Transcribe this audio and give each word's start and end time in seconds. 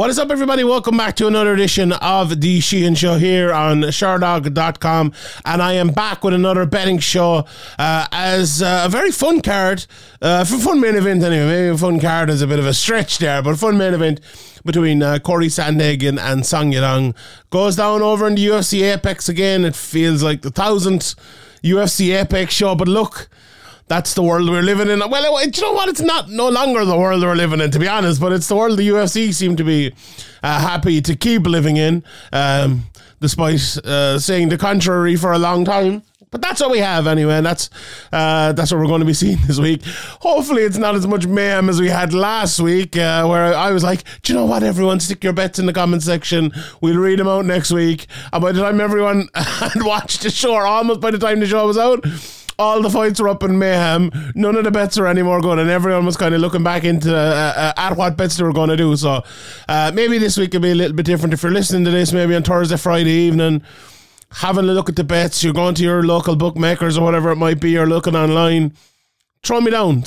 What 0.00 0.08
is 0.08 0.18
up, 0.18 0.30
everybody? 0.30 0.64
Welcome 0.64 0.96
back 0.96 1.14
to 1.16 1.26
another 1.26 1.52
edition 1.52 1.92
of 1.92 2.40
the 2.40 2.60
Sheehan 2.60 2.94
Show 2.94 3.18
here 3.18 3.52
on 3.52 3.82
Sherdog.com. 3.82 5.12
And 5.44 5.60
I 5.60 5.74
am 5.74 5.88
back 5.88 6.24
with 6.24 6.32
another 6.32 6.64
betting 6.64 7.00
show 7.00 7.44
uh, 7.78 8.06
as 8.10 8.62
uh, 8.62 8.84
a 8.86 8.88
very 8.88 9.10
fun 9.10 9.42
card, 9.42 9.84
uh, 10.22 10.46
for 10.46 10.56
fun 10.56 10.80
main 10.80 10.96
event 10.96 11.22
anyway. 11.22 11.46
Maybe 11.46 11.68
a 11.68 11.76
fun 11.76 12.00
card 12.00 12.30
is 12.30 12.40
a 12.40 12.46
bit 12.46 12.58
of 12.58 12.64
a 12.64 12.72
stretch 12.72 13.18
there, 13.18 13.42
but 13.42 13.58
fun 13.58 13.76
main 13.76 13.92
event 13.92 14.22
between 14.64 15.02
uh, 15.02 15.18
Cory 15.18 15.48
Sandhagen 15.48 16.18
and 16.18 16.46
Song 16.46 16.72
Yadong 16.72 17.14
goes 17.50 17.76
down 17.76 18.00
over 18.00 18.26
in 18.26 18.36
the 18.36 18.46
UFC 18.46 18.90
Apex 18.90 19.28
again. 19.28 19.66
It 19.66 19.76
feels 19.76 20.22
like 20.22 20.40
the 20.40 20.50
thousandth 20.50 21.14
UFC 21.62 22.18
Apex 22.18 22.54
show, 22.54 22.74
but 22.74 22.88
look 22.88 23.28
that's 23.90 24.14
the 24.14 24.22
world 24.22 24.48
we're 24.48 24.62
living 24.62 24.88
in. 24.88 25.00
Well, 25.00 25.44
you 25.44 25.62
know 25.62 25.72
what? 25.72 25.88
It's 25.88 26.00
not 26.00 26.30
no 26.30 26.48
longer 26.48 26.84
the 26.84 26.96
world 26.96 27.22
we're 27.22 27.34
living 27.34 27.60
in, 27.60 27.72
to 27.72 27.78
be 27.80 27.88
honest, 27.88 28.20
but 28.20 28.32
it's 28.32 28.46
the 28.46 28.54
world 28.54 28.78
the 28.78 28.88
UFC 28.88 29.34
seem 29.34 29.56
to 29.56 29.64
be 29.64 29.92
uh, 30.44 30.60
happy 30.60 31.00
to 31.00 31.16
keep 31.16 31.44
living 31.44 31.76
in, 31.76 32.04
um, 32.32 32.84
despite 33.18 33.60
uh, 33.78 34.16
saying 34.20 34.48
the 34.48 34.56
contrary 34.56 35.16
for 35.16 35.32
a 35.32 35.40
long 35.40 35.64
time. 35.64 36.04
But 36.30 36.40
that's 36.40 36.60
what 36.60 36.70
we 36.70 36.78
have 36.78 37.08
anyway, 37.08 37.38
and 37.38 37.44
that's 37.44 37.68
uh, 38.12 38.52
that's 38.52 38.70
what 38.70 38.78
we're 38.78 38.86
going 38.86 39.00
to 39.00 39.06
be 39.06 39.12
seeing 39.12 39.38
this 39.48 39.58
week. 39.58 39.82
Hopefully, 40.20 40.62
it's 40.62 40.78
not 40.78 40.94
as 40.94 41.08
much 41.08 41.26
mayhem 41.26 41.68
as 41.68 41.80
we 41.80 41.88
had 41.88 42.14
last 42.14 42.60
week, 42.60 42.96
uh, 42.96 43.26
where 43.26 43.52
I 43.52 43.72
was 43.72 43.82
like, 43.82 44.04
"Do 44.22 44.32
you 44.32 44.38
know 44.38 44.46
what? 44.46 44.62
Everyone, 44.62 45.00
stick 45.00 45.24
your 45.24 45.32
bets 45.32 45.58
in 45.58 45.66
the 45.66 45.72
comment 45.72 46.04
section. 46.04 46.52
We'll 46.80 46.98
read 46.98 47.18
them 47.18 47.26
out 47.26 47.44
next 47.44 47.72
week." 47.72 48.06
And 48.32 48.40
by 48.40 48.52
the 48.52 48.60
time 48.60 48.80
everyone 48.80 49.28
had 49.34 49.82
watched 49.82 50.22
the 50.22 50.30
show, 50.30 50.54
or 50.54 50.64
almost 50.64 51.00
by 51.00 51.10
the 51.10 51.18
time 51.18 51.40
the 51.40 51.46
show 51.46 51.66
was 51.66 51.76
out 51.76 52.04
all 52.60 52.82
the 52.82 52.90
fights 52.90 53.18
were 53.18 53.28
up 53.28 53.42
in 53.42 53.58
mayhem. 53.58 54.10
None 54.34 54.54
of 54.54 54.64
the 54.64 54.70
bets 54.70 54.98
are 54.98 55.06
anymore 55.06 55.40
good, 55.40 55.58
and 55.58 55.70
everyone 55.70 56.04
was 56.04 56.18
kind 56.18 56.34
of 56.34 56.42
looking 56.42 56.62
back 56.62 56.84
into 56.84 57.16
uh, 57.16 57.54
uh, 57.56 57.72
at 57.78 57.96
what 57.96 58.18
bets 58.18 58.36
they 58.36 58.44
were 58.44 58.52
going 58.52 58.68
to 58.68 58.76
do. 58.76 58.94
So 58.96 59.24
uh, 59.66 59.90
maybe 59.94 60.18
this 60.18 60.36
week 60.36 60.52
will 60.52 60.60
be 60.60 60.72
a 60.72 60.74
little 60.74 60.94
bit 60.94 61.06
different. 61.06 61.32
If 61.32 61.42
you're 61.42 61.52
listening 61.52 61.86
to 61.86 61.90
this, 61.90 62.12
maybe 62.12 62.36
on 62.36 62.42
Thursday, 62.42 62.76
Friday 62.76 63.10
evening, 63.10 63.62
having 64.30 64.68
a 64.68 64.72
look 64.72 64.90
at 64.90 64.96
the 64.96 65.04
bets, 65.04 65.42
you're 65.42 65.54
going 65.54 65.74
to 65.76 65.82
your 65.82 66.02
local 66.02 66.36
bookmakers 66.36 66.98
or 66.98 67.04
whatever 67.04 67.30
it 67.30 67.36
might 67.36 67.60
be, 67.60 67.78
or 67.78 67.86
looking 67.86 68.14
online. 68.14 68.74
Throw 69.42 69.62
me 69.62 69.70
down 69.70 70.04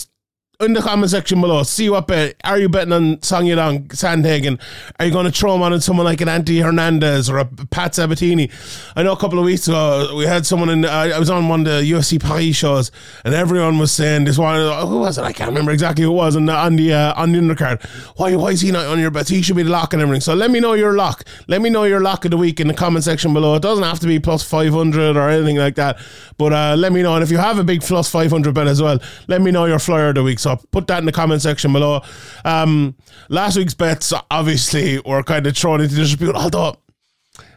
in 0.63 0.73
the 0.73 0.81
comment 0.81 1.11
section 1.11 1.41
below. 1.41 1.63
See 1.63 1.89
what 1.89 2.07
bet. 2.07 2.35
Are 2.43 2.57
you 2.57 2.69
betting 2.69 2.93
on 2.93 3.21
Song 3.21 3.43
Yadong, 3.45 3.87
Sandhagen? 3.89 4.59
Are 4.99 5.05
you 5.05 5.11
going 5.11 5.25
to 5.25 5.31
throw 5.31 5.55
him 5.55 5.61
on 5.61 5.79
someone 5.81 6.05
like 6.05 6.21
an 6.21 6.29
Anthony 6.29 6.59
Hernandez 6.59 7.29
or 7.29 7.37
a 7.37 7.45
Pat 7.45 7.95
Sabatini? 7.95 8.49
I 8.95 9.03
know 9.03 9.13
a 9.13 9.17
couple 9.17 9.39
of 9.39 9.45
weeks 9.45 9.67
ago 9.67 10.15
we 10.15 10.25
had 10.25 10.45
someone 10.45 10.69
in. 10.69 10.85
I 10.85 11.17
was 11.19 11.29
on 11.29 11.47
one 11.49 11.61
of 11.61 11.65
the 11.65 11.91
UFC 11.91 12.21
Paris 12.21 12.55
shows, 12.55 12.91
and 13.25 13.33
everyone 13.33 13.77
was 13.77 13.91
saying 13.91 14.25
this 14.25 14.37
one. 14.37 14.55
Who 14.87 14.99
was 14.99 15.17
it? 15.17 15.23
I 15.23 15.33
can't 15.33 15.49
remember 15.49 15.71
exactly 15.71 16.03
who 16.03 16.11
it 16.11 16.15
was 16.15 16.35
on 16.35 16.45
the 16.45 16.53
on 16.53 16.75
the, 16.75 16.93
uh, 16.93 17.13
on 17.21 17.31
the 17.31 17.39
undercard. 17.39 17.83
Why 18.17 18.35
why 18.35 18.49
is 18.49 18.61
he 18.61 18.71
not 18.71 18.85
on 18.85 18.99
your 18.99 19.11
bets? 19.11 19.29
He 19.29 19.41
should 19.41 19.55
be 19.55 19.63
the 19.63 19.69
lock 19.69 19.93
and 19.93 20.01
everything. 20.01 20.21
So 20.21 20.33
let 20.33 20.51
me 20.51 20.59
know 20.59 20.73
your 20.73 20.93
lock. 20.93 21.23
Let 21.47 21.61
me 21.61 21.69
know 21.69 21.83
your 21.83 21.99
lock 21.99 22.25
of 22.25 22.31
the 22.31 22.37
week 22.37 22.59
in 22.59 22.67
the 22.67 22.73
comment 22.73 23.03
section 23.03 23.33
below. 23.33 23.55
It 23.55 23.61
doesn't 23.61 23.83
have 23.83 23.99
to 23.99 24.07
be 24.07 24.19
plus 24.19 24.43
five 24.43 24.73
hundred 24.73 25.17
or 25.17 25.29
anything 25.29 25.57
like 25.57 25.75
that, 25.75 25.99
but 26.37 26.53
uh, 26.53 26.75
let 26.77 26.93
me 26.93 27.01
know. 27.01 27.15
And 27.15 27.23
if 27.23 27.31
you 27.31 27.37
have 27.37 27.59
a 27.59 27.63
big 27.63 27.81
plus 27.81 28.09
five 28.09 28.31
hundred 28.31 28.53
bet 28.55 28.67
as 28.67 28.81
well, 28.81 28.99
let 29.27 29.41
me 29.41 29.51
know 29.51 29.65
your 29.65 29.79
flyer 29.79 30.09
of 30.09 30.15
the 30.15 30.23
week. 30.23 30.39
So 30.39 30.52
put 30.71 30.87
that 30.87 30.99
in 30.99 31.05
the 31.05 31.11
comment 31.11 31.41
section 31.41 31.73
below. 31.73 32.01
Um, 32.45 32.95
last 33.29 33.57
week's 33.57 33.73
bets 33.73 34.13
obviously 34.31 34.99
were 34.99 35.23
kind 35.23 35.45
of 35.47 35.57
thrown 35.57 35.81
into 35.81 35.95
dispute, 35.95 36.35
although 36.35 36.77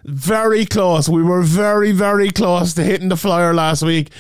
very 0.07 0.65
close. 0.65 1.09
We 1.09 1.23
were 1.23 1.43
very, 1.43 1.91
very 1.91 2.31
close 2.31 2.75
to 2.75 2.85
hitting 2.85 3.09
the 3.09 3.17
flyer 3.17 3.53
last 3.53 3.83
week. 3.83 4.11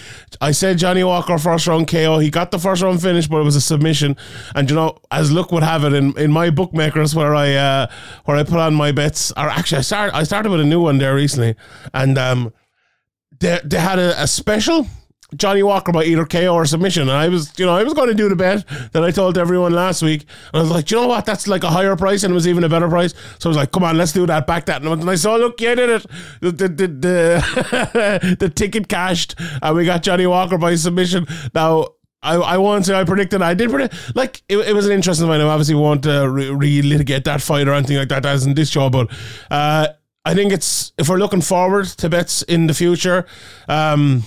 I 0.41 0.51
said 0.51 0.79
Johnny 0.79 1.05
Walker 1.05 1.39
first 1.39 1.67
round 1.69 1.87
KO. 1.87 2.19
He 2.19 2.29
got 2.29 2.51
the 2.51 2.59
first 2.59 2.83
round 2.83 3.01
finish, 3.01 3.29
but 3.29 3.39
it 3.41 3.45
was 3.45 3.55
a 3.55 3.61
submission. 3.61 4.17
And 4.57 4.69
you 4.69 4.75
know, 4.75 4.99
as 5.13 5.31
luck 5.31 5.53
would 5.53 5.63
have 5.63 5.85
it, 5.85 5.93
in, 5.93 6.19
in 6.19 6.33
my 6.33 6.51
bookmakers 6.51 7.15
where 7.15 7.35
I 7.35 7.55
uh, 7.55 7.87
where 8.25 8.37
I 8.37 8.43
put 8.43 8.59
on 8.59 8.75
my 8.75 8.91
bets, 8.91 9.31
or 9.37 9.49
actually 9.49 9.79
I 9.79 9.83
started 9.83 10.17
I 10.17 10.25
started 10.25 10.51
with 10.51 10.61
a 10.61 10.65
new 10.65 10.81
one 10.81 10.99
there 10.99 11.15
recently, 11.15 11.55
and 11.95 12.19
um, 12.19 12.53
they 13.39 13.61
they 13.65 13.79
had 13.79 14.01
a, 14.01 14.21
a 14.21 14.27
special 14.27 14.89
Johnny 15.35 15.63
Walker 15.63 15.91
by 15.91 16.05
either 16.05 16.25
KO 16.25 16.55
or 16.55 16.67
submission. 16.67 17.03
And 17.03 17.12
I 17.12 17.28
was, 17.28 17.59
you 17.59 17.67
know, 17.67 17.75
I 17.75 17.83
was 17.83 17.95
going 17.95 18.09
to 18.09 18.15
do 18.15 18.28
the 18.28 18.37
bet 18.37 18.65
that 18.93 19.03
I 19.03 19.11
told 19.11 19.37
everyone 19.37 19.73
last 19.73 20.03
week. 20.03 20.25
And 20.53 20.61
I 20.61 20.62
was 20.62 20.71
like, 20.71 20.91
you 20.91 20.99
know 20.99 21.09
what? 21.09 21.27
That's 21.27 21.49
like 21.49 21.65
a 21.65 21.71
higher 21.71 21.97
price 21.97 22.23
and 22.23 22.31
it 22.31 22.34
was 22.34 22.47
even 22.47 22.62
a 22.62 22.69
better 22.69 22.89
price. 22.89 23.12
So 23.41 23.49
I 23.49 23.50
was 23.50 23.56
like, 23.56 23.73
come 23.73 23.83
on, 23.83 23.99
let's 23.99 24.12
do 24.12 24.25
that, 24.27 24.47
back 24.47 24.67
that. 24.67 24.83
And 24.83 25.11
I 25.11 25.17
saw, 25.17 25.34
look, 25.37 25.61
yeah, 25.61 25.75
did 25.75 25.91
it. 25.91 26.06
The, 26.41 26.53
the, 26.53 26.69
the, 26.69 28.37
the, 28.39 28.49
ticket 28.49 28.89
cashed 28.89 29.34
and 29.61 29.77
we 29.77 29.84
got 29.84 30.03
Johnny 30.03 30.27
Walker 30.27 30.59
by 30.59 30.77
submission. 30.77 31.27
Now, 31.55 31.89
I, 32.23 32.37
I 32.37 32.59
won't 32.59 32.87
say 32.87 32.99
I 32.99 33.05
predicted. 33.05 33.43
I 33.43 33.55
did 33.55 33.71
predict. 33.71 34.17
Like 34.17 34.43
it, 34.49 34.59
it 34.59 34.75
was 34.75 34.87
an 34.87 34.93
interesting 34.93 35.27
fight. 35.27 35.41
I 35.41 35.45
obviously 35.45 35.75
won't 35.75 36.06
uh, 36.06 36.29
re- 36.29 36.83
relitigate 36.83 37.25
that 37.25 37.43
fight 37.43 37.69
or 37.69 37.73
anything 37.73 37.97
like 37.97 38.09
that 38.09 38.25
as 38.25 38.47
in 38.47 38.55
this 38.55 38.71
show, 38.71 38.91
but 38.91 39.11
uh, 39.50 39.89
I 40.25 40.34
think 40.34 40.53
it's 40.53 40.93
if 40.99 41.09
we're 41.09 41.19
looking 41.19 41.41
forward 41.41 41.87
to 41.87 42.09
bets 42.09 42.43
in 42.43 42.67
the 42.67 42.75
future. 42.75 43.27
Um, 43.69 44.25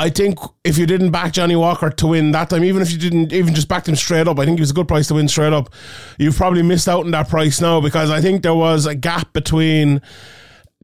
I 0.00 0.08
think 0.08 0.38
if 0.64 0.78
you 0.78 0.86
didn't 0.86 1.10
back 1.10 1.34
Johnny 1.34 1.56
Walker 1.56 1.90
to 1.90 2.06
win 2.06 2.30
that 2.30 2.48
time, 2.48 2.64
even 2.64 2.80
if 2.80 2.90
you 2.90 2.96
didn't 2.96 3.34
even 3.34 3.54
just 3.54 3.68
back 3.68 3.86
him 3.86 3.96
straight 3.96 4.26
up, 4.26 4.38
I 4.38 4.46
think 4.46 4.58
it 4.58 4.62
was 4.62 4.70
a 4.70 4.74
good 4.74 4.88
price 4.88 5.08
to 5.08 5.14
win 5.14 5.28
straight 5.28 5.52
up. 5.52 5.74
You've 6.18 6.36
probably 6.36 6.62
missed 6.62 6.88
out 6.88 7.04
on 7.04 7.10
that 7.10 7.28
price 7.28 7.60
now 7.60 7.82
because 7.82 8.08
I 8.10 8.22
think 8.22 8.42
there 8.42 8.54
was 8.54 8.86
a 8.86 8.94
gap 8.94 9.34
between 9.34 10.00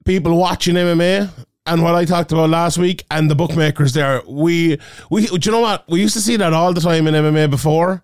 people 0.05 0.37
watching 0.37 0.75
MMA 0.75 1.31
and 1.65 1.83
what 1.83 1.95
I 1.95 2.05
talked 2.05 2.31
about 2.33 2.51
last 2.51 2.77
week 2.77 3.07
and 3.11 3.31
the 3.31 3.35
bookmakers 3.35 3.95
there. 3.95 4.21
We 4.29 4.79
we 5.11 5.25
do 5.27 5.39
you 5.43 5.51
know 5.51 5.63
what? 5.63 5.89
We 5.89 6.03
used 6.03 6.15
to 6.15 6.21
see 6.21 6.37
that 6.37 6.53
all 6.53 6.75
the 6.75 6.83
time 6.83 7.07
in 7.07 7.15
MMA 7.15 7.49
before 7.49 8.03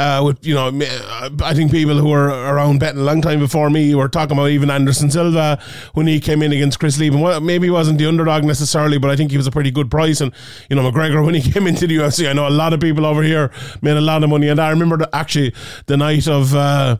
uh, 0.00 0.22
with 0.24 0.46
you 0.46 0.54
know, 0.54 0.68
I 1.42 1.52
think 1.52 1.70
people 1.70 1.98
who 1.98 2.08
were 2.08 2.28
around 2.28 2.80
betting 2.80 3.00
a 3.00 3.04
long 3.04 3.20
time 3.20 3.38
before 3.38 3.68
me 3.68 3.94
were 3.94 4.08
talking 4.08 4.34
about 4.34 4.48
even 4.48 4.70
Anderson 4.70 5.10
Silva 5.10 5.62
when 5.92 6.06
he 6.06 6.20
came 6.20 6.40
in 6.42 6.52
against 6.52 6.80
Chris 6.80 6.98
Leben. 6.98 7.20
Well, 7.20 7.38
maybe 7.40 7.66
he 7.66 7.70
wasn't 7.70 7.98
the 7.98 8.06
underdog 8.06 8.44
necessarily, 8.44 8.96
but 8.96 9.10
I 9.10 9.16
think 9.16 9.30
he 9.30 9.36
was 9.36 9.46
a 9.46 9.50
pretty 9.50 9.70
good 9.70 9.90
price. 9.90 10.22
And 10.22 10.32
you 10.70 10.76
know, 10.76 10.90
McGregor 10.90 11.22
when 11.26 11.34
he 11.34 11.52
came 11.52 11.66
into 11.66 11.86
the 11.86 11.96
UFC, 11.98 12.28
I 12.28 12.32
know 12.32 12.48
a 12.48 12.50
lot 12.50 12.72
of 12.72 12.80
people 12.80 13.04
over 13.04 13.22
here 13.22 13.50
made 13.82 13.98
a 13.98 14.00
lot 14.00 14.24
of 14.24 14.30
money. 14.30 14.48
And 14.48 14.58
I 14.58 14.70
remember 14.70 14.96
the, 14.96 15.14
actually 15.14 15.54
the 15.86 15.96
night 15.96 16.26
of. 16.26 16.54
Uh, 16.54 16.96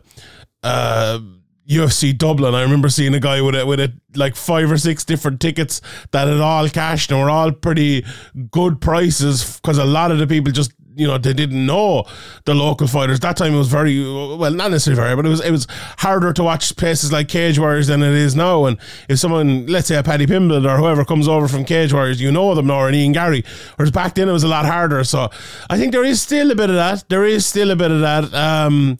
uh, 0.63 1.19
UFC 1.67 2.17
Dublin. 2.17 2.53
I 2.53 2.63
remember 2.63 2.89
seeing 2.89 3.13
a 3.13 3.19
guy 3.19 3.39
with 3.41 3.55
it 3.55 3.65
with 3.65 3.79
it 3.79 3.93
like 4.15 4.35
five 4.35 4.69
or 4.69 4.77
six 4.77 5.05
different 5.05 5.39
tickets 5.39 5.79
that 6.11 6.27
had 6.27 6.41
all 6.41 6.67
cashed 6.67 7.11
and 7.11 7.21
were 7.21 7.29
all 7.29 7.51
pretty 7.51 8.03
good 8.49 8.81
prices 8.81 9.57
because 9.57 9.77
a 9.77 9.85
lot 9.85 10.11
of 10.11 10.17
the 10.17 10.27
people 10.27 10.51
just 10.51 10.73
you 10.95 11.07
know 11.07 11.17
they 11.17 11.33
didn't 11.33 11.65
know 11.65 12.05
the 12.45 12.53
local 12.53 12.87
fighters. 12.87 13.19
That 13.19 13.37
time 13.37 13.53
it 13.53 13.57
was 13.57 13.67
very 13.67 14.01
well, 14.03 14.51
not 14.51 14.71
necessarily 14.71 15.01
very, 15.01 15.15
but 15.15 15.25
it 15.25 15.29
was 15.29 15.41
it 15.41 15.51
was 15.51 15.67
harder 15.97 16.33
to 16.33 16.43
watch 16.43 16.75
places 16.75 17.11
like 17.11 17.27
Cage 17.27 17.59
Warriors 17.59 17.87
than 17.87 18.01
it 18.03 18.13
is 18.13 18.35
now. 18.35 18.65
And 18.65 18.77
if 19.09 19.19
someone, 19.19 19.67
let's 19.67 19.87
say 19.87 19.95
a 19.95 20.03
Paddy 20.03 20.25
Pimblett 20.25 20.65
or 20.65 20.77
whoever 20.77 21.05
comes 21.05 21.27
over 21.27 21.47
from 21.47 21.65
Cage 21.65 21.93
Warriors, 21.93 22.21
you 22.21 22.31
know 22.31 22.53
them 22.55 22.67
now, 22.67 22.85
and 22.85 22.95
an 22.95 23.01
Ian 23.01 23.11
Garry. 23.13 23.43
Whereas 23.75 23.91
back 23.91 24.15
then 24.15 24.29
it 24.29 24.33
was 24.33 24.43
a 24.43 24.47
lot 24.47 24.65
harder. 24.65 25.03
So 25.03 25.29
I 25.69 25.77
think 25.77 25.91
there 25.91 26.03
is 26.03 26.21
still 26.21 26.51
a 26.51 26.55
bit 26.55 26.69
of 26.69 26.75
that. 26.75 27.05
There 27.09 27.25
is 27.25 27.45
still 27.45 27.71
a 27.71 27.75
bit 27.75 27.91
of 27.91 28.01
that. 28.01 28.33
Um, 28.33 28.99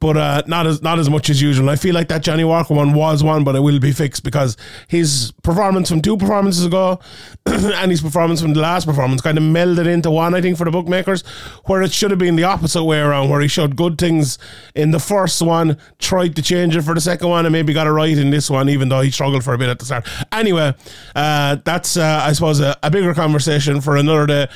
but 0.00 0.16
uh, 0.16 0.42
not 0.46 0.66
as 0.66 0.82
not 0.82 0.98
as 0.98 1.10
much 1.10 1.28
as 1.28 1.42
usual. 1.42 1.68
I 1.70 1.76
feel 1.76 1.94
like 1.94 2.08
that 2.08 2.22
Johnny 2.22 2.44
Walker 2.44 2.74
one 2.74 2.92
was 2.92 3.22
one, 3.24 3.44
but 3.44 3.56
it 3.56 3.60
will 3.60 3.80
be 3.80 3.92
fixed 3.92 4.22
because 4.22 4.56
his 4.86 5.32
performance 5.42 5.88
from 5.88 6.02
two 6.02 6.16
performances 6.16 6.64
ago 6.64 7.00
and 7.46 7.90
his 7.90 8.00
performance 8.00 8.40
from 8.40 8.54
the 8.54 8.60
last 8.60 8.86
performance 8.86 9.20
kind 9.20 9.36
of 9.36 9.44
melded 9.44 9.86
into 9.86 10.10
one. 10.10 10.34
I 10.34 10.40
think 10.40 10.56
for 10.56 10.64
the 10.64 10.70
bookmakers, 10.70 11.22
where 11.64 11.82
it 11.82 11.92
should 11.92 12.10
have 12.10 12.18
been 12.18 12.36
the 12.36 12.44
opposite 12.44 12.84
way 12.84 13.00
around, 13.00 13.28
where 13.28 13.40
he 13.40 13.48
showed 13.48 13.76
good 13.76 13.98
things 13.98 14.38
in 14.74 14.92
the 14.92 15.00
first 15.00 15.42
one, 15.42 15.76
tried 15.98 16.36
to 16.36 16.42
change 16.42 16.76
it 16.76 16.82
for 16.82 16.94
the 16.94 17.00
second 17.00 17.28
one, 17.28 17.44
and 17.46 17.52
maybe 17.52 17.72
got 17.72 17.86
it 17.86 17.90
right 17.90 18.16
in 18.16 18.30
this 18.30 18.48
one, 18.48 18.68
even 18.68 18.88
though 18.88 19.00
he 19.00 19.10
struggled 19.10 19.42
for 19.42 19.54
a 19.54 19.58
bit 19.58 19.68
at 19.68 19.78
the 19.78 19.84
start. 19.84 20.06
Anyway, 20.32 20.74
uh, 21.16 21.56
that's 21.64 21.96
uh, 21.96 22.20
I 22.22 22.32
suppose 22.32 22.60
a, 22.60 22.76
a, 22.82 22.90
bigger 22.90 23.14
conversation 23.14 23.80
for 23.80 23.96
another 23.96 24.26
day. 24.26 24.48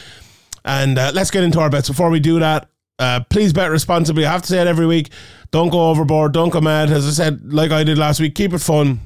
And 0.64 0.96
uh, 0.96 1.10
let's 1.12 1.30
get 1.30 1.42
into 1.42 1.58
our 1.58 1.68
bets. 1.68 1.88
Before 1.88 2.08
we 2.08 2.20
do 2.20 2.38
that, 2.38 2.68
uh, 2.98 3.20
please 3.30 3.52
bet 3.52 3.70
responsibly. 3.70 4.24
I 4.24 4.32
have 4.32 4.42
to 4.42 4.48
say 4.48 4.60
it 4.60 4.66
every 4.66 4.86
week. 4.86 5.10
Don't 5.50 5.70
go 5.70 5.90
overboard. 5.90 6.32
Don't 6.32 6.50
go 6.50 6.60
mad. 6.60 6.90
As 6.90 7.06
I 7.06 7.10
said, 7.10 7.52
like 7.52 7.70
I 7.70 7.84
did 7.84 7.98
last 7.98 8.20
week, 8.20 8.34
keep 8.34 8.52
it 8.52 8.58
fun. 8.58 9.00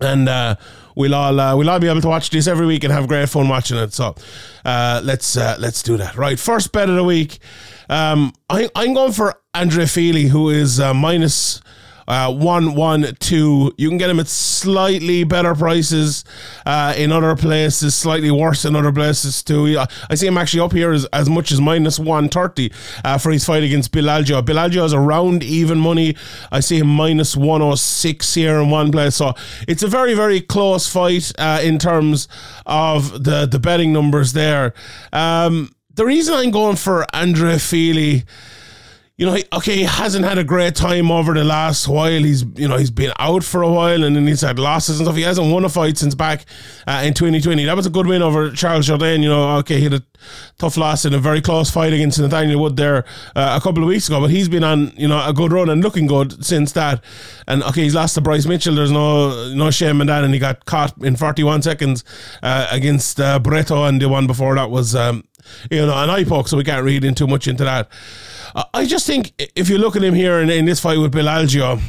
And 0.00 0.28
uh, 0.28 0.56
we'll 0.96 1.14
all 1.14 1.38
uh, 1.38 1.56
we'll 1.56 1.70
all 1.70 1.78
be 1.78 1.88
able 1.88 2.00
to 2.00 2.08
watch 2.08 2.30
this 2.30 2.48
every 2.48 2.66
week 2.66 2.82
and 2.82 2.92
have 2.92 3.06
great 3.06 3.28
fun 3.28 3.48
watching 3.48 3.76
it. 3.76 3.92
So 3.92 4.16
uh, 4.64 5.00
let's 5.04 5.36
uh, 5.36 5.56
let's 5.60 5.82
do 5.82 5.96
that. 5.96 6.16
Right, 6.16 6.38
first 6.38 6.72
bet 6.72 6.88
of 6.90 6.96
the 6.96 7.04
week. 7.04 7.38
Um, 7.88 8.32
I, 8.48 8.68
I'm 8.74 8.94
going 8.94 9.12
for 9.12 9.40
Andre 9.54 9.86
Fili, 9.86 10.24
who 10.24 10.50
is 10.50 10.80
uh, 10.80 10.92
minus 10.92 11.60
uh, 12.12 12.30
one 12.30 12.74
one 12.74 13.16
two. 13.18 13.72
You 13.78 13.88
can 13.88 13.98
get 13.98 14.08
them 14.08 14.20
at 14.20 14.28
slightly 14.28 15.24
better 15.24 15.54
prices 15.54 16.24
uh, 16.66 16.92
in 16.96 17.10
other 17.10 17.34
places, 17.34 17.94
slightly 17.94 18.30
worse 18.30 18.66
in 18.68 18.76
other 18.76 18.92
places 18.92 19.42
too. 19.42 19.78
I 20.10 20.14
see 20.14 20.26
him 20.26 20.36
actually 20.36 20.60
up 20.60 20.72
here 20.72 20.92
as, 20.92 21.06
as 21.06 21.28
much 21.28 21.52
as 21.52 21.60
minus 21.60 21.98
one 21.98 22.28
thirty 22.28 22.70
uh, 23.04 23.16
for 23.16 23.32
his 23.32 23.44
fight 23.44 23.62
against. 23.62 23.92
Bill 23.92 24.04
Algeo 24.04 24.84
is 24.84 24.92
around 24.92 25.42
even 25.42 25.78
money. 25.78 26.14
I 26.50 26.60
see 26.60 26.78
him 26.78 26.88
minus 26.88 27.34
one 27.34 27.62
oh 27.62 27.76
six 27.76 28.34
here 28.34 28.60
in 28.60 28.68
one 28.68 28.92
place. 28.92 29.16
So 29.16 29.32
it's 29.66 29.82
a 29.82 29.88
very 29.88 30.14
very 30.14 30.40
close 30.42 30.86
fight 30.86 31.32
uh, 31.38 31.60
in 31.62 31.78
terms 31.78 32.28
of 32.66 33.24
the 33.24 33.46
the 33.46 33.58
betting 33.58 33.92
numbers 33.92 34.34
there. 34.34 34.74
Um, 35.12 35.74
the 35.94 36.04
reason 36.04 36.34
I'm 36.34 36.50
going 36.50 36.76
for 36.76 37.06
Andre 37.14 37.58
Fili 37.58 38.24
you 39.22 39.26
know, 39.26 39.38
okay, 39.52 39.76
he 39.76 39.82
hasn't 39.84 40.24
had 40.24 40.36
a 40.36 40.42
great 40.42 40.74
time 40.74 41.12
over 41.12 41.32
the 41.32 41.44
last 41.44 41.86
while. 41.86 42.10
He's, 42.10 42.44
you 42.56 42.66
know, 42.66 42.76
he's 42.76 42.90
been 42.90 43.12
out 43.20 43.44
for 43.44 43.62
a 43.62 43.70
while 43.70 44.02
and 44.02 44.16
then 44.16 44.26
he's 44.26 44.40
had 44.40 44.58
losses 44.58 44.98
and 44.98 45.06
stuff. 45.06 45.14
He 45.14 45.22
hasn't 45.22 45.48
won 45.48 45.64
a 45.64 45.68
fight 45.68 45.96
since 45.96 46.16
back 46.16 46.44
uh, 46.88 47.02
in 47.04 47.14
2020. 47.14 47.64
That 47.64 47.76
was 47.76 47.86
a 47.86 47.90
good 47.90 48.08
win 48.08 48.20
over 48.20 48.50
Charles 48.50 48.88
Jourdain. 48.88 49.22
You 49.22 49.28
know, 49.28 49.58
okay, 49.58 49.76
he 49.76 49.84
had 49.84 49.94
a 49.94 50.02
tough 50.58 50.76
loss 50.76 51.04
in 51.04 51.14
a 51.14 51.20
very 51.20 51.40
close 51.40 51.70
fight 51.70 51.92
against 51.92 52.18
Nathaniel 52.18 52.60
Wood 52.60 52.76
there 52.76 53.04
uh, 53.36 53.56
a 53.56 53.62
couple 53.62 53.84
of 53.84 53.88
weeks 53.88 54.08
ago, 54.08 54.20
but 54.20 54.30
he's 54.30 54.48
been 54.48 54.64
on, 54.64 54.90
you 54.96 55.06
know, 55.06 55.24
a 55.24 55.32
good 55.32 55.52
run 55.52 55.70
and 55.70 55.84
looking 55.84 56.08
good 56.08 56.44
since 56.44 56.72
that. 56.72 57.04
And 57.46 57.62
okay, 57.62 57.84
he's 57.84 57.94
lost 57.94 58.16
to 58.16 58.20
Bryce 58.20 58.46
Mitchell. 58.46 58.74
There's 58.74 58.90
no 58.90 59.54
no 59.54 59.70
shame 59.70 60.00
in 60.00 60.08
that. 60.08 60.24
And 60.24 60.34
he 60.34 60.40
got 60.40 60.66
caught 60.66 61.00
in 61.00 61.14
41 61.14 61.62
seconds 61.62 62.02
uh, 62.42 62.66
against 62.72 63.20
uh, 63.20 63.38
Barreto, 63.38 63.84
and 63.84 64.02
the 64.02 64.08
one 64.08 64.26
before 64.26 64.56
that 64.56 64.72
was, 64.72 64.96
um, 64.96 65.22
you 65.70 65.86
know, 65.86 65.96
an 65.96 66.10
eye 66.10 66.24
poke. 66.24 66.48
So 66.48 66.56
we 66.56 66.64
can't 66.64 66.84
read 66.84 67.04
in 67.04 67.14
too 67.14 67.28
much 67.28 67.46
into 67.46 67.62
that. 67.62 67.88
I 68.74 68.86
just 68.86 69.06
think 69.06 69.32
if 69.56 69.68
you 69.68 69.78
look 69.78 69.96
at 69.96 70.04
him 70.04 70.14
here 70.14 70.40
in, 70.40 70.50
in 70.50 70.64
this 70.64 70.80
fight 70.80 70.98
with 70.98 71.12
Bill 71.12 71.26
Algeo, 71.26 71.80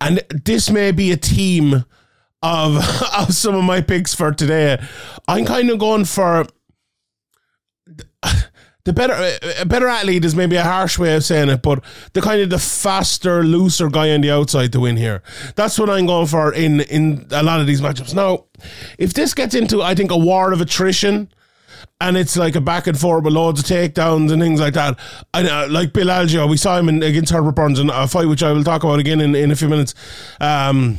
and 0.00 0.22
this 0.44 0.70
may 0.70 0.92
be 0.92 1.12
a 1.12 1.16
team 1.16 1.84
of 2.42 2.76
of 3.16 3.34
some 3.34 3.54
of 3.54 3.64
my 3.64 3.80
picks 3.80 4.14
for 4.14 4.32
today. 4.32 4.80
I'm 5.28 5.44
kind 5.44 5.70
of 5.70 5.78
going 5.78 6.04
for 6.04 6.46
the 8.84 8.92
better 8.92 9.36
a 9.58 9.66
better 9.66 9.88
athlete 9.88 10.24
is 10.24 10.34
maybe 10.34 10.56
a 10.56 10.62
harsh 10.62 10.98
way 10.98 11.16
of 11.16 11.24
saying 11.24 11.48
it, 11.48 11.60
but 11.60 11.82
the 12.12 12.22
kind 12.22 12.40
of 12.40 12.50
the 12.50 12.58
faster, 12.58 13.42
looser 13.42 13.88
guy 13.88 14.12
on 14.12 14.20
the 14.20 14.30
outside 14.30 14.72
to 14.72 14.80
win 14.80 14.96
here. 14.96 15.22
That's 15.56 15.78
what 15.78 15.90
I'm 15.90 16.06
going 16.06 16.28
for 16.28 16.52
in 16.52 16.80
in 16.82 17.26
a 17.32 17.42
lot 17.42 17.60
of 17.60 17.66
these 17.66 17.80
matchups. 17.80 18.14
Now, 18.14 18.44
if 18.96 19.12
this 19.12 19.34
gets 19.34 19.54
into 19.54 19.82
I 19.82 19.94
think 19.94 20.12
a 20.12 20.16
war 20.16 20.52
of 20.52 20.60
attrition, 20.60 21.28
and 22.00 22.16
it's 22.16 22.36
like 22.36 22.56
a 22.56 22.60
back 22.60 22.86
and 22.86 22.98
forth 22.98 23.24
with 23.24 23.32
loads 23.32 23.60
of 23.60 23.66
takedowns 23.66 24.32
and 24.32 24.40
things 24.40 24.60
like 24.60 24.74
that. 24.74 24.98
I 25.32 25.42
uh, 25.48 25.68
like 25.68 25.92
Bill 25.92 26.08
Algeo, 26.08 26.48
we 26.48 26.56
saw 26.56 26.78
him 26.78 26.88
in, 26.88 27.02
against 27.02 27.32
Herbert 27.32 27.54
Burns 27.54 27.78
in 27.78 27.90
a 27.90 28.06
fight 28.06 28.26
which 28.28 28.42
I 28.42 28.52
will 28.52 28.64
talk 28.64 28.84
about 28.84 28.98
again 28.98 29.20
in, 29.20 29.34
in 29.34 29.50
a 29.50 29.56
few 29.56 29.68
minutes. 29.68 29.94
Um, 30.40 30.98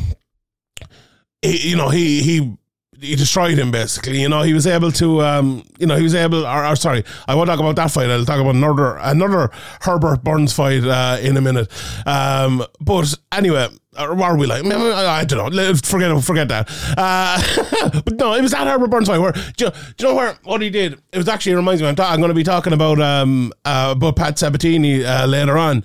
he, 1.41 1.69
you 1.69 1.77
know, 1.77 1.89
he 1.89 2.21
he 2.21 2.57
he 2.99 3.15
destroyed 3.15 3.57
him 3.57 3.71
basically. 3.71 4.21
You 4.21 4.29
know, 4.29 4.41
he 4.41 4.53
was 4.53 4.65
able 4.65 4.91
to, 4.93 5.21
um, 5.21 5.63
you 5.77 5.85
know, 5.85 5.95
he 5.95 6.03
was 6.03 6.15
able. 6.15 6.45
Or, 6.45 6.65
or, 6.65 6.75
sorry, 6.75 7.03
I 7.27 7.35
won't 7.35 7.47
talk 7.47 7.59
about 7.59 7.75
that 7.75 7.91
fight. 7.91 8.09
I'll 8.09 8.25
talk 8.25 8.39
about 8.39 8.55
another 8.55 8.97
another 8.97 9.49
Herbert 9.81 10.23
Burns 10.23 10.53
fight 10.53 10.83
uh, 10.83 11.17
in 11.21 11.37
a 11.37 11.41
minute. 11.41 11.71
Um, 12.07 12.65
but 12.79 13.13
anyway, 13.31 13.67
or 13.97 14.21
are 14.21 14.37
we 14.37 14.45
like? 14.45 14.63
I 14.65 15.25
don't 15.25 15.53
know. 15.53 15.73
Forget 15.75 16.23
forget 16.23 16.47
that. 16.49 16.69
Uh, 16.97 18.01
but 18.01 18.13
no, 18.19 18.33
it 18.33 18.41
was 18.41 18.51
that 18.51 18.67
Herbert 18.67 18.89
Burns 18.89 19.07
fight 19.07 19.19
where. 19.19 19.31
Do 19.31 19.65
you, 19.65 19.71
do 19.71 19.77
you 19.99 20.09
know 20.09 20.15
where 20.15 20.37
what 20.43 20.61
he 20.61 20.69
did? 20.69 20.93
It 21.11 21.17
was 21.17 21.27
actually 21.27 21.53
it 21.53 21.55
reminds 21.55 21.81
me. 21.81 21.87
I'm, 21.87 21.95
ta- 21.95 22.11
I'm 22.11 22.19
going 22.19 22.29
to 22.29 22.35
be 22.35 22.43
talking 22.43 22.73
about 22.73 22.99
um 23.01 23.51
uh, 23.65 23.93
about 23.95 24.15
Pat 24.15 24.37
Sabatini 24.37 25.03
uh, 25.03 25.25
later 25.25 25.57
on, 25.57 25.77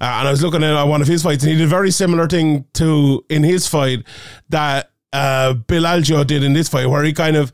uh, 0.00 0.04
and 0.04 0.28
I 0.28 0.30
was 0.30 0.42
looking 0.42 0.62
at 0.62 0.82
one 0.84 1.02
of 1.02 1.08
his 1.08 1.22
fights, 1.22 1.42
and 1.44 1.52
he 1.52 1.58
did 1.58 1.64
a 1.64 1.68
very 1.68 1.90
similar 1.90 2.26
thing 2.26 2.64
to 2.74 3.24
in 3.28 3.42
his 3.42 3.66
fight 3.66 4.04
that 4.48 4.90
uh, 5.12 5.54
Bill 5.54 5.84
Algeo 5.84 6.26
did 6.26 6.42
in 6.42 6.52
this 6.52 6.68
fight, 6.68 6.86
where 6.86 7.02
he 7.02 7.12
kind 7.12 7.36
of 7.36 7.52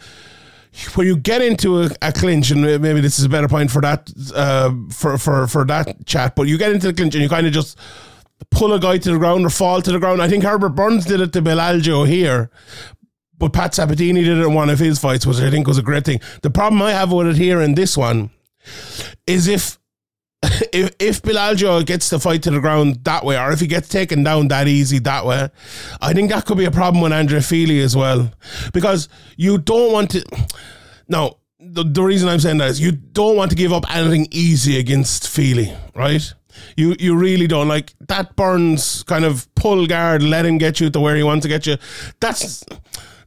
where 0.95 1.07
you 1.07 1.17
get 1.17 1.41
into 1.41 1.83
a, 1.83 1.91
a, 2.03 2.13
clinch, 2.13 2.51
and 2.51 2.63
maybe 2.63 3.01
this 3.01 3.19
is 3.19 3.25
a 3.25 3.29
better 3.29 3.49
point 3.49 3.71
for 3.71 3.81
that 3.81 4.11
uh, 4.35 4.73
for 4.91 5.19
for 5.19 5.47
for 5.47 5.65
that 5.65 6.07
chat, 6.07 6.35
but 6.35 6.49
you 6.49 6.59
get 6.59 6.73
into 6.73 6.89
the 6.89 6.93
clinch 6.95 7.15
and 7.15 7.23
you 7.23 7.29
kind 7.29 7.47
of 7.47 7.53
just 7.53 7.79
pull 8.51 8.73
a 8.73 8.81
guy 8.81 8.99
to 8.99 9.13
the 9.13 9.19
ground 9.19 9.45
or 9.45 9.51
fall 9.51 9.83
to 9.83 9.93
the 9.93 9.99
ground. 9.99 10.23
I 10.23 10.29
think 10.29 10.45
Herbert 10.45 10.71
Burns 10.71 11.05
did 11.05 11.21
it 11.21 11.33
to 11.33 11.43
Bill 11.43 11.59
Algeo 11.59 12.07
here, 12.07 12.51
but 13.39 13.53
Pat 13.53 13.75
Sabatini 13.75 14.23
did 14.23 14.39
it 14.39 14.47
in 14.47 14.55
one 14.55 14.71
of 14.71 14.79
his 14.79 14.99
fights, 14.99 15.27
which 15.27 15.39
I 15.39 15.51
think 15.51 15.67
was 15.67 15.79
a 15.79 15.83
great 15.83 16.05
thing. 16.05 16.21
The 16.43 16.51
problem 16.51 16.83
I 16.83 16.93
have 16.93 17.13
with 17.13 17.27
it 17.29 17.37
here 17.37 17.61
in 17.61 17.75
this 17.75 17.97
one 17.97 18.31
is 19.27 19.49
if 19.49 19.79
if 20.73 20.95
if 20.99 21.23
Bill 21.23 21.37
Algeo 21.37 21.85
gets 21.85 22.11
the 22.11 22.19
fight 22.19 22.43
to 22.43 22.51
the 22.51 22.61
ground 22.61 23.05
that 23.05 23.25
way, 23.25 23.39
or 23.39 23.53
if 23.53 23.61
he 23.61 23.67
gets 23.67 23.89
taken 23.89 24.23
down 24.23 24.49
that 24.49 24.69
easy 24.69 24.99
that 25.01 25.25
way, 25.25 25.49
I 26.01 26.13
think 26.13 26.31
that 26.31 26.45
could 26.45 26.59
be 26.59 26.65
a 26.65 26.71
problem 26.71 27.03
with 27.03 27.13
Andre 27.13 27.41
Fili 27.41 27.81
as 27.81 27.97
well, 27.97 28.33
because 28.73 29.09
you 29.37 29.59
don't 29.59 29.93
want 29.93 30.11
to. 30.11 30.25
Now, 31.09 31.37
the, 31.59 31.85
the 31.85 32.03
reason 32.03 32.29
I'm 32.29 32.41
saying 32.41 32.59
that 32.59 32.71
is 32.71 32.81
you 32.81 32.93
don't 32.93 33.37
want 33.37 33.51
to 33.51 33.57
give 33.57 33.73
up 33.73 33.85
anything 33.95 34.29
easy 34.31 34.79
against 34.79 35.29
Fili, 35.29 35.75
right? 35.95 36.33
You 36.77 36.97
you 36.99 37.17
really 37.17 37.47
don't 37.47 37.69
like 37.69 37.93
that 38.09 38.37
Burns 38.37 39.03
kind 39.05 39.25
of 39.25 39.53
pull 39.55 39.87
guard, 39.87 40.23
let 40.23 40.47
him 40.47 40.59
get 40.59 40.81
you 40.81 40.91
to 40.91 41.01
where 41.01 41.17
he 41.17 41.23
wants 41.23 41.45
to 41.45 41.49
get 41.49 41.67
you. 41.67 41.77
That's 42.21 42.65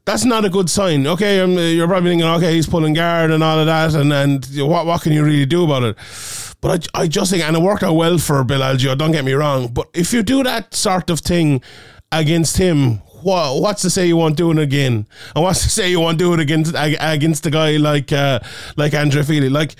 that's 0.05 0.23
not 0.23 0.45
a 0.45 0.49
good 0.49 0.69
sign. 0.69 1.05
Okay, 1.05 1.41
um, 1.41 1.51
you're 1.57 1.87
probably 1.87 2.11
thinking, 2.11 2.27
okay, 2.27 2.53
he's 2.53 2.67
pulling 2.67 2.93
guard 2.93 3.29
and 3.29 3.43
all 3.43 3.59
of 3.59 3.65
that, 3.65 3.93
and 3.93 4.13
and 4.13 4.45
what 4.59 4.85
what 4.85 5.01
can 5.01 5.11
you 5.11 5.23
really 5.23 5.45
do 5.45 5.65
about 5.65 5.83
it? 5.83 5.97
But 6.61 6.89
I, 6.95 7.01
I 7.01 7.07
just 7.07 7.31
think, 7.31 7.43
and 7.43 7.55
it 7.55 7.61
worked 7.61 7.83
out 7.83 7.93
well 7.93 8.17
for 8.17 8.43
Bill 8.43 8.61
Algeo, 8.61 8.97
don't 8.97 9.11
get 9.11 9.23
me 9.25 9.33
wrong. 9.33 9.67
But 9.67 9.87
if 9.93 10.13
you 10.13 10.23
do 10.23 10.43
that 10.43 10.73
sort 10.73 11.09
of 11.09 11.19
thing 11.19 11.61
against 12.11 12.57
him, 12.57 12.97
what, 13.21 13.61
what's 13.61 13.81
to 13.83 13.89
say 13.89 14.07
you 14.07 14.17
won't 14.17 14.37
do 14.37 14.51
it 14.51 14.57
again? 14.57 15.07
And 15.35 15.43
what's 15.43 15.61
to 15.63 15.69
say 15.69 15.89
you 15.89 15.99
won't 15.99 16.17
do 16.17 16.33
it 16.33 16.39
against 16.39 16.73
against 16.77 17.45
a 17.45 17.51
guy 17.51 17.77
like 17.77 18.11
uh, 18.11 18.39
like 18.75 18.93
Andre 18.93 19.23
Fili? 19.23 19.49
Like, 19.49 19.75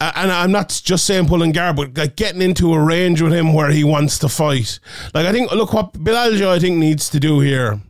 and 0.00 0.30
I'm 0.30 0.52
not 0.52 0.68
just 0.84 1.06
saying 1.06 1.26
pulling 1.26 1.52
guard, 1.52 1.76
but 1.76 1.96
like 1.96 2.16
getting 2.16 2.42
into 2.42 2.72
a 2.72 2.80
range 2.80 3.20
with 3.20 3.32
him 3.32 3.52
where 3.52 3.70
he 3.70 3.82
wants 3.82 4.18
to 4.20 4.28
fight. 4.28 4.78
Like 5.12 5.26
I 5.26 5.32
think, 5.32 5.50
look 5.52 5.72
what 5.72 6.02
Bill 6.04 6.14
Algeo 6.14 6.48
I 6.48 6.58
think 6.58 6.76
needs 6.76 7.08
to 7.10 7.20
do 7.20 7.40
here 7.40 7.80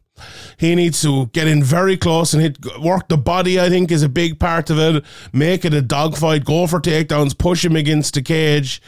he 0.56 0.74
needs 0.74 1.00
to 1.02 1.26
get 1.26 1.46
in 1.46 1.62
very 1.62 1.96
close 1.96 2.34
and 2.34 2.42
hit 2.42 2.58
work 2.80 3.08
the 3.08 3.16
body. 3.16 3.60
I 3.60 3.68
think 3.68 3.90
is 3.90 4.02
a 4.02 4.08
big 4.08 4.38
part 4.38 4.70
of 4.70 4.78
it. 4.78 5.04
Make 5.32 5.64
it 5.64 5.74
a 5.74 5.82
dogfight. 5.82 6.44
Go 6.44 6.66
for 6.66 6.80
takedowns. 6.80 7.36
Push 7.36 7.64
him 7.64 7.76
against 7.76 8.14
the 8.14 8.22
cage, 8.22 8.82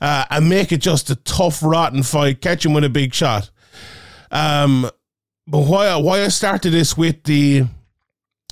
uh, 0.00 0.24
and 0.30 0.48
make 0.48 0.72
it 0.72 0.80
just 0.80 1.10
a 1.10 1.16
tough, 1.16 1.62
rotten 1.62 2.02
fight. 2.02 2.40
Catch 2.40 2.64
him 2.64 2.72
with 2.72 2.84
a 2.84 2.88
big 2.88 3.14
shot. 3.14 3.50
Um, 4.30 4.88
but 5.46 5.62
why 5.62 5.96
why 5.96 6.22
I 6.22 6.28
started 6.28 6.70
this 6.70 6.96
with 6.96 7.24
the 7.24 7.66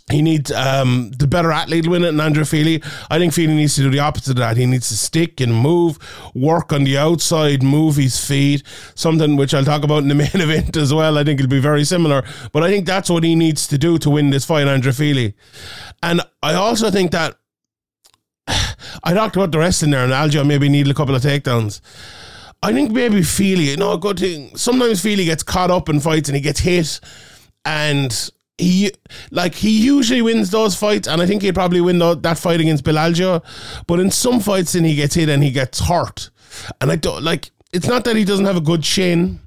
he 0.09 0.23
needs 0.23 0.53
um, 0.53 1.11
the 1.19 1.27
better 1.27 1.51
athlete 1.51 1.83
to 1.85 1.91
win 1.91 2.05
it, 2.05 2.11
and 2.11 2.21
Andre 2.21 2.45
Fili. 2.45 2.81
I 3.11 3.19
think 3.19 3.33
Fili 3.33 3.55
needs 3.55 3.75
to 3.75 3.83
do 3.83 3.91
the 3.91 3.99
opposite 3.99 4.31
of 4.31 4.37
that. 4.37 4.57
He 4.57 4.65
needs 4.65 4.89
to 4.91 4.97
stick 4.97 5.41
and 5.41 5.53
move, 5.53 5.99
work 6.33 6.73
on 6.73 6.85
the 6.85 6.97
outside, 6.97 7.65
move 7.65 7.97
his 7.97 8.25
feet, 8.25 8.63
something 8.95 9.35
which 9.35 9.53
I'll 9.53 9.65
talk 9.65 9.83
about 9.83 10.05
in 10.05 10.09
the 10.09 10.15
main 10.15 10.29
event 10.35 10.77
as 10.77 10.95
well. 10.95 11.19
I 11.19 11.25
think 11.25 11.41
it'll 11.41 11.51
be 11.51 11.59
very 11.59 11.83
similar, 11.83 12.25
but 12.53 12.63
I 12.63 12.69
think 12.69 12.87
that's 12.87 13.11
what 13.11 13.25
he 13.25 13.35
needs 13.35 13.67
to 13.67 13.79
do 13.79 13.99
to 13.99 14.11
win 14.11 14.31
this 14.31 14.45
fight, 14.45 14.69
Andre 14.69 14.93
Fili. 14.93 15.35
And 16.05 16.21
I 16.41 16.55
also 16.55 16.89
think 16.93 17.11
that 17.11 17.37
I 18.47 19.13
talked 19.13 19.35
about 19.35 19.51
the 19.51 19.59
rest 19.59 19.83
in 19.83 19.91
there, 19.91 20.05
and 20.05 20.13
Algeo 20.13 20.47
maybe 20.47 20.69
needed 20.69 20.93
a 20.93 20.95
couple 20.95 21.17
of 21.17 21.23
takedowns. 21.23 21.81
I 22.63 22.73
think 22.73 22.93
maybe 22.93 23.25
Fili, 23.25 23.71
you 23.71 23.77
know, 23.77 23.95
a 23.95 23.99
good 23.99 24.21
thing. 24.21 24.57
Sometimes 24.57 25.03
Fili 25.03 25.25
gets 25.25 25.43
caught 25.43 25.73
up 25.73 25.89
in 25.89 25.99
fights 25.99 26.29
and 26.29 26.37
he 26.37 26.43
gets 26.43 26.61
hit, 26.61 27.01
and 27.65 28.31
he 28.59 28.93
like 29.31 29.55
he 29.55 29.85
usually 29.85 30.23
wins 30.23 30.51
those 30.51 30.75
fights, 30.75 31.09
and 31.09 31.21
I 31.21 31.27
think 31.27 31.43
he'd 31.43 31.55
probably 31.55 31.81
win 31.81 31.99
the, 31.99 32.15
that 32.17 32.39
fight 32.39 32.61
against 32.61 32.85
Bill 32.85 33.45
But 33.87 34.01
in 34.01 34.11
some 34.11 34.41
fights, 34.41 34.73
then 34.73 34.85
he 34.85 34.95
gets 34.95 35.15
hit 35.15 35.29
and 35.29 35.43
he 35.43 35.51
gets 35.51 35.81
hurt, 35.81 36.31
and 36.81 36.91
I 36.91 36.97
don't 36.97 37.23
like. 37.23 37.51
It's 37.73 37.89
not 37.89 38.05
that 38.05 38.17
he 38.17 38.25
doesn't 38.25 38.47
have 38.47 38.57
a 38.57 38.63
good 38.63 38.83
chin; 38.83 39.41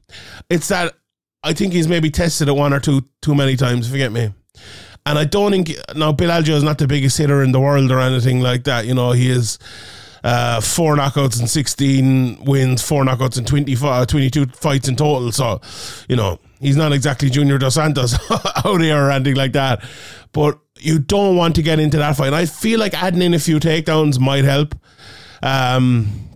it's 0.50 0.68
that 0.68 0.96
I 1.44 1.54
think 1.54 1.74
he's 1.74 1.88
maybe 1.88 2.12
tested 2.12 2.48
it 2.48 2.54
one 2.54 2.74
or 2.74 2.80
two 2.80 3.06
too 3.22 3.34
many 3.34 3.56
times. 3.56 3.90
Forget 3.90 4.12
me. 4.12 4.34
And 5.06 5.18
I 5.18 5.26
don't 5.26 5.52
think 5.52 5.72
now 5.96 6.12
Bill 6.12 6.30
is 6.30 6.64
not 6.64 6.78
the 6.78 6.88
biggest 6.88 7.18
hitter 7.18 7.42
in 7.42 7.52
the 7.52 7.60
world 7.60 7.92
or 7.92 8.00
anything 8.00 8.42
like 8.42 8.66
that. 8.66 8.86
You 8.86 8.94
know, 8.94 9.12
he 9.12 9.30
is 9.30 9.58
uh, 10.24 10.62
four 10.62 10.96
knockouts 10.96 11.40
and 11.40 11.50
16 11.50 12.44
wins, 12.44 12.82
four 12.82 13.04
knockouts 13.04 13.38
and 13.38 13.48
20, 13.48 13.76
uh, 13.82 14.06
22 14.06 14.48
fights 14.48 14.88
in 14.88 14.96
total. 14.96 15.32
So, 15.32 15.62
you 16.08 16.16
know, 16.16 16.40
He's 16.60 16.76
not 16.76 16.92
exactly 16.92 17.30
Junior 17.30 17.58
Dos 17.58 17.76
Santos 17.76 18.16
out 18.66 18.82
here 18.82 18.98
or 18.98 19.12
anything 19.12 19.36
like 19.36 19.54
that. 19.54 19.84
But 20.34 20.60
you 20.80 21.00
don't 21.00 21.36
want 21.36 21.56
to 21.56 21.62
get 21.62 21.80
into 21.80 21.98
that 21.98 22.18
fight. 22.18 22.34
I 22.34 22.46
feel 22.46 22.80
like 22.80 22.94
adding 22.94 23.22
in 23.22 23.34
a 23.34 23.40
few 23.40 23.60
takedowns 23.60 24.20
might 24.20 24.44
help. 24.44 24.76
Um, 25.42 26.30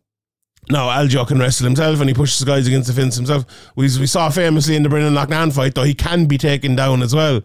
no, 0.70 0.88
Algeo 0.88 1.27
can 1.27 1.39
wrestle 1.39 1.65
himself 1.65 2.00
and 2.00 2.10
he 2.10 2.13
pushes 2.13 2.44
guys 2.46 2.68
against 2.68 2.88
the 2.88 2.94
fence 2.94 3.15
himself. 3.15 3.46
We, 3.75 3.84
we 4.00 4.08
saw 4.08 4.30
famously 4.30 4.75
in 4.75 4.84
the 4.84 4.89
Brendan 4.89 5.13
Loughnane 5.13 5.53
fight, 5.53 5.75
though, 5.75 5.84
he 5.84 5.94
can 5.94 6.25
be 6.25 6.38
taken 6.38 6.75
down 6.75 7.01
as 7.03 7.13
well. 7.13 7.42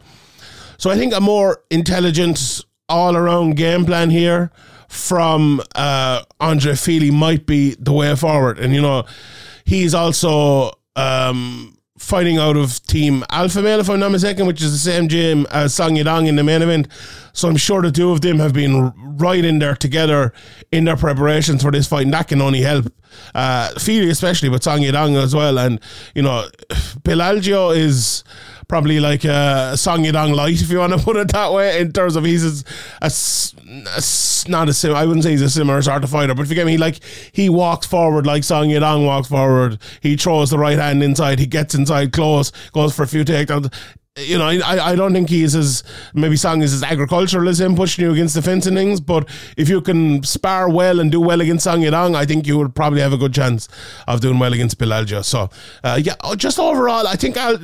So 0.78 0.90
I 0.90 0.97
think 0.97 1.12
a 1.12 1.20
more 1.20 1.62
intelligent, 1.70 2.64
all 2.88 3.16
around 3.16 3.56
game 3.56 3.85
plan 3.85 4.11
here 4.11 4.52
from 4.88 5.61
uh, 5.75 6.23
Andre 6.40 6.75
Fili 6.75 7.11
might 7.11 7.44
be 7.44 7.75
the 7.78 7.92
way 7.92 8.14
forward. 8.14 8.58
And, 8.58 8.73
you 8.73 8.80
know, 8.80 9.04
he's 9.64 9.94
also. 9.94 10.73
Um, 10.94 11.77
fighting 11.98 12.38
out 12.38 12.56
of 12.56 12.82
Team 12.86 13.24
Alpha 13.30 13.62
Male, 13.62 13.80
if 13.80 13.90
I'm 13.90 14.00
not 14.00 14.12
mistaken, 14.12 14.46
which 14.46 14.62
is 14.62 14.72
the 14.72 14.90
same 14.90 15.08
gym 15.08 15.46
as 15.50 15.74
Song 15.74 15.92
Yadong 15.92 16.26
in 16.28 16.36
the 16.36 16.44
main 16.44 16.62
event. 16.62 16.88
So 17.32 17.48
I'm 17.48 17.56
sure 17.56 17.82
the 17.82 17.92
two 17.92 18.10
of 18.10 18.20
them 18.20 18.38
have 18.38 18.52
been 18.52 18.92
right 19.18 19.44
in 19.44 19.58
there 19.58 19.74
together 19.74 20.32
in 20.72 20.84
their 20.84 20.96
preparations 20.96 21.62
for 21.62 21.70
this 21.70 21.86
fight, 21.86 22.04
and 22.04 22.12
that 22.14 22.28
can 22.28 22.40
only 22.40 22.60
help. 22.60 22.92
Uh, 23.34 23.70
Fili 23.78 24.10
especially, 24.10 24.48
but 24.48 24.62
Song 24.62 24.80
Yadong 24.80 25.22
as 25.22 25.34
well. 25.34 25.58
And, 25.58 25.80
you 26.14 26.22
know, 26.22 26.48
Algeo 27.04 27.76
is 27.76 28.24
probably 28.68 29.00
like 29.00 29.25
a 29.25 29.76
Song 29.76 30.04
Yadong 30.04 30.34
light, 30.34 30.60
if 30.60 30.70
you 30.70 30.78
want 30.78 30.92
to 30.92 30.98
put 31.04 31.16
it 31.16 31.32
that 31.32 31.52
way, 31.52 31.80
in 31.80 31.92
terms 31.92 32.16
of 32.16 32.25
he's 32.25 32.62
a, 32.62 32.64
a, 33.02 33.10
a 33.96 34.50
not 34.50 34.68
a 34.68 34.72
sim. 34.72 34.94
I 34.94 35.04
wouldn't 35.06 35.25
say 35.25 35.32
he's 35.32 35.42
a 35.42 35.50
similar 35.50 35.80
sort 35.82 36.04
of 36.04 36.10
fighter, 36.10 36.34
but 36.34 36.42
if 36.42 36.50
you 36.50 36.54
get 36.54 36.66
me, 36.66 36.76
like 36.76 37.00
he 37.32 37.48
walks 37.48 37.87
forward 37.87 38.26
like 38.26 38.44
Song 38.44 38.68
Yadong 38.68 39.04
walks 39.06 39.28
forward. 39.28 39.78
He 40.00 40.16
throws 40.16 40.50
the 40.50 40.58
right 40.58 40.78
hand 40.78 41.02
inside. 41.02 41.38
He 41.38 41.46
gets 41.46 41.75
inside 41.75 42.12
close, 42.12 42.52
goes 42.72 42.94
for 42.94 43.02
a 43.02 43.08
few 43.08 43.25
takedowns 43.25 43.72
you 44.16 44.38
know, 44.38 44.46
I, 44.46 44.90
I 44.90 44.96
don't 44.96 45.12
think 45.12 45.28
he's 45.28 45.54
as 45.54 45.84
maybe 46.14 46.36
Song 46.36 46.62
is 46.62 46.74
as 46.74 46.82
agricultural 46.82 47.48
as 47.48 47.60
him 47.60 47.76
pushing 47.76 48.04
you 48.04 48.12
against 48.12 48.34
the 48.34 48.42
fence 48.42 48.66
and 48.66 48.76
things. 48.76 49.00
But 49.00 49.28
if 49.56 49.68
you 49.68 49.80
can 49.80 50.22
spar 50.22 50.68
well 50.68 51.00
and 51.00 51.10
do 51.10 51.20
well 51.20 51.40
against 51.40 51.64
Song 51.64 51.80
Yadong, 51.80 52.14
I 52.14 52.24
think 52.24 52.46
you 52.46 52.58
would 52.58 52.74
probably 52.74 53.00
have 53.00 53.12
a 53.12 53.16
good 53.16 53.34
chance 53.34 53.68
of 54.06 54.20
doing 54.20 54.38
well 54.38 54.52
against 54.52 54.78
Bill 54.78 54.88
Algeo. 54.88 55.24
So, 55.24 55.50
uh, 55.84 56.00
yeah, 56.02 56.14
oh, 56.22 56.34
just 56.34 56.58
overall, 56.58 57.06
I 57.06 57.16
think 57.16 57.36
Al, 57.36 57.58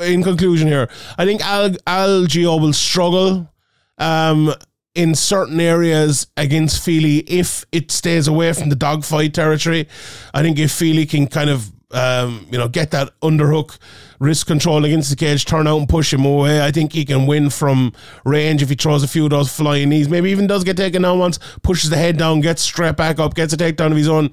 in 0.00 0.22
conclusion 0.22 0.68
here, 0.68 0.88
I 1.18 1.24
think 1.24 1.42
Al, 1.42 1.70
Algeo 1.70 2.60
will 2.60 2.72
struggle. 2.72 3.52
Um, 3.98 4.54
in 4.94 5.14
certain 5.14 5.60
areas 5.60 6.26
against 6.36 6.82
Fili 6.82 7.18
if 7.18 7.64
it 7.70 7.92
stays 7.92 8.26
away 8.26 8.52
from 8.52 8.68
the 8.68 8.74
dogfight 8.74 9.32
territory. 9.32 9.86
I 10.34 10.42
think 10.42 10.58
if 10.58 10.72
Fili 10.72 11.06
can 11.06 11.28
kind 11.28 11.50
of 11.50 11.70
um, 11.90 12.46
you 12.50 12.58
know, 12.58 12.68
get 12.68 12.90
that 12.90 13.18
underhook 13.20 13.78
wrist 14.18 14.46
control 14.46 14.84
against 14.84 15.10
the 15.10 15.16
cage, 15.16 15.44
turn 15.44 15.66
out 15.66 15.78
and 15.78 15.88
push 15.88 16.12
him 16.12 16.24
away. 16.24 16.62
I 16.62 16.70
think 16.70 16.92
he 16.92 17.04
can 17.04 17.26
win 17.26 17.50
from 17.50 17.92
range 18.24 18.62
if 18.62 18.68
he 18.68 18.74
throws 18.74 19.02
a 19.02 19.08
few 19.08 19.24
of 19.24 19.30
those 19.30 19.54
flying 19.54 19.88
knees. 19.88 20.08
Maybe 20.08 20.30
even 20.30 20.46
does 20.46 20.64
get 20.64 20.76
taken 20.76 21.02
down 21.02 21.18
once, 21.18 21.38
pushes 21.62 21.90
the 21.90 21.96
head 21.96 22.16
down, 22.16 22.40
gets 22.40 22.62
straight 22.62 22.96
back 22.96 23.18
up, 23.18 23.34
gets 23.34 23.52
a 23.52 23.56
takedown 23.56 23.90
of 23.90 23.96
his 23.96 24.08
own. 24.08 24.30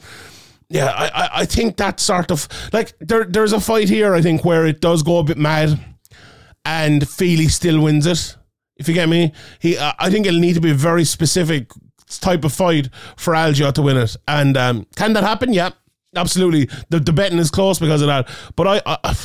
Yeah, 0.69 0.87
I, 0.87 1.05
I, 1.07 1.29
I 1.41 1.45
think 1.45 1.77
that 1.77 1.99
sort 1.99 2.31
of 2.31 2.47
like 2.73 2.93
there 2.99 3.25
there's 3.25 3.53
a 3.53 3.59
fight 3.59 3.87
here, 3.87 4.15
I 4.15 4.21
think, 4.21 4.43
where 4.43 4.65
it 4.65 4.81
does 4.81 5.03
go 5.03 5.19
a 5.19 5.23
bit 5.23 5.37
mad 5.37 5.79
and 6.65 7.07
Fili 7.07 7.47
still 7.47 7.79
wins 7.81 8.07
it. 8.07 8.35
If 8.77 8.87
you 8.89 8.93
get 8.93 9.07
me, 9.07 9.31
he 9.59 9.77
uh, 9.77 9.93
I 9.99 10.09
think 10.09 10.25
it'll 10.25 10.39
need 10.39 10.55
to 10.55 10.61
be 10.61 10.71
a 10.71 10.75
very 10.75 11.05
specific 11.05 11.71
type 12.09 12.43
of 12.43 12.53
fight 12.53 12.89
for 13.15 13.33
Algeo 13.33 13.71
to 13.73 13.81
win 13.81 13.97
it. 13.97 14.15
And 14.27 14.57
um, 14.57 14.87
can 14.95 15.13
that 15.13 15.23
happen? 15.23 15.53
Yeah, 15.53 15.71
absolutely. 16.15 16.69
The, 16.89 16.99
the 16.99 17.13
betting 17.13 17.39
is 17.39 17.51
close 17.51 17.79
because 17.79 18.01
of 18.01 18.07
that. 18.07 18.29
But 18.55 18.67
I, 18.85 18.97
I, 19.03 19.15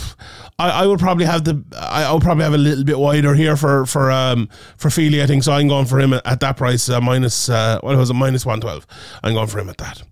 I 0.59 0.87
would 0.87 0.99
probably 0.99 1.25
have 1.25 1.45
the 1.45 1.65
I 1.79 2.13
would 2.13 2.23
probably 2.23 2.45
have 2.45 2.55
a 2.55 2.59
little 2.59 2.85
bit 2.85 2.99
wider 2.99 3.35
here 3.35 3.57
for 3.57 3.87
for 3.87 4.11
um 4.11 4.49
for 4.77 4.91
Fili. 4.91 5.23
I 5.23 5.27
think 5.27 5.43
so. 5.43 5.53
I'm 5.53 5.69
going 5.69 5.87
for 5.87 5.99
him 5.99 6.13
at, 6.13 6.27
at 6.27 6.41
that 6.41 6.57
price 6.57 6.89
uh, 6.89 7.01
minus 7.01 7.49
uh, 7.49 7.79
what 7.81 7.97
was 7.97 8.11
it 8.11 8.15
minus 8.15 8.45
one 8.45 8.61
twelve. 8.61 8.87
I'm 9.23 9.35
going 9.35 9.47
for 9.47 9.59
him 9.59 9.69
at 9.69 9.79
that. 9.79 10.03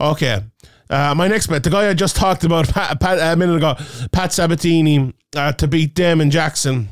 Okay. 0.00 0.42
Uh, 0.90 1.14
my 1.16 1.26
next 1.26 1.46
bet, 1.46 1.64
the 1.64 1.70
guy 1.70 1.88
I 1.88 1.94
just 1.94 2.14
talked 2.14 2.44
about 2.44 2.68
Pat, 2.68 3.00
Pat, 3.00 3.18
a 3.18 3.34
minute 3.36 3.56
ago, 3.56 3.74
Pat 4.12 4.34
Sabatini 4.34 5.14
uh, 5.34 5.52
to 5.52 5.66
beat 5.66 5.94
Damon 5.94 6.30
Jackson 6.30 6.90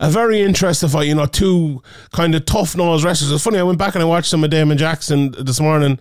a 0.00 0.10
very 0.10 0.40
interesting 0.40 0.88
fight. 0.88 1.08
You 1.08 1.14
know, 1.14 1.26
two 1.26 1.82
kind 2.12 2.34
of 2.34 2.44
tough 2.44 2.76
nosed 2.76 3.04
wrestlers. 3.04 3.32
It's 3.32 3.44
funny. 3.44 3.58
I 3.58 3.62
went 3.62 3.78
back 3.78 3.94
and 3.94 4.02
I 4.02 4.06
watched 4.06 4.28
some 4.28 4.44
of 4.44 4.50
Damon 4.50 4.78
Jackson 4.78 5.34
this 5.38 5.60
morning, 5.60 5.98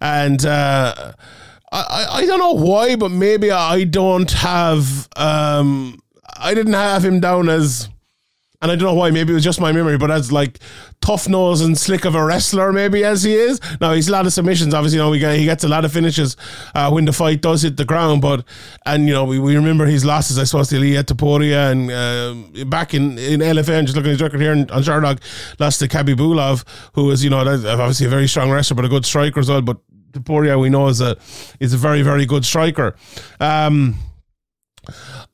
and 0.00 0.44
uh, 0.44 1.12
I 1.72 2.06
I 2.10 2.26
don't 2.26 2.38
know 2.38 2.54
why, 2.54 2.96
but 2.96 3.10
maybe 3.10 3.50
I 3.50 3.84
don't 3.84 4.30
have 4.32 5.08
um 5.16 6.00
I 6.36 6.54
didn't 6.54 6.74
have 6.74 7.04
him 7.04 7.20
down 7.20 7.48
as 7.48 7.88
and 8.60 8.72
I 8.72 8.76
don't 8.76 8.88
know 8.88 8.94
why. 8.94 9.10
Maybe 9.10 9.32
it 9.32 9.34
was 9.34 9.44
just 9.44 9.60
my 9.60 9.70
memory, 9.70 9.98
but 9.98 10.10
as 10.10 10.32
like 10.32 10.58
tough 11.00 11.28
nose 11.28 11.60
and 11.60 11.78
slick 11.78 12.04
of 12.04 12.16
a 12.16 12.24
wrestler, 12.24 12.72
maybe 12.72 13.04
as 13.04 13.22
he 13.22 13.34
is. 13.34 13.60
Now 13.80 13.92
he's 13.92 14.08
a 14.08 14.12
lot 14.12 14.26
of 14.26 14.32
submissions. 14.32 14.74
Obviously, 14.74 14.98
you 14.98 15.04
know, 15.04 15.16
get, 15.16 15.38
he 15.38 15.44
gets 15.44 15.62
a 15.62 15.68
lot 15.68 15.84
of 15.84 15.92
finishes 15.92 16.36
uh, 16.74 16.90
when 16.90 17.04
the 17.04 17.12
fight 17.12 17.40
does 17.40 17.62
hit 17.62 17.76
the 17.76 17.84
ground. 17.84 18.20
But 18.20 18.44
and 18.84 19.06
you 19.06 19.14
know, 19.14 19.24
we, 19.24 19.38
we 19.38 19.54
remember 19.54 19.86
his 19.86 20.04
losses. 20.04 20.38
I 20.38 20.44
suppose 20.44 20.70
to 20.70 20.76
Ilia 20.76 21.04
Topuria 21.04 21.70
and 21.70 21.90
uh, 21.90 22.64
back 22.64 22.94
in 22.94 23.16
in 23.18 23.40
LFN. 23.40 23.84
Just 23.84 23.94
looking 23.94 24.10
at 24.10 24.14
his 24.14 24.22
record 24.22 24.40
here 24.40 24.52
on 24.52 24.66
Sherdog, 24.66 25.20
lost 25.60 25.78
to 25.78 25.86
Khabibulov, 25.86 26.64
who 26.94 27.04
was 27.04 27.22
you 27.22 27.30
know 27.30 27.38
obviously 27.38 28.06
a 28.06 28.10
very 28.10 28.26
strong 28.26 28.50
wrestler, 28.50 28.74
but 28.74 28.84
a 28.84 28.88
good 28.88 29.06
striker 29.06 29.38
as 29.38 29.48
well. 29.48 29.62
But 29.62 29.78
Topuria, 30.10 30.60
we 30.60 30.68
know 30.68 30.88
is 30.88 31.00
a 31.00 31.16
is 31.60 31.74
a 31.74 31.78
very 31.78 32.02
very 32.02 32.26
good 32.26 32.44
striker. 32.44 32.96
Um, 33.38 33.94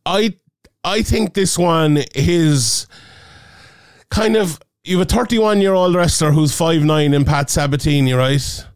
I 0.05 0.35
I 0.85 1.01
think 1.01 1.33
this 1.33 1.59
one 1.59 2.05
is 2.15 2.87
kind 4.11 4.37
of 4.37 4.61
you 4.85 4.99
have 4.99 5.07
a 5.07 5.15
31 5.15 5.61
year 5.61 5.75
old 5.75 5.95
wrestler 5.95 6.33
who's 6.33 6.57
five 6.57 6.83
nine 6.83 7.15
in 7.15 7.25
Pat 7.25 7.51
Sabatini, 7.51 8.13
right? 8.13 8.67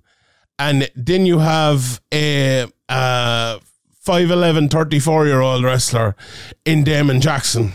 And 0.58 0.90
then 0.96 1.26
you 1.26 1.38
have 1.38 2.00
a 2.12 2.66
uh, 2.88 3.58
5'11, 4.04 4.70
34 4.70 5.26
year 5.26 5.40
old 5.40 5.62
wrestler 5.62 6.16
in 6.64 6.82
Damon 6.82 7.20
Jackson. 7.20 7.72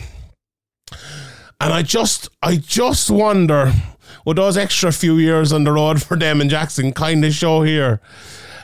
And 1.61 1.71
I 1.71 1.83
just, 1.83 2.27
I 2.41 2.57
just 2.57 3.09
wonder, 3.09 3.71
would 4.25 4.37
those 4.37 4.57
extra 4.57 4.91
few 4.91 5.17
years 5.17 5.53
on 5.53 5.63
the 5.63 5.71
road 5.71 6.01
for 6.01 6.17
Damon 6.17 6.49
Jackson 6.49 6.91
kind 6.91 7.23
of 7.23 7.33
show 7.33 7.61
here? 7.61 8.01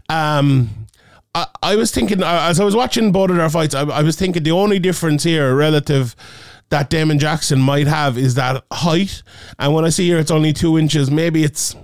Um, 0.10 0.88
I, 1.36 1.46
I 1.62 1.76
was 1.76 1.92
thinking, 1.92 2.24
as 2.24 2.60
I 2.60 2.66
was 2.66 2.76
watching 2.76 3.12
both 3.12 3.30
of 3.30 3.38
their 3.38 3.50
fights, 3.50 3.76
I, 3.76 3.84
I 3.84 4.02
was 4.02 4.16
thinking 4.18 4.44
the 4.44 4.52
only 4.52 4.80
difference 4.80 5.24
here 5.24 5.56
relative 5.56 6.16
that 6.70 6.90
Damon 6.90 7.20
Jackson 7.20 7.60
might 7.60 7.88
have 7.88 8.18
is 8.18 8.36
that 8.36 8.64
height. 8.72 9.24
And 9.58 9.74
when 9.74 9.86
I 9.86 9.90
see 9.90 10.08
here 10.08 10.20
it's 10.20 10.32
only 10.32 10.54
two 10.54 10.78
inches, 10.78 11.10
maybe 11.10 11.44
it's 11.44 11.76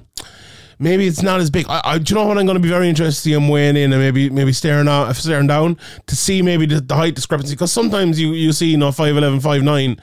maybe 0.79 1.07
it's 1.07 1.21
not 1.21 1.39
as 1.39 1.49
big. 1.49 1.65
I, 1.69 1.81
I 1.83 1.97
do 1.97 2.13
you 2.13 2.19
know 2.19 2.27
what 2.27 2.37
I'm 2.37 2.45
going 2.45 2.55
to 2.57 2.61
be 2.61 2.69
very 2.69 2.89
interested 2.89 3.31
him 3.31 3.47
weighing 3.47 3.77
in 3.77 3.93
and 3.93 4.01
maybe 4.01 4.29
maybe 4.29 4.53
staring 4.53 4.87
out 4.87 5.15
staring 5.15 5.47
down 5.47 5.77
to 6.07 6.15
see 6.15 6.41
maybe 6.41 6.65
the, 6.65 6.81
the 6.81 6.95
height 6.95 7.15
discrepancy 7.15 7.55
because 7.55 7.71
sometimes 7.71 8.19
you 8.19 8.33
you 8.33 8.51
see 8.51 8.67
you 8.67 8.77
know 8.77 8.89
5'11", 8.89 9.41
5'9", 9.41 9.99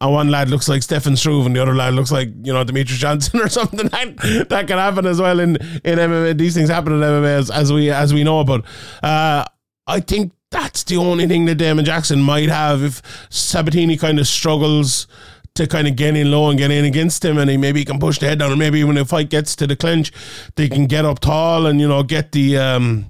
and 0.00 0.12
one 0.12 0.28
lad 0.28 0.48
looks 0.48 0.68
like 0.68 0.82
Stefan 0.82 1.16
Struve 1.16 1.46
and 1.46 1.54
the 1.54 1.62
other 1.62 1.74
lad 1.74 1.94
looks 1.94 2.10
like 2.10 2.28
you 2.42 2.52
know 2.52 2.64
Demetrious 2.64 2.98
Johnson 2.98 3.40
or 3.42 3.48
something. 3.48 3.88
That 3.88 4.46
that 4.48 4.66
can 4.66 4.78
happen 4.78 5.06
as 5.06 5.20
well 5.20 5.40
in 5.40 5.56
in 5.84 5.98
MMA. 5.98 6.38
These 6.38 6.54
things 6.54 6.68
happen 6.68 6.92
in 6.94 7.00
MMA 7.00 7.38
as, 7.38 7.50
as 7.50 7.72
we 7.72 7.90
as 7.90 8.12
we 8.14 8.24
know. 8.24 8.44
But 8.44 8.64
uh, 9.02 9.44
I 9.86 10.00
think 10.00 10.32
that's 10.52 10.84
the 10.84 10.96
only 10.96 11.26
thing 11.26 11.46
that 11.46 11.56
Damon 11.56 11.84
Jackson 11.84 12.22
might 12.22 12.48
have 12.48 12.82
if 12.82 13.02
Sabatini 13.30 13.96
kind 13.96 14.20
of 14.20 14.26
struggles 14.26 15.08
to 15.54 15.66
kind 15.66 15.86
of 15.86 15.96
get 15.96 16.16
in 16.16 16.30
low 16.30 16.48
and 16.48 16.58
get 16.58 16.70
in 16.70 16.84
against 16.84 17.24
him, 17.24 17.38
and 17.38 17.50
he 17.50 17.56
maybe 17.56 17.80
he 17.80 17.84
can 17.84 17.98
push 17.98 18.18
the 18.18 18.26
head 18.26 18.38
down, 18.38 18.52
or 18.52 18.56
maybe 18.56 18.84
when 18.84 18.94
the 18.94 19.04
fight 19.04 19.28
gets 19.28 19.56
to 19.56 19.66
the 19.66 19.76
clinch, 19.76 20.12
they 20.56 20.68
can 20.68 20.86
get 20.86 21.04
up 21.04 21.18
tall 21.18 21.66
and 21.66 21.80
you 21.80 21.88
know 21.88 22.02
get 22.02 22.32
the. 22.32 22.56
Um, 22.58 23.06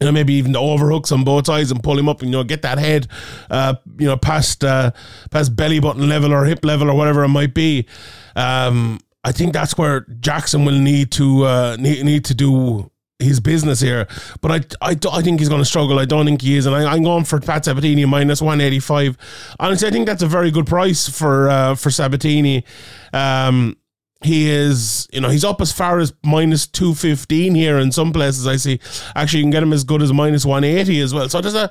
you 0.00 0.06
know, 0.06 0.12
maybe 0.12 0.32
even 0.32 0.52
the 0.52 0.58
overhooks 0.58 1.12
on 1.12 1.24
both 1.24 1.46
sides 1.46 1.70
and 1.70 1.82
pull 1.82 1.98
him 1.98 2.08
up 2.08 2.22
and 2.22 2.30
you 2.30 2.38
know 2.38 2.42
get 2.42 2.62
that 2.62 2.78
head, 2.78 3.06
uh, 3.50 3.74
you 3.98 4.06
know, 4.06 4.16
past 4.16 4.64
uh, 4.64 4.92
past 5.30 5.54
belly 5.54 5.78
button 5.78 6.08
level 6.08 6.32
or 6.32 6.46
hip 6.46 6.64
level 6.64 6.90
or 6.90 6.94
whatever 6.94 7.22
it 7.22 7.28
might 7.28 7.52
be. 7.52 7.86
Um, 8.34 8.98
I 9.24 9.32
think 9.32 9.52
that's 9.52 9.76
where 9.76 10.06
Jackson 10.20 10.64
will 10.64 10.78
need 10.78 11.12
to 11.12 11.44
uh, 11.44 11.76
need, 11.78 12.02
need 12.02 12.24
to 12.24 12.34
do 12.34 12.90
his 13.20 13.40
business 13.40 13.80
here. 13.80 14.06
But 14.40 14.76
I, 14.80 14.90
I, 14.90 14.96
I 15.12 15.22
think 15.22 15.40
he's 15.40 15.48
going 15.48 15.60
to 15.60 15.66
struggle. 15.66 15.98
I 15.98 16.04
don't 16.04 16.26
think 16.26 16.42
he 16.42 16.56
is. 16.56 16.66
And 16.66 16.74
I, 16.74 16.94
am 16.94 17.02
going 17.02 17.24
for 17.24 17.40
Pat 17.40 17.64
Sabatini 17.64 18.04
minus 18.04 18.40
185. 18.40 19.16
Honestly, 19.58 19.88
I 19.88 19.90
think 19.90 20.06
that's 20.06 20.22
a 20.22 20.26
very 20.26 20.50
good 20.50 20.66
price 20.66 21.08
for 21.08 21.48
uh, 21.48 21.74
for 21.74 21.90
Sabatini. 21.90 22.64
Um, 23.12 23.76
he 24.22 24.50
is, 24.50 25.08
you 25.12 25.20
know, 25.20 25.30
he's 25.30 25.44
up 25.44 25.60
as 25.60 25.72
far 25.72 25.98
as 25.98 26.12
minus 26.22 26.66
215 26.66 27.54
here 27.54 27.78
in 27.78 27.90
some 27.90 28.12
places 28.12 28.46
I 28.46 28.56
see. 28.56 28.78
Actually, 29.14 29.38
you 29.38 29.44
can 29.44 29.50
get 29.50 29.62
him 29.62 29.72
as 29.72 29.82
good 29.82 30.02
as 30.02 30.12
minus 30.12 30.44
180 30.44 31.00
as 31.00 31.14
well. 31.14 31.28
So 31.28 31.40
there's 31.40 31.54
a, 31.54 31.70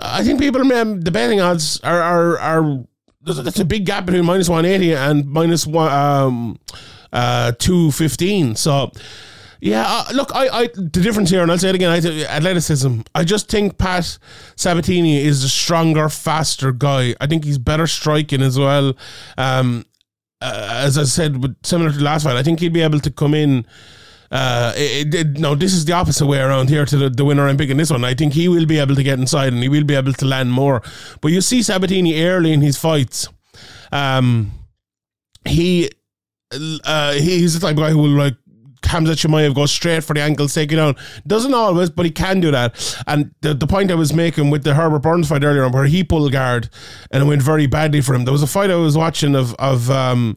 I 0.00 0.22
think 0.22 0.38
people, 0.38 0.62
the 0.62 1.10
betting 1.10 1.40
odds 1.40 1.80
are, 1.80 2.02
are, 2.02 2.38
are, 2.38 2.84
that's 3.22 3.58
a 3.58 3.64
big 3.64 3.86
gap 3.86 4.04
between 4.04 4.26
minus 4.26 4.50
180 4.50 4.94
and 4.94 5.26
minus 5.26 5.66
one, 5.66 5.90
um, 5.90 6.58
uh, 7.12 7.52
215. 7.52 8.56
So, 8.56 8.92
yeah, 9.60 9.84
uh, 9.86 10.12
look, 10.12 10.30
I, 10.34 10.48
I, 10.48 10.66
the 10.68 11.00
difference 11.02 11.30
here, 11.30 11.42
and 11.42 11.50
I'll 11.50 11.58
say 11.58 11.70
it 11.70 11.74
again, 11.74 11.90
I, 11.90 11.96
athleticism. 11.96 13.00
I 13.14 13.24
just 13.24 13.48
think 13.48 13.76
Pat 13.76 14.18
Sabatini 14.56 15.18
is 15.18 15.42
a 15.42 15.48
stronger, 15.48 16.08
faster 16.08 16.70
guy. 16.72 17.14
I 17.20 17.26
think 17.26 17.44
he's 17.44 17.58
better 17.58 17.86
striking 17.86 18.40
as 18.40 18.58
well. 18.58 18.94
Um, 19.36 19.84
uh, 20.40 20.82
as 20.84 20.96
I 20.96 21.04
said, 21.04 21.56
similar 21.64 21.90
to 21.90 21.96
the 21.96 22.04
last 22.04 22.22
fight, 22.22 22.36
I 22.36 22.42
think 22.44 22.60
he'd 22.60 22.72
be 22.72 22.82
able 22.82 23.00
to 23.00 23.10
come 23.10 23.34
in. 23.34 23.66
Uh, 24.30 24.72
it, 24.76 25.14
it, 25.14 25.26
no, 25.38 25.54
this 25.54 25.72
is 25.72 25.86
the 25.86 25.92
opposite 25.92 26.26
way 26.26 26.38
around 26.38 26.68
here 26.68 26.84
to 26.84 26.96
the, 26.96 27.10
the 27.10 27.24
winner 27.24 27.48
I'm 27.48 27.56
picking 27.56 27.78
this 27.78 27.90
one. 27.90 28.04
I 28.04 28.14
think 28.14 28.34
he 28.34 28.46
will 28.46 28.66
be 28.66 28.78
able 28.78 28.94
to 28.94 29.02
get 29.02 29.18
inside 29.18 29.52
and 29.52 29.62
he 29.62 29.68
will 29.68 29.84
be 29.84 29.94
able 29.94 30.12
to 30.12 30.24
land 30.24 30.52
more. 30.52 30.82
But 31.20 31.32
you 31.32 31.40
see 31.40 31.62
Sabatini 31.62 32.22
early 32.22 32.52
in 32.52 32.60
his 32.60 32.76
fights. 32.76 33.26
Um, 33.90 34.52
he 35.46 35.90
uh, 36.84 37.12
he's 37.12 37.54
the 37.54 37.60
type 37.60 37.76
of 37.76 37.82
guy 37.82 37.90
who 37.90 37.98
will 37.98 38.10
like 38.10 38.36
Khamzat 38.82 39.16
Chimaev 39.16 39.54
goes 39.54 39.70
straight 39.70 40.04
for 40.04 40.14
the 40.14 40.20
ankle, 40.20 40.48
take 40.48 40.72
it 40.72 40.76
down. 40.76 40.96
Doesn't 41.26 41.54
always, 41.54 41.90
but 41.90 42.06
he 42.06 42.12
can 42.12 42.40
do 42.40 42.50
that. 42.50 42.96
And 43.06 43.34
the, 43.40 43.54
the 43.54 43.66
point 43.66 43.90
I 43.90 43.94
was 43.94 44.12
making 44.12 44.50
with 44.50 44.64
the 44.64 44.74
Herbert 44.74 45.00
Burns 45.00 45.28
fight 45.28 45.44
earlier 45.44 45.64
on, 45.64 45.72
where 45.72 45.84
he 45.84 46.04
pulled 46.04 46.32
guard 46.32 46.70
and 47.10 47.22
it 47.22 47.26
went 47.26 47.42
very 47.42 47.66
badly 47.66 48.00
for 48.00 48.14
him. 48.14 48.24
There 48.24 48.32
was 48.32 48.42
a 48.42 48.46
fight 48.46 48.70
I 48.70 48.76
was 48.76 48.96
watching 48.96 49.34
of 49.34 49.54
of 49.54 49.90
um, 49.90 50.36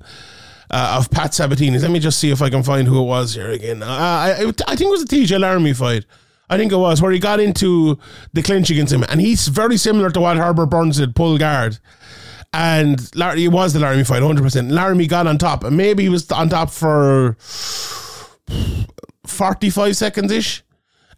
uh, 0.69 0.97
of 0.97 1.11
Pat 1.11 1.33
Sabatini's. 1.33 1.83
Let 1.83 1.91
me 1.91 1.99
just 1.99 2.19
see 2.19 2.31
if 2.31 2.41
I 2.41 2.49
can 2.49 2.63
find 2.63 2.87
who 2.87 3.01
it 3.01 3.05
was 3.05 3.35
here 3.35 3.49
again. 3.49 3.83
Uh, 3.83 3.87
I, 3.87 4.53
I 4.67 4.75
think 4.75 4.87
it 4.87 4.89
was 4.89 5.03
a 5.03 5.05
TJ 5.05 5.39
Laramie 5.39 5.73
fight. 5.73 6.05
I 6.49 6.57
think 6.57 6.71
it 6.71 6.77
was 6.77 7.01
where 7.01 7.11
he 7.11 7.19
got 7.19 7.39
into 7.39 7.97
the 8.33 8.41
clinch 8.41 8.69
against 8.69 8.91
him, 8.91 9.05
and 9.07 9.21
he's 9.21 9.47
very 9.47 9.77
similar 9.77 10.09
to 10.09 10.19
what 10.19 10.35
Herbert 10.35 10.65
Burns 10.65 10.97
did, 10.97 11.15
pull 11.15 11.37
guard. 11.37 11.79
And 12.53 12.99
it 13.15 13.51
was 13.51 13.71
the 13.71 13.79
Laramie 13.79 14.03
fight, 14.03 14.21
100%. 14.21 14.69
Laramie 14.69 15.07
got 15.07 15.27
on 15.27 15.37
top, 15.37 15.63
and 15.63 15.77
maybe 15.77 16.03
he 16.03 16.09
was 16.09 16.29
on 16.29 16.49
top 16.49 16.69
for 16.69 17.37
45 19.25 19.95
seconds 19.95 20.31
ish 20.31 20.63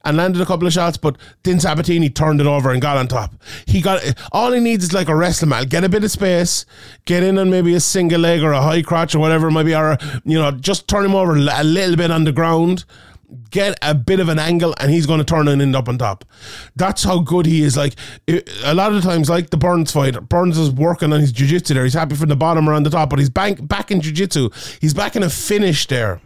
and 0.06 0.18
landed 0.18 0.42
a 0.42 0.46
couple 0.46 0.68
of 0.68 0.74
shots, 0.74 0.98
but 0.98 1.18
then 1.44 1.60
Sabatini 1.60 2.10
turned 2.10 2.42
it 2.42 2.48
over 2.48 2.72
and 2.72 2.82
got 2.82 2.98
on 2.98 3.08
top. 3.08 3.34
He 3.66 3.82
got 3.82 4.02
all 4.32 4.52
he 4.52 4.60
needs 4.60 4.86
is 4.86 4.94
like 4.94 5.08
a 5.08 5.16
wrestling 5.16 5.50
mat, 5.50 5.70
get 5.70 5.84
a 5.84 5.90
bit 5.90 6.04
of 6.04 6.12
space, 6.12 6.66
get 7.06 7.24
in 7.24 7.38
on 7.38 7.50
maybe 7.50 7.74
a 7.74 7.80
single 7.80 8.20
leg 8.20 8.42
or 8.44 8.52
a 8.52 8.62
high 8.62 8.82
crotch 8.82 9.16
or 9.16 9.20
whatever 9.20 9.48
it 9.48 9.52
might 9.52 9.64
be, 9.64 9.76
or 9.76 9.98
you 10.26 10.38
know, 10.38 10.52
just 10.52 10.88
turn 10.88 11.06
him 11.06 11.16
over 11.16 11.36
a 11.36 11.64
little 11.64 11.96
bit 11.96 12.12
on 12.12 12.24
the 12.24 12.32
ground. 12.32 12.86
Get 13.50 13.80
a 13.82 13.96
bit 13.96 14.20
of 14.20 14.30
an 14.30 14.38
angle, 14.38 14.76
and 14.80 14.92
he's 14.92 15.08
going 15.08 15.18
to 15.18 15.24
turn 15.24 15.48
and 15.48 15.60
end 15.60 15.76
up 15.76 15.90
on 15.90 15.98
top. 15.98 16.24
That's 16.76 17.04
how 17.04 17.18
good 17.18 17.48
he 17.48 17.64
is. 17.64 17.76
Like 17.76 17.96
it, 18.28 18.48
a 18.64 18.76
lot 18.76 18.94
of 18.94 19.02
times, 19.02 19.28
like 19.28 19.50
the 19.50 19.58
Burns 19.58 19.92
fight, 19.92 20.30
Burns 20.30 20.56
is 20.56 20.70
working 20.70 21.12
on 21.12 21.20
his 21.20 21.32
jiu-jitsu 21.32 21.74
there. 21.74 21.84
He's 21.84 21.96
happy 21.96 22.14
from 22.14 22.30
the 22.30 22.36
bottom 22.36 22.70
around 22.70 22.84
the 22.84 22.92
top, 22.92 23.10
but 23.10 23.18
he's 23.18 23.32
back 23.32 23.58
back 23.68 23.90
in 23.90 24.02
jiu-jitsu. 24.02 24.52
He's 24.82 24.94
back 24.94 25.16
in 25.16 25.24
a 25.24 25.32
finish 25.32 25.88
there 25.88 26.22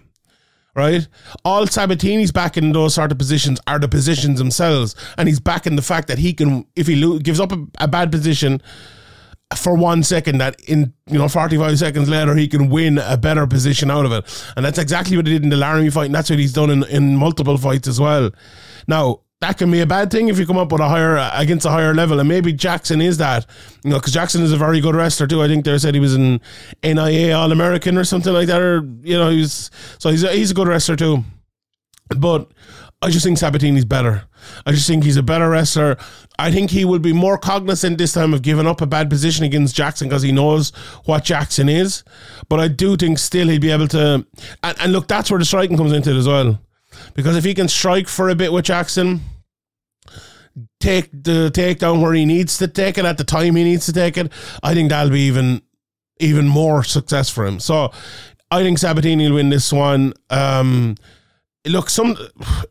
right? 0.78 1.08
All 1.44 1.66
Sabatini's 1.66 2.32
back 2.32 2.56
in 2.56 2.72
those 2.72 2.94
sort 2.94 3.12
of 3.12 3.18
positions 3.18 3.60
are 3.66 3.80
the 3.80 3.88
positions 3.90 4.38
themselves, 4.38 4.96
and 5.18 5.28
he's 5.28 5.40
back 5.40 5.66
in 5.66 5.76
the 5.76 5.82
fact 5.82 6.08
that 6.08 6.20
he 6.20 6.34
can, 6.34 6.66
if 6.76 6.88
he 6.88 6.96
lo- 6.96 7.20
gives 7.20 7.40
up 7.40 7.52
a, 7.52 7.66
a, 7.80 7.88
bad 7.88 8.12
position 8.12 8.62
for 9.56 9.76
one 9.76 10.04
second, 10.04 10.38
that 10.38 10.62
in 10.62 10.94
you 11.08 11.18
know 11.18 11.28
forty 11.28 11.58
five 11.58 11.80
seconds 11.80 12.08
later 12.08 12.36
he 12.36 12.48
can 12.48 12.70
win 12.70 13.00
a 13.00 13.18
better 13.18 13.48
position 13.48 13.90
out 13.90 14.06
of 14.06 14.12
it, 14.12 14.46
and 14.56 14.64
that's 14.64 14.78
exactly 14.78 15.18
what 15.18 15.26
he 15.26 15.34
did 15.34 15.44
in 15.44 15.50
the 15.50 15.58
Laramie 15.58 15.90
fight, 15.90 16.06
and 16.06 16.16
that's 16.16 16.30
what 16.30 16.40
he's 16.40 16.54
done 16.54 16.70
in, 16.70 16.84
in 16.84 17.18
multiple 17.18 17.58
fights 17.58 17.88
as 17.88 18.00
well. 18.00 18.30
Now 18.88 19.22
that 19.40 19.58
can 19.58 19.70
be 19.70 19.82
a 19.82 19.86
bad 19.86 20.10
thing 20.10 20.30
if 20.30 20.40
you 20.40 20.48
come 20.48 20.58
up 20.58 20.72
with 20.72 20.82
a 20.82 20.88
higher 20.88 21.18
uh, 21.18 21.32
against 21.36 21.66
a 21.66 21.70
higher 21.70 21.94
level, 21.94 22.20
and 22.20 22.28
maybe 22.28 22.52
Jackson 22.52 23.02
is 23.02 23.18
that, 23.18 23.46
you 23.84 23.92
know, 23.92 23.98
because 23.98 24.14
Jackson 24.14 24.42
is 24.42 24.52
a 24.52 24.58
very 24.58 24.82
good 24.82 24.96
wrestler 24.96 25.28
too. 25.28 25.44
I 25.44 25.48
think 25.48 25.64
they 25.64 25.78
said 25.78 25.94
he 25.94 26.00
was 26.00 26.16
an 26.16 26.42
NIA 26.84 27.36
All 27.36 27.52
American 27.52 27.98
or 27.98 28.04
something 28.04 28.34
like 28.34 28.48
that, 28.48 28.62
or 28.62 28.82
you 29.02 29.18
know, 29.18 29.30
he's 29.30 29.70
so 30.00 30.10
he's 30.10 30.24
a, 30.24 30.32
he's 30.32 30.52
a 30.52 30.56
good 30.56 30.68
wrestler 30.68 30.96
too. 30.96 31.24
But 32.18 32.52
I 33.02 33.12
just 33.12 33.26
think 33.26 33.38
Sabatini's 33.38 33.86
better. 33.86 34.24
I 34.66 34.72
just 34.72 34.88
think 34.88 35.04
he's 35.04 35.18
a 35.18 35.24
better 35.24 35.50
wrestler. 35.50 35.98
I 36.40 36.52
think 36.52 36.72
he 36.72 36.84
will 36.84 37.00
be 37.00 37.14
more 37.14 37.38
cognizant 37.38 38.00
this 38.00 38.14
time 38.14 38.34
of 38.34 38.42
giving 38.42 38.66
up 38.66 38.82
a 38.82 38.88
bad 38.88 39.10
position 39.10 39.46
against 39.46 39.76
Jackson 39.76 40.08
because 40.08 40.24
he 40.24 40.32
knows 40.32 40.72
what 41.06 41.24
Jackson 41.24 41.70
is. 41.70 42.04
But 42.50 42.60
I 42.60 42.70
do 42.70 42.96
think 42.98 43.20
still 43.20 43.50
he'd 43.50 43.62
be 43.62 43.72
able 43.72 43.88
to. 43.90 44.26
And, 44.64 44.78
and 44.80 44.94
look, 44.94 45.08
that's 45.08 45.30
where 45.30 45.40
the 45.40 45.46
striking 45.46 45.78
comes 45.78 45.92
into 45.92 46.10
it 46.10 46.18
as 46.18 46.28
well. 46.28 46.60
Because 47.14 47.36
if 47.36 47.44
he 47.44 47.54
can 47.54 47.68
strike 47.68 48.08
for 48.08 48.30
a 48.30 48.36
bit 48.36 48.52
with 48.52 48.66
Jackson, 48.66 49.22
take 50.80 51.10
the 51.12 51.52
takedown 51.54 52.02
where 52.02 52.14
he 52.14 52.26
needs 52.26 52.58
to 52.58 52.68
take 52.68 52.98
it 52.98 53.06
at 53.06 53.18
the 53.18 53.24
time 53.24 53.56
he 53.56 53.64
needs 53.64 53.86
to 53.86 53.94
take 53.94 54.18
it, 54.18 54.32
I 54.64 54.74
think 54.74 54.90
that'll 54.90 55.12
be 55.12 55.22
even 55.22 55.62
even 56.20 56.48
more 56.48 56.84
success 56.84 57.30
for 57.30 57.46
him. 57.46 57.60
So 57.60 57.92
I 58.50 58.64
think 58.64 58.80
Sabatini 58.80 59.28
will 59.28 59.36
win 59.36 59.50
this 59.50 59.72
one. 59.72 60.14
Um, 60.30 60.96
look, 61.66 61.90
some 61.90 62.18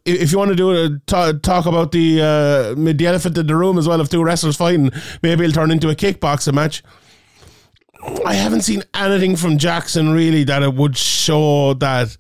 if 0.05 0.33
you 0.33 0.39
want 0.39 0.51
to 0.51 0.57
do 0.57 0.73
it, 0.73 1.07
talk 1.07 1.67
about 1.67 1.93
the 1.93 2.21
uh, 2.21 2.75
the 2.75 3.07
elephant 3.07 3.39
in 3.39 3.47
the 3.47 3.57
room 3.57 3.79
as 3.79 3.87
well 3.87 4.01
of 4.01 4.09
two 4.09 4.23
wrestlers 4.23 4.57
fighting, 4.57 4.91
maybe 5.23 5.45
it'll 5.45 5.55
turn 5.55 5.71
into 5.71 5.89
a 5.89 5.95
kickboxing 5.95 6.55
match. 6.55 6.83
I 8.25 8.35
haven't 8.35 8.63
seen 8.63 8.85
anything 8.95 9.37
from 9.37 9.59
Jackson 9.59 10.13
really 10.13 10.45
that 10.45 10.63
it 10.63 10.75
would 10.75 10.97
show 10.97 11.75
that 11.75 12.17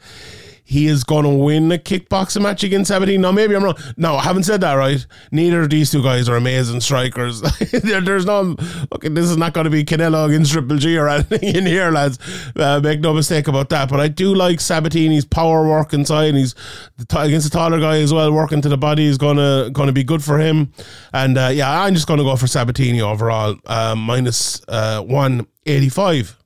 he 0.69 0.89
is 0.89 1.05
going 1.05 1.23
to 1.23 1.31
win 1.31 1.71
a 1.71 1.79
kickboxing 1.79 2.43
match 2.43 2.65
against 2.65 2.89
Sabatini. 2.89 3.19
Now, 3.19 3.31
maybe 3.31 3.55
I'm 3.55 3.63
wrong. 3.63 3.77
No, 3.97 4.17
I 4.17 4.23
haven't 4.25 4.43
said 4.43 4.61
that, 4.63 4.75
right? 4.75 5.07
Neither 5.31 5.63
of 5.63 5.71
these 5.71 5.93
two 5.93 6.03
guys 6.03 6.29
are 6.29 6.35
amazing 6.35 6.81
strikers. 6.81 7.41
There's 7.71 8.27
no, 8.27 8.57
okay, 8.93 9.09
this 9.09 9.31
is 9.31 9.37
not 9.37 9.55
going 9.55 9.67
to 9.67 9.71
be 9.71 9.85
Canelo 9.85 10.27
against 10.27 10.51
Triple 10.51 10.77
G 10.77 10.99
or 10.99 11.09
anything 11.09 11.55
in 11.55 11.67
here, 11.67 11.93
lads. 11.93 12.19
Uh, 12.57 12.81
make 12.83 12.99
no 12.99 13.15
mistake 13.15 13.47
about 13.47 13.69
that. 13.69 13.89
But 13.89 14.01
I 14.01 14.09
do 14.09 14.35
like 14.35 14.61
Sabatini's 14.61 15.25
power 15.25 15.69
work 15.69 15.95
inside. 15.95 16.31
And 16.31 16.39
He's 16.39 16.57
against 16.99 17.47
a 17.47 17.51
taller 17.51 17.79
guy 17.79 17.99
as 17.99 18.13
well, 18.13 18.33
working 18.33 18.61
to 18.63 18.69
the 18.69 18.77
body 18.77 19.07
is 19.07 19.19
going 19.19 19.37
to 19.37 19.71
going 19.73 19.87
to 19.87 19.93
be 19.93 20.03
good 20.03 20.25
for 20.25 20.41
him. 20.41 20.73
And 21.13 21.39
uh, 21.39 21.51
yeah, 21.53 21.83
I'm 21.83 21.95
just 21.95 22.09
going 22.09 22.19
to 22.19 22.25
go 22.25 22.35
for 22.35 22.49
Sabatini 22.49 23.01
overall, 23.01 23.55
uh, 23.67 23.95
minus, 23.95 24.63
uh, 24.67 25.01
185. 25.03 26.37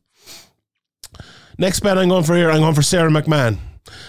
Next 1.56 1.80
bet 1.80 1.96
I'm 1.96 2.10
going 2.10 2.24
for 2.24 2.36
here, 2.36 2.50
I'm 2.50 2.60
going 2.60 2.74
for 2.74 2.82
Sara 2.82 3.10
McMann. 3.10 3.58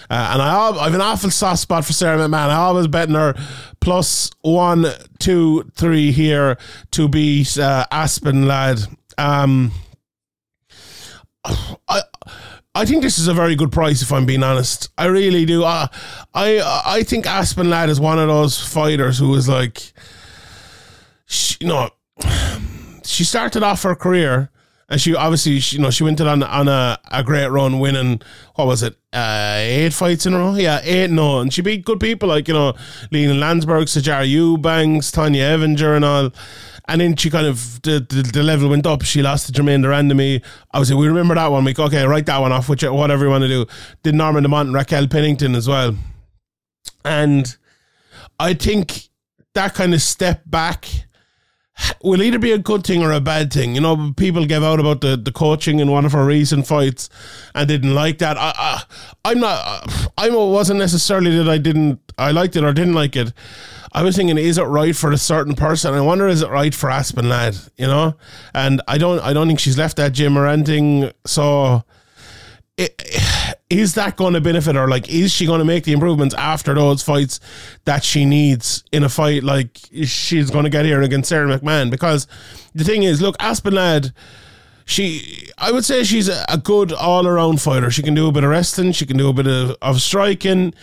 Uh, 0.10 0.32
and 0.34 0.42
I, 0.42 0.70
I 0.70 0.84
have 0.86 0.94
an 0.94 1.02
awful 1.02 1.32
soft 1.32 1.60
spot 1.60 1.86
for 1.86 1.94
Sara 1.94 2.18
McMann. 2.18 2.50
I 2.50 2.56
always 2.56 2.88
betting 2.88 3.16
her 3.16 3.36
plus 3.80 4.32
one, 4.42 4.86
two, 5.20 5.64
three 5.76 6.12
here 6.12 6.58
to 6.92 7.08
beat 7.08 7.58
uh, 7.58 7.86
Aspen 7.92 8.48
Ladd. 8.48 8.80
Um, 9.18 9.72
I 11.46 12.02
I 12.74 12.86
think 12.86 13.04
this 13.04 13.20
is 13.20 13.28
a 13.28 13.34
very 13.34 13.56
good 13.56 13.72
price 13.72 14.02
if 14.02 14.14
I'm 14.14 14.26
being 14.26 14.44
honest. 14.44 14.90
I 14.98 15.06
really 15.06 15.46
do. 15.46 15.64
Uh, 15.64 15.88
I 16.34 16.82
I 16.86 17.04
think 17.04 17.26
Aspen 17.26 17.70
Ladd 17.70 17.90
is 17.90 18.00
one 18.00 18.20
of 18.20 18.28
those 18.28 18.60
fighters 18.60 19.18
who 19.18 19.34
is 19.36 19.50
like, 19.50 19.92
she, 21.26 21.58
you 21.62 21.68
know, 21.68 21.90
she 23.04 23.24
started 23.24 23.64
off 23.64 23.84
her 23.84 23.96
career 23.96 24.52
and 24.92 25.00
she 25.00 25.16
obviously, 25.16 25.62
she, 25.62 25.78
you 25.78 25.82
know, 25.82 25.90
she 25.90 26.04
went 26.04 26.20
on 26.20 26.44
on 26.44 26.68
a, 26.68 27.00
a 27.10 27.24
great 27.24 27.48
run, 27.48 27.80
winning 27.80 28.22
what 28.56 28.68
was 28.68 28.84
it, 28.84 28.94
uh, 29.14 29.56
eight 29.58 29.94
fights 29.94 30.26
in 30.26 30.34
a 30.34 30.38
row? 30.38 30.54
Yeah, 30.54 30.82
eight 30.84 31.10
no, 31.10 31.40
and 31.40 31.52
she 31.52 31.62
beat 31.62 31.86
good 31.86 32.02
people 32.02 32.28
like 32.28 32.50
you 32.50 32.54
know, 32.54 32.74
Lina 33.10 33.34
Lansberg, 33.34 33.84
Sijara 33.84 34.28
Eubanks, 34.28 35.10
Tonya 35.10 35.58
Evinger, 35.58 35.96
and 35.96 36.04
all. 36.04 36.32
And 36.90 37.00
then 37.00 37.16
she 37.16 37.30
kind 37.30 37.48
of 37.48 37.82
the, 37.84 38.06
the, 38.10 38.22
the 38.34 38.44
level 38.44 38.68
went 38.68 38.86
up. 38.86 39.04
She 39.04 39.22
lost 39.22 39.46
to 39.46 39.54
Germaine 39.54 39.82
de 39.82 39.88
Randamie. 39.88 40.44
Obviously, 40.74 40.98
we 40.98 41.08
remember 41.08 41.36
that 41.36 41.50
one. 41.50 41.64
We 41.64 41.74
go, 41.74 41.86
okay, 41.86 42.06
write 42.06 42.26
that 42.26 42.40
one 42.40 42.52
off. 42.52 42.68
Which 42.68 42.84
whatever 42.84 43.24
you 43.24 43.30
want 43.30 43.44
to 43.44 43.48
do. 43.48 43.66
Did 44.04 44.16
Norma 44.16 44.42
Dumont 44.42 44.68
and 44.68 44.76
Raquel 44.76 45.08
Pennington 45.08 45.56
as 45.56 45.70
well. 45.70 45.96
And 47.06 47.56
I 48.40 48.56
think 48.56 49.08
that 49.54 49.74
kind 49.74 49.94
of 49.94 50.02
step 50.02 50.42
back 50.46 50.90
will 52.04 52.22
either 52.22 52.40
be 52.40 52.52
a 52.52 52.58
good 52.58 52.86
thing 52.86 53.04
or 53.04 53.12
a 53.12 53.20
bad 53.20 53.52
thing. 53.52 53.76
You 53.76 53.82
know, 53.82 54.14
people 54.18 54.46
gave 54.46 54.64
out 54.64 54.80
about 54.80 55.02
the, 55.02 55.18
the 55.18 55.32
coaching 55.32 55.80
in 55.80 55.92
one 55.92 56.06
of 56.06 56.16
our 56.16 56.26
recent 56.26 56.68
fights 56.68 57.10
and 57.54 57.68
didn't 57.68 57.94
like 57.94 58.20
that. 58.20 58.38
I, 58.38 58.84
I, 59.26 59.32
am 59.32 59.40
not, 59.40 60.12
I 60.18 60.30
wasn't 60.30 60.80
necessarily 60.80 61.38
that 61.38 61.50
I 61.50 61.58
didn't, 61.58 62.00
I 62.18 62.32
liked 62.32 62.56
it 62.56 62.64
or 62.64 62.74
didn't 62.74 62.94
like 62.94 63.16
it. 63.16 63.34
I 63.94 64.04
was 64.04 64.16
thinking, 64.16 64.38
is 64.38 64.58
it 64.58 64.64
right 64.64 64.96
for 64.96 65.12
a 65.12 65.18
certain 65.18 65.56
person? 65.56 65.94
I 65.94 66.02
wonder, 66.02 66.28
is 66.28 66.42
it 66.42 66.50
right 66.50 66.74
for 66.74 66.90
Aspen 66.90 67.28
Ladd? 67.28 67.58
You 67.78 67.88
know, 67.88 68.16
and 68.54 68.82
I 68.88 68.98
don't, 68.98 69.20
I 69.20 69.34
don't 69.34 69.48
think 69.48 69.60
she's 69.60 69.78
left 69.78 69.98
that 69.98 70.14
gym 70.14 70.38
or 70.38 70.48
anything. 70.48 71.12
So, 71.26 71.84
is 73.70 73.96
that 73.96 74.18
going 74.18 74.34
to 74.34 74.42
benefit 74.42 74.76
her? 74.76 74.88
Like, 74.88 75.10
is 75.10 75.32
she 75.32 75.46
going 75.46 75.60
to 75.60 75.66
make 75.66 75.84
the 75.84 75.94
improvements 75.94 76.36
after 76.36 76.74
those 76.74 77.02
fights 77.02 77.40
that 77.86 78.04
she 78.04 78.26
needs 78.26 78.84
in 78.92 79.04
a 79.04 79.10
fight 79.10 79.44
like 79.44 79.78
she's 80.06 80.50
going 80.50 80.64
to 80.64 80.70
get 80.70 80.86
here 80.86 81.02
against 81.02 81.30
Sara 81.30 81.48
McMann? 81.48 81.90
Because 81.90 82.28
the 82.76 82.84
thing 82.84 83.04
is, 83.04 83.22
look, 83.22 83.36
Aspen 83.40 83.74
Ladd, 83.74 84.14
she, 84.86 85.50
I 85.58 85.72
would 85.72 85.86
say 85.86 86.04
she's 86.04 86.28
a, 86.28 86.62
good 86.62 86.92
all 86.92 87.28
around 87.28 87.62
fighter. 87.62 87.90
She 87.92 88.02
can 88.02 88.14
do 88.14 88.28
a 88.28 88.32
bit 88.32 88.44
of 88.44 88.50
wrestling, 88.50 88.92
she 88.92 89.06
can 89.06 89.18
do 89.18 89.30
a 89.30 89.34
bit 89.34 89.48
of, 89.48 89.78
of 89.82 90.02
striking 90.02 90.74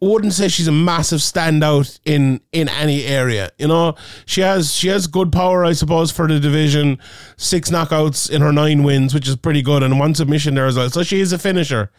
wouldn't 0.00 0.34
say 0.34 0.48
she's 0.48 0.68
a 0.68 0.72
massive 0.72 1.20
standout 1.20 1.98
in 2.04 2.40
in 2.52 2.68
any 2.68 3.04
area. 3.04 3.50
You 3.58 3.68
know, 3.68 3.94
she 4.26 4.40
has 4.42 4.74
she 4.74 4.88
has 4.88 5.06
good 5.06 5.32
power, 5.32 5.64
I 5.64 5.72
suppose, 5.72 6.10
for 6.10 6.28
the 6.28 6.38
division. 6.38 6.98
Six 7.36 7.70
knockouts 7.70 8.30
in 8.30 8.42
her 8.42 8.52
nine 8.52 8.82
wins, 8.82 9.14
which 9.14 9.28
is 9.28 9.36
pretty 9.36 9.62
good, 9.62 9.82
and 9.82 9.98
one 9.98 10.14
submission 10.14 10.54
there 10.54 10.66
as 10.66 10.76
well. 10.76 10.90
So 10.90 11.02
she 11.02 11.20
is 11.20 11.32
a 11.32 11.38
finisher. 11.38 11.90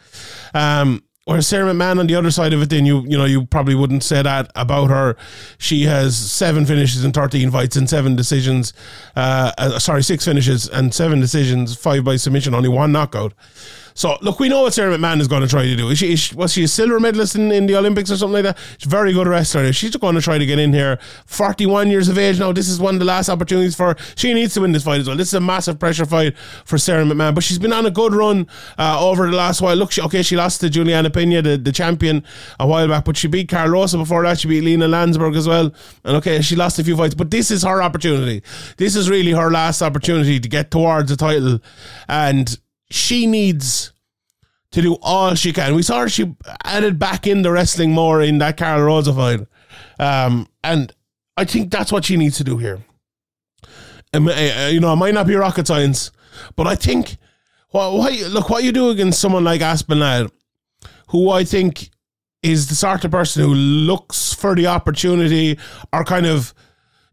Um, 0.54 1.02
Whereas 1.28 1.46
Sara 1.46 1.70
McMann 1.70 2.00
on 2.00 2.06
the 2.06 2.14
other 2.14 2.30
side 2.30 2.54
of 2.54 2.62
it, 2.62 2.70
then 2.70 2.86
you 2.86 3.02
you 3.02 3.18
know 3.18 3.26
you 3.26 3.44
probably 3.44 3.74
wouldn't 3.74 4.02
say 4.02 4.22
that 4.22 4.50
about 4.56 4.88
her. 4.88 5.14
She 5.58 5.82
has 5.82 6.16
seven 6.16 6.64
finishes 6.64 7.04
and 7.04 7.12
thirteen 7.12 7.50
fights 7.50 7.76
and 7.76 7.86
seven 7.86 8.16
decisions. 8.16 8.72
Uh, 9.14 9.52
uh, 9.58 9.78
sorry, 9.78 10.02
six 10.02 10.24
finishes 10.24 10.70
and 10.70 10.94
seven 10.94 11.20
decisions, 11.20 11.76
five 11.76 12.02
by 12.02 12.16
submission, 12.16 12.54
only 12.54 12.70
one 12.70 12.92
knockout. 12.92 13.34
So 13.98 14.16
look, 14.22 14.38
we 14.38 14.48
know 14.48 14.62
what 14.62 14.74
Sara 14.74 14.96
McMann 14.96 15.20
is 15.20 15.26
going 15.26 15.42
to 15.42 15.48
try 15.48 15.64
to 15.64 15.74
do. 15.74 15.90
Is 15.90 15.98
she, 15.98 16.12
is 16.12 16.20
she, 16.20 16.34
was 16.36 16.52
she 16.52 16.62
a 16.62 16.68
silver 16.68 17.00
medalist 17.00 17.34
in, 17.34 17.50
in 17.50 17.66
the 17.66 17.74
Olympics 17.74 18.12
or 18.12 18.16
something 18.16 18.44
like 18.44 18.44
that? 18.44 18.56
She's 18.78 18.86
a 18.86 18.88
very 18.88 19.12
good 19.12 19.26
wrestler. 19.26 19.72
She's 19.72 19.96
going 19.96 20.14
to 20.14 20.20
try 20.20 20.38
to 20.38 20.46
get 20.46 20.60
in 20.60 20.72
here. 20.72 21.00
Forty-one 21.26 21.90
years 21.90 22.08
of 22.08 22.16
age 22.16 22.38
now. 22.38 22.52
This 22.52 22.68
is 22.68 22.78
one 22.78 22.94
of 22.94 23.00
the 23.00 23.04
last 23.04 23.28
opportunities 23.28 23.74
for 23.74 23.94
her. 23.94 23.96
She 24.14 24.32
needs 24.34 24.54
to 24.54 24.60
win 24.60 24.70
this 24.70 24.84
fight 24.84 25.00
as 25.00 25.08
well. 25.08 25.16
This 25.16 25.26
is 25.26 25.34
a 25.34 25.40
massive 25.40 25.80
pressure 25.80 26.06
fight 26.06 26.38
for 26.64 26.78
Sara 26.78 27.02
McMann. 27.02 27.34
But 27.34 27.42
she's 27.42 27.58
been 27.58 27.72
on 27.72 27.86
a 27.86 27.90
good 27.90 28.14
run 28.14 28.46
uh, 28.78 29.04
over 29.04 29.28
the 29.28 29.36
last 29.36 29.60
while. 29.60 29.74
Look, 29.74 29.90
she, 29.90 30.00
okay, 30.02 30.22
she 30.22 30.36
lost 30.36 30.60
to 30.60 30.70
Juliana 30.70 31.10
Pena, 31.10 31.42
the, 31.42 31.58
the 31.58 31.72
champion, 31.72 32.22
a 32.60 32.68
while 32.68 32.86
back, 32.86 33.04
but 33.04 33.16
she 33.16 33.26
beat 33.26 33.48
Karol 33.48 33.70
Rosa 33.70 33.98
before 33.98 34.22
that. 34.22 34.38
She 34.38 34.46
beat 34.46 34.62
Lina 34.62 34.86
Lansberg 34.86 35.36
as 35.36 35.48
well. 35.48 35.72
And 36.04 36.16
okay, 36.18 36.40
she 36.40 36.54
lost 36.54 36.78
a 36.78 36.84
few 36.84 36.96
fights, 36.96 37.16
but 37.16 37.32
this 37.32 37.50
is 37.50 37.64
her 37.64 37.82
opportunity. 37.82 38.44
This 38.76 38.94
is 38.94 39.10
really 39.10 39.32
her 39.32 39.50
last 39.50 39.82
opportunity 39.82 40.38
to 40.38 40.48
get 40.48 40.70
towards 40.70 41.10
the 41.10 41.16
title, 41.16 41.58
and 42.08 42.56
she 42.90 43.26
needs 43.26 43.92
to 44.72 44.82
do 44.82 44.96
all 45.02 45.34
she 45.34 45.52
can. 45.52 45.74
We 45.74 45.82
saw 45.82 46.00
her, 46.00 46.08
she 46.08 46.34
added 46.64 46.98
back 46.98 47.26
in 47.26 47.42
the 47.42 47.50
wrestling 47.50 47.92
more 47.92 48.22
in 48.22 48.38
that 48.38 48.56
Karol 48.56 48.82
Rosa 48.82 49.14
fight. 49.14 49.40
Um, 49.98 50.48
and 50.62 50.92
I 51.36 51.44
think 51.44 51.70
that's 51.70 51.92
what 51.92 52.04
she 52.04 52.16
needs 52.16 52.36
to 52.38 52.44
do 52.44 52.58
here. 52.58 52.82
Um, 54.12 54.28
uh, 54.28 54.68
you 54.70 54.80
know, 54.80 54.92
it 54.92 54.96
might 54.96 55.14
not 55.14 55.26
be 55.26 55.34
rocket 55.34 55.66
science, 55.66 56.10
but 56.56 56.66
I 56.66 56.74
think 56.74 57.16
what, 57.70 57.92
what 57.92 58.18
look 58.30 58.48
what 58.48 58.64
you 58.64 58.72
do 58.72 58.90
against 58.90 59.20
someone 59.20 59.44
like 59.44 59.60
Aspen 59.60 60.00
Ladd, 60.00 60.30
who 61.08 61.30
I 61.30 61.44
think 61.44 61.90
is 62.42 62.68
the 62.68 62.74
sort 62.74 63.04
of 63.04 63.10
person 63.10 63.42
who 63.42 63.52
looks 63.52 64.32
for 64.32 64.54
the 64.54 64.66
opportunity 64.66 65.58
or 65.92 66.04
kind 66.04 66.26
of 66.26 66.54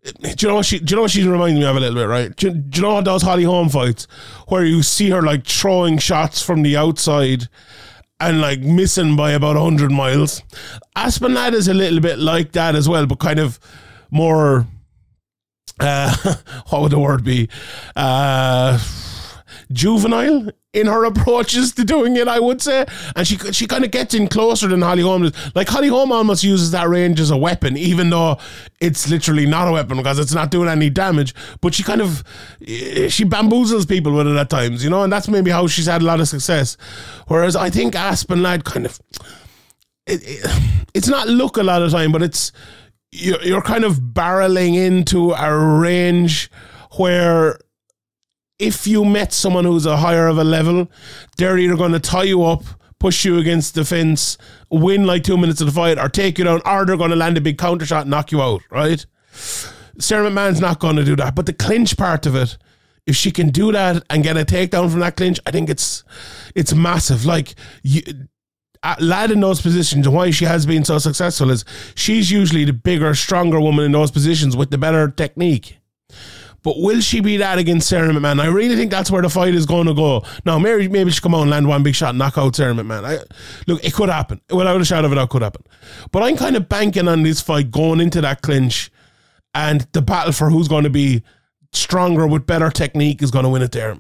do 0.06 0.36
you 0.40 0.48
know 0.48 0.56
what 0.56 0.66
she? 0.66 0.80
Do 0.80 0.92
you 0.92 0.96
know 0.98 1.02
what 1.04 1.12
she's 1.12 1.26
reminding 1.26 1.60
me 1.60 1.66
of 1.66 1.76
a 1.76 1.80
little 1.80 1.96
bit, 1.96 2.08
right? 2.08 2.36
Do, 2.36 2.52
do 2.52 2.78
you 2.78 2.82
know 2.84 3.02
those 3.02 3.24
Holly 3.24 3.44
Holm 3.44 3.70
fights 3.70 4.08
where 4.48 4.64
you 4.64 4.84
see 4.84 5.10
her 5.10 5.22
like 5.22 5.46
throwing 5.46 5.98
shots 5.98 6.42
from 6.42 6.62
the 6.62 6.78
outside 6.78 7.48
and 8.20 8.40
like 8.40 8.60
missing 8.60 9.16
by 9.16 9.32
about 9.32 9.56
hundred 9.56 9.92
miles? 9.92 10.44
Aspen 10.96 11.36
is 11.54 11.68
a 11.68 11.74
little 11.74 12.00
bit 12.00 12.20
like 12.20 12.52
that 12.52 12.76
as 12.76 12.88
well, 12.88 13.06
but 13.08 13.20
kind 13.20 13.40
of 13.40 13.60
more. 14.12 14.68
Uh, 15.80 16.16
what 16.70 16.84
would 16.84 16.92
the 16.92 17.00
word 17.00 17.24
be? 17.24 17.50
Uh, 17.96 18.80
juvenile 19.72 20.50
in 20.74 20.88
her 20.88 21.06
approaches 21.06 21.74
to 21.74 21.86
doing 21.86 22.18
it, 22.18 22.28
I 22.28 22.40
would 22.40 22.62
say. 22.62 22.86
And 23.16 23.28
she 23.28 23.38
she 23.54 23.66
kind 23.66 23.84
of 23.84 23.92
gets 23.92 24.14
in 24.14 24.28
closer 24.28 24.68
than 24.68 24.82
Holly 24.82 25.02
Holm 25.02 25.24
does. 25.24 25.56
Like 25.56 25.68
Holly 25.70 25.88
Holm 25.88 26.12
almost 26.12 26.44
uses 26.44 26.72
that 26.72 26.88
range 26.90 27.20
as 27.20 27.32
a 27.32 27.38
weapon, 27.38 27.78
even 27.78 28.10
though 28.10 28.38
it's 28.80 29.10
literally 29.10 29.46
not 29.46 29.68
a 29.68 29.72
weapon 29.72 29.98
because 29.98 30.20
it's 30.20 30.34
not 30.34 30.52
doing 30.52 30.70
any 30.70 30.90
damage. 30.90 31.34
But 31.62 31.74
she 31.74 31.84
kind 31.84 32.02
of 32.02 32.24
eh, 32.68 33.10
she 33.10 33.26
bamboozles 33.26 33.88
people 33.88 34.14
with 34.14 34.28
it 34.28 34.36
at 34.36 34.50
times, 34.50 34.84
you 34.84 34.90
know, 34.90 35.04
and 35.04 35.12
that's 35.12 35.28
maybe 35.28 35.52
how 35.52 35.68
she's 35.68 35.88
had 35.88 36.02
a 36.02 36.06
lot 36.06 36.20
of 36.20 36.28
success. 36.28 36.78
Whereas 37.28 37.56
I 37.56 37.70
think 37.70 37.96
Aspen 37.96 38.44
Ladd 38.44 38.66
kind 38.66 38.86
of 38.86 39.00
it, 40.08 40.22
it, 40.24 40.86
it's 40.94 41.08
not 41.08 41.28
look 41.28 41.58
a 41.58 41.64
lot 41.64 41.82
of 41.82 41.92
time, 41.92 42.12
but 42.12 42.22
it's 42.22 42.52
you're, 43.12 43.42
you're 43.42 43.62
kind 43.62 43.84
of 43.84 43.98
barreling 43.98 44.76
into 44.76 45.32
a 45.32 45.58
range 45.58 46.52
where 46.98 47.58
if 48.60 48.88
you 48.88 49.04
met 49.04 49.34
someone 49.34 49.66
who's 49.66 49.86
a 49.86 49.98
higher 49.98 50.28
of 50.28 50.38
a 50.38 50.44
level, 50.44 50.90
they're 51.38 51.58
either 51.58 51.76
going 51.76 51.92
to 51.92 52.00
tie 52.00 52.24
you 52.24 52.44
up, 52.44 52.64
push 53.00 53.26
you 53.26 53.38
against 53.38 53.76
the 53.76 53.84
fence, 53.84 54.38
win 54.70 55.06
like 55.06 55.24
two 55.24 55.38
minutes 55.38 55.62
of 55.62 55.68
the 55.68 55.74
fight, 55.74 55.98
or 55.98 56.10
take 56.10 56.38
you 56.38 56.46
down, 56.46 56.62
or 56.66 56.86
they're 56.86 56.98
going 56.98 57.10
to 57.10 57.16
land 57.16 57.38
a 57.38 57.42
big 57.42 57.58
counter 57.58 57.86
shot 57.86 58.02
and 58.02 58.12
knock 58.12 58.32
you 58.32 58.42
out, 58.42 58.62
right? 58.70 59.06
Sara 60.00 60.30
McMann's 60.30 60.62
not 60.62 60.80
going 60.80 60.96
to 60.96 61.04
do 61.04 61.16
that. 61.18 61.36
But 61.36 61.46
the 61.46 61.54
clinch 61.54 61.98
part 61.98 62.26
of 62.26 62.36
it, 62.36 62.58
if 63.06 63.16
she 63.16 63.32
can 63.32 63.50
do 63.50 63.72
that 63.72 64.04
and 64.10 64.24
get 64.24 64.38
a 64.38 64.46
takedown 64.46 64.90
from 64.90 65.02
that 65.02 65.18
clinch, 65.18 65.40
I 65.46 65.52
think 65.52 65.70
it's 65.70 66.04
it's 66.56 66.74
massive. 66.74 67.26
Like 67.26 67.56
you, 67.84 68.02
Ladd 69.00 69.32
in 69.32 69.40
those 69.40 69.62
positions 69.62 70.06
and 70.06 70.16
why 70.16 70.30
she 70.30 70.46
has 70.46 70.66
been 70.66 70.86
so 70.86 71.00
successful 71.00 71.50
is 71.50 71.66
she's 71.96 72.30
usually 72.30 72.66
the 72.66 72.74
bigger, 72.74 73.16
stronger 73.16 73.60
woman 73.60 73.86
in 73.86 73.92
those 73.92 74.12
positions 74.12 74.56
with 74.56 74.70
the 74.70 74.78
better 74.78 75.10
technique. 75.10 75.80
But 76.66 76.80
will 76.80 77.00
she 77.00 77.20
be 77.20 77.38
that 77.38 77.60
against 77.60 77.88
Sara 77.88 78.12
McMann? 78.12 78.42
I 78.42 78.48
really 78.48 78.76
think 78.76 78.90
that's 78.90 79.12
where 79.12 79.22
the 79.22 79.30
fight 79.30 79.54
is 79.54 79.68
going 79.68 79.86
to 79.86 79.94
go. 79.94 80.24
Now, 80.46 80.58
maybe 80.58 80.88
maybe 80.88 81.12
she 81.12 81.22
come 81.22 81.36
out 81.36 81.44
and 81.44 81.52
land 81.52 81.68
one 81.68 81.84
big 81.84 81.94
shot 81.94 82.16
knock 82.16 82.40
out 82.40 82.56
Sara 82.56 82.74
McMann. 82.74 83.06
I, 83.06 83.20
look, 83.68 83.84
it 83.86 83.94
could 83.94 84.10
happen. 84.10 84.42
Without 84.50 84.82
a 84.82 84.84
shadow 84.84 85.06
of 85.06 85.12
a 85.12 85.16
doubt, 85.16 85.30
could 85.30 85.44
happen. 85.44 85.64
But 86.12 86.24
I'm 86.24 86.36
kind 86.36 86.56
of 86.56 86.68
banking 86.68 87.08
on 87.08 87.22
this 87.22 87.40
fight 87.40 87.70
going 87.70 88.02
into 88.02 88.20
that 88.22 88.42
clinch 88.42 88.90
and 89.54 89.82
the 89.92 90.02
battle 90.02 90.34
for 90.34 90.50
who's 90.50 90.68
going 90.68 90.86
to 90.86 90.90
be 90.90 91.22
stronger 91.72 92.26
with 92.26 92.48
better 92.48 92.72
technique 92.72 93.22
is 93.22 93.30
going 93.30 93.44
to 93.44 93.50
win 93.50 93.62
it 93.62 93.72
there. 93.72 93.92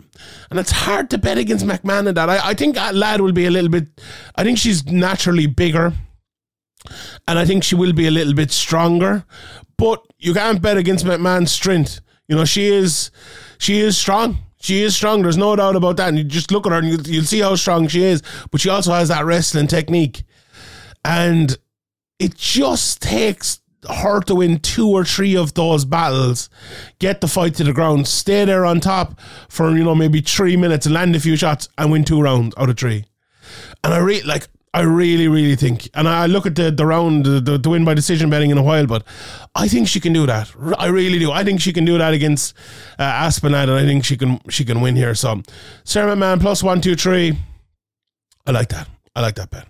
And 0.49 0.59
it's 0.59 0.71
hard 0.71 1.11
to 1.11 1.19
bet 1.19 1.37
against 1.37 1.67
McMann 1.67 2.07
in 2.07 2.15
that. 2.15 2.31
I, 2.31 2.49
I 2.49 2.53
think 2.55 2.73
that 2.73 2.95
Ladd 2.95 3.21
will 3.21 3.31
be 3.31 3.45
a 3.45 3.51
little 3.51 3.69
bit, 3.69 3.89
I 4.35 4.43
think 4.43 4.57
she's 4.57 4.83
naturally 4.87 5.45
bigger. 5.45 5.93
And 7.27 7.37
I 7.37 7.45
think 7.45 7.63
she 7.63 7.75
will 7.75 7.93
be 7.93 8.07
a 8.07 8.11
little 8.11 8.33
bit 8.33 8.51
stronger. 8.51 9.23
But 9.77 10.03
you 10.17 10.33
can't 10.33 10.63
bet 10.63 10.77
against 10.77 11.05
McMann's 11.05 11.51
strength. 11.51 12.01
You 12.27 12.35
know, 12.35 12.45
she 12.45 12.65
is 12.65 13.11
she 13.57 13.79
is 13.79 13.97
strong. 13.97 14.39
She 14.59 14.81
is 14.81 14.95
strong. 14.95 15.21
There's 15.21 15.37
no 15.37 15.55
doubt 15.55 15.75
about 15.75 15.97
that. 15.97 16.09
And 16.09 16.17
you 16.17 16.23
just 16.23 16.51
look 16.51 16.65
at 16.65 16.71
her 16.71 16.79
and 16.79 16.87
you'll, 16.87 17.01
you'll 17.01 17.23
see 17.23 17.39
how 17.39 17.55
strong 17.55 17.87
she 17.87 18.03
is. 18.03 18.23
But 18.49 18.61
she 18.61 18.69
also 18.69 18.93
has 18.93 19.09
that 19.09 19.25
wrestling 19.25 19.67
technique. 19.67 20.23
And 21.03 21.55
it 22.17 22.35
just 22.35 23.01
takes 23.01 23.59
her 23.87 24.21
to 24.21 24.35
win 24.35 24.59
two 24.59 24.89
or 24.89 25.05
three 25.05 25.35
of 25.35 25.53
those 25.53 25.85
battles, 25.85 26.49
get 26.97 27.21
the 27.21 27.27
fight 27.27 27.53
to 27.55 27.63
the 27.63 27.73
ground, 27.73 28.07
stay 28.07 28.45
there 28.45 28.65
on 28.65 28.79
top 28.79 29.19
for, 29.49 29.77
you 29.77 29.83
know, 29.83 29.93
maybe 29.93 30.21
three 30.21 30.57
minutes, 30.57 30.89
land 30.89 31.15
a 31.15 31.19
few 31.19 31.35
shots, 31.35 31.69
and 31.77 31.91
win 31.91 32.03
two 32.03 32.21
rounds 32.21 32.55
out 32.57 32.69
of 32.69 32.79
three. 32.79 33.05
And 33.83 33.93
I 33.93 33.97
really 33.97 34.23
like 34.23 34.47
I 34.75 34.81
really, 34.81 35.29
really 35.29 35.55
think, 35.55 35.89
and 35.93 36.05
I 36.05 36.25
look 36.25 36.45
at 36.45 36.55
the, 36.55 36.69
the 36.69 36.85
round, 36.85 37.25
the, 37.25 37.57
the 37.57 37.69
win 37.69 37.85
by 37.85 37.93
decision 37.93 38.29
betting 38.29 38.51
in 38.51 38.57
a 38.57 38.61
while, 38.61 38.85
but 38.85 39.05
I 39.55 39.69
think 39.69 39.87
she 39.87 40.01
can 40.01 40.11
do 40.11 40.25
that. 40.25 40.53
I 40.77 40.87
really 40.87 41.17
do. 41.17 41.31
I 41.31 41.45
think 41.45 41.61
she 41.61 41.71
can 41.71 41.85
do 41.85 41.97
that 41.97 42.13
against 42.13 42.53
uh, 42.99 43.31
and 43.41 43.55
I 43.55 43.85
think 43.85 44.03
she 44.03 44.17
can 44.17 44.41
she 44.49 44.65
can 44.65 44.81
win 44.81 44.97
here. 44.97 45.15
So, 45.15 45.41
Sara 45.85 46.13
McMann 46.13 46.41
plus 46.41 46.61
one, 46.61 46.81
two, 46.81 46.95
three. 46.95 47.37
I 48.45 48.51
like 48.51 48.67
that. 48.69 48.89
I 49.15 49.21
like 49.21 49.35
that 49.35 49.49
bet. 49.49 49.65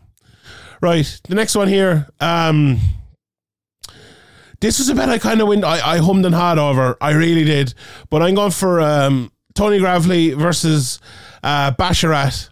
Right, 0.82 1.22
the 1.30 1.36
next 1.36 1.56
one 1.56 1.68
here. 1.68 2.08
Um, 2.20 2.80
this 4.60 4.80
was 4.80 4.90
a 4.90 4.96
bet 4.96 5.10
I 5.10 5.20
kind 5.20 5.40
of 5.40 5.48
went. 5.48 5.64
I, 5.64 5.98
I 5.98 5.98
hummed 6.00 6.26
and 6.26 6.34
hawed 6.34 6.58
over. 6.58 6.98
I 7.00 7.12
really 7.12 7.44
did, 7.44 7.76
but 8.10 8.24
I'm 8.24 8.34
going 8.34 8.50
for 8.50 8.82
um, 8.82 9.32
Tony 9.54 9.78
Gravely 9.78 10.34
versus 10.34 11.00
uh, 11.44 11.74
Basharat 11.74 12.50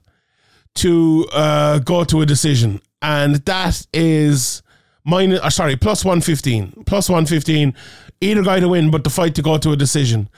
to 0.75 1.27
uh, 1.31 1.79
go 1.79 2.03
to 2.03 2.21
a 2.21 2.25
decision, 2.25 2.81
and 3.01 3.35
that 3.35 3.85
is 3.93 4.63
minus. 5.03 5.39
Uh, 5.39 5.49
sorry, 5.49 5.75
plus 5.75 6.03
one 6.03 6.21
fifteen. 6.21 6.83
Plus 6.85 7.09
one 7.09 7.25
fifteen. 7.25 7.73
Either 8.21 8.41
guy 8.41 8.59
to 8.59 8.69
win, 8.69 8.89
but 8.89 9.03
the 9.03 9.09
fight 9.09 9.35
to 9.35 9.41
go 9.41 9.57
to 9.57 9.71
a 9.71 9.75
decision. 9.75 10.29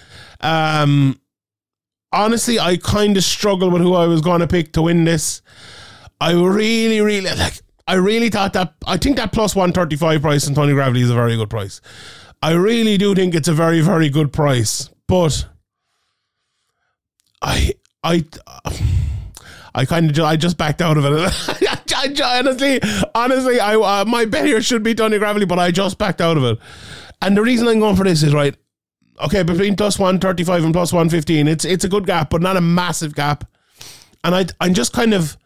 Um, 0.42 1.20
honestly, 2.12 2.60
I 2.60 2.78
kind 2.78 3.16
of 3.16 3.24
struggle 3.24 3.70
with 3.70 3.82
who 3.82 3.94
I 3.94 4.08
was 4.08 4.22
going 4.22 4.42
to 4.42 4.48
pick 4.48 4.74
to 4.74 4.82
win 4.82 5.04
this. 5.04 5.42
I 6.20 6.32
really, 6.34 7.02
really 7.02 7.30
like. 7.36 7.62
I 7.88 7.96
really 7.96 8.30
thought 8.30 8.54
that. 8.54 8.74
I 8.88 8.98
think 8.98 9.18
that 9.18 9.32
plus 9.32 9.56
one 9.56 9.72
thirty 9.72 9.96
five 9.96 10.22
price 10.22 10.48
in 10.48 10.56
Tony 10.56 10.74
Gravely 10.74 11.02
is 11.02 11.12
a 11.12 11.16
very 11.16 11.36
good 11.36 11.50
price. 11.50 11.82
I 12.42 12.52
really 12.52 12.98
do 12.98 13.14
think 13.16 13.36
it's 13.36 13.48
a 13.48 13.54
very, 13.54 13.82
very 13.82 14.10
good 14.10 14.34
price, 14.34 14.90
but 15.08 15.48
I, 17.42 17.74
I. 18.04 18.26
Uh, 18.46 18.72
I 19.76 19.84
kind 19.86 20.10
of 20.10 20.24
I 20.24 20.38
just 20.38 20.58
backed 20.58 20.82
out 20.82 20.98
of 20.98 21.04
it. 21.06 21.12
Honestly, 22.22 22.80
honestly, 23.14 23.60
I 23.60 23.76
uh, 23.76 24.06
my 24.06 24.26
bet 24.26 24.46
here 24.46 24.62
should 24.62 24.84
be 24.84 24.96
Tony 24.96 25.20
Gravely, 25.20 25.46
but 25.46 25.60
I 25.60 25.72
just 25.72 25.98
backed 25.98 26.22
out 26.22 26.38
of 26.38 26.44
it. 26.44 26.60
And 27.22 27.36
the 27.36 27.42
reason 27.42 27.68
I'm 27.68 27.80
going 27.80 27.96
for 27.96 28.04
this 28.04 28.24
is 28.24 28.34
right. 28.34 28.56
Okay, 29.22 29.44
between 29.44 29.76
plus 29.76 30.00
one 30.00 30.20
thirty 30.20 30.44
five 30.44 30.64
and 30.64 30.74
plus 30.74 30.94
one 30.94 31.10
fifteen, 31.10 31.48
it's 31.48 31.66
it's 31.66 31.84
a 31.84 31.90
good 31.90 32.06
gap, 32.06 32.30
but 32.30 32.42
not 32.42 32.58
a 32.58 32.62
massive 32.62 33.16
gap. 33.16 33.44
And 34.24 34.34
I 34.36 34.46
I'm 34.60 34.74
just 34.74 34.94
kind 34.94 35.14
of 35.14 35.38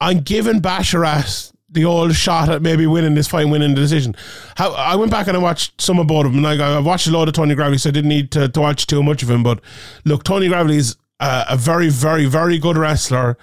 I'm 0.00 0.20
giving 0.20 0.60
Basharat 0.60 1.52
the 1.70 1.84
old 1.86 2.14
shot 2.14 2.50
at 2.50 2.60
maybe 2.60 2.86
winning 2.86 3.14
this 3.14 3.28
fight, 3.28 3.48
winning 3.48 3.74
the 3.74 3.80
decision. 3.80 4.14
How 4.56 4.72
I 4.72 4.94
went 4.96 5.10
back 5.10 5.26
and 5.26 5.36
I 5.36 5.40
watched 5.40 5.80
some 5.80 5.98
of 5.98 6.06
both 6.06 6.26
of 6.26 6.32
them. 6.32 6.42
Like 6.42 6.60
I 6.60 6.78
watched 6.80 7.06
a 7.06 7.10
lot 7.10 7.28
of 7.28 7.34
Tony 7.34 7.54
Gravely, 7.54 7.78
so 7.78 7.88
I 7.88 7.92
didn't 7.92 8.10
need 8.10 8.30
to, 8.32 8.48
to 8.48 8.60
watch 8.60 8.86
too 8.86 9.02
much 9.02 9.22
of 9.22 9.30
him. 9.30 9.42
But 9.42 9.60
look, 10.04 10.22
Tony 10.24 10.48
Gravely 10.48 10.76
is 10.76 10.96
a 11.22 11.56
very, 11.56 11.88
very, 11.88 12.26
very 12.26 12.58
good 12.58 12.76
wrestler. 12.76 13.36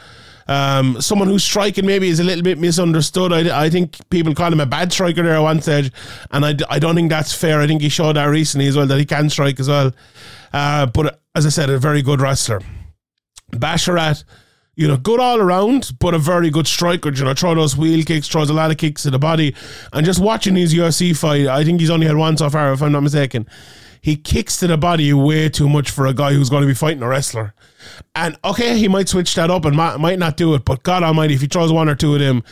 Um, 0.48 1.00
someone 1.00 1.28
who's 1.28 1.44
striking 1.44 1.86
maybe 1.86 2.10
is 2.10 2.20
a 2.20 2.24
little 2.24 2.44
bit 2.44 2.58
misunderstood. 2.58 3.32
I, 3.32 3.66
I 3.66 3.70
think 3.70 3.98
people 4.10 4.34
call 4.34 4.52
him 4.52 4.60
a 4.60 4.66
bad 4.66 4.92
striker 4.92 5.22
there 5.22 5.36
at 5.36 5.40
one 5.40 5.62
stage, 5.62 5.92
and 6.32 6.44
I, 6.44 6.56
I 6.70 6.80
don't 6.80 6.96
think 6.96 7.10
that's 7.12 7.34
fair. 7.34 7.62
I 7.62 7.68
think 7.68 7.82
he 7.82 7.90
showed 7.90 8.16
that 8.16 8.26
recently 8.26 8.68
as 8.68 8.76
well 8.76 8.88
that 8.88 8.98
he 8.98 9.06
can 9.06 9.30
strike 9.30 9.60
as 9.60 9.70
well. 9.70 9.94
Uh, 10.52 10.88
but 10.88 11.22
as 11.36 11.46
I 11.46 11.50
said, 11.50 11.70
a 11.70 11.78
very 11.78 12.02
good 12.02 12.20
wrestler. 12.20 12.62
Basharat, 13.52 14.24
you 14.76 14.88
know, 14.88 14.98
good 14.98 15.20
all 15.20 15.40
around, 15.40 15.92
but 16.00 16.16
a 16.16 16.20
very 16.20 16.50
good 16.50 16.68
striker. 16.68 17.12
You 17.12 17.26
know, 17.26 17.34
throw 17.36 17.54
those 17.54 17.78
wheel 17.78 18.04
kicks, 18.04 18.28
throws 18.28 18.50
a 18.50 18.54
lot 18.54 18.72
of 18.72 18.78
kicks 18.78 19.04
to 19.04 19.12
the 19.12 19.20
body, 19.20 19.56
and 19.94 20.04
just 20.04 20.20
watching 20.20 20.56
his 20.56 20.74
UFC 20.74 21.16
fight, 21.16 21.46
I 21.46 21.64
think 21.64 21.80
he's 21.80 21.92
only 21.92 22.08
had 22.08 22.18
one 22.18 22.38
so 22.38 22.50
far, 22.50 22.74
if 22.74 22.82
I'm 22.82 22.92
not 22.92 23.04
mistaken 23.04 23.48
he 24.02 24.16
kicks 24.16 24.58
to 24.58 24.68
the 24.68 24.78
body 24.78 25.12
way 25.14 25.50
too 25.50 25.68
much 25.68 25.90
for 25.90 26.06
a 26.06 26.14
guy 26.14 26.34
who's 26.34 26.50
going 26.50 26.62
to 26.62 26.68
be 26.68 26.74
fighting 26.74 27.04
a 27.04 27.08
wrestler. 27.08 27.54
And 28.16 28.38
okay, 28.44 28.78
he 28.78 28.88
might 28.88 29.10
switch 29.10 29.34
that 29.36 29.50
up 29.50 29.66
and 29.66 29.76
might 29.76 30.20
not 30.20 30.38
do 30.38 30.54
it, 30.56 30.66
but 30.66 30.84
God 30.84 31.04
Almighty, 31.04 31.34
if 31.34 31.42
he 31.42 31.48
throws 31.48 31.72
one 31.72 31.90
or 31.90 31.96
two 31.96 32.14
of 32.14 32.20
them, 32.20 32.44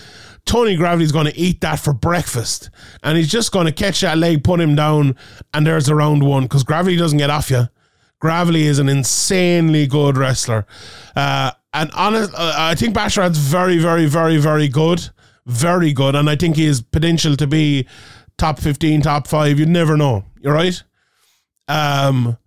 Tony 0.45 0.77
Gravely's 0.77 1.11
going 1.11 1.25
to 1.25 1.37
eat 1.37 1.59
that 1.61 1.79
for 1.79 1.93
breakfast, 1.93 2.69
and 3.03 3.17
he's 3.17 3.29
just 3.29 3.51
going 3.51 3.65
to 3.65 3.71
catch 3.73 3.99
that 3.99 4.17
leg, 4.17 4.45
put 4.45 4.61
him 4.61 4.75
down, 4.75 5.17
and 5.53 5.67
there's 5.67 5.89
a 5.89 5.95
round 5.95 6.23
one 6.23 6.43
because 6.43 6.63
Gravely 6.63 6.95
doesn't 6.95 7.17
get 7.17 7.29
off 7.29 7.51
you. 7.51 7.67
Gravely 8.19 8.63
is 8.63 8.79
an 8.79 8.87
insanely 8.87 9.87
good 9.87 10.17
wrestler, 10.17 10.65
uh, 11.15 11.51
and 11.73 11.91
honest, 11.93 12.33
uh, 12.33 12.53
I 12.57 12.75
think 12.75 12.95
Basharat's 12.95 13.37
very, 13.37 13.77
very, 13.77 14.05
very, 14.05 14.37
very 14.37 14.69
good, 14.69 15.09
very 15.45 15.91
good, 15.91 16.15
and 16.15 16.29
I 16.29 16.37
think 16.37 16.55
he 16.55 16.65
has 16.67 16.81
potential 16.81 17.35
to 17.35 17.45
be 17.45 17.85
top 18.37 18.59
fifteen, 18.59 19.01
top 19.01 19.27
five. 19.27 19.59
You 19.59 19.65
never 19.65 19.97
know. 19.97 20.23
You're 20.39 20.53
right. 20.53 20.81
Um, 21.67 22.37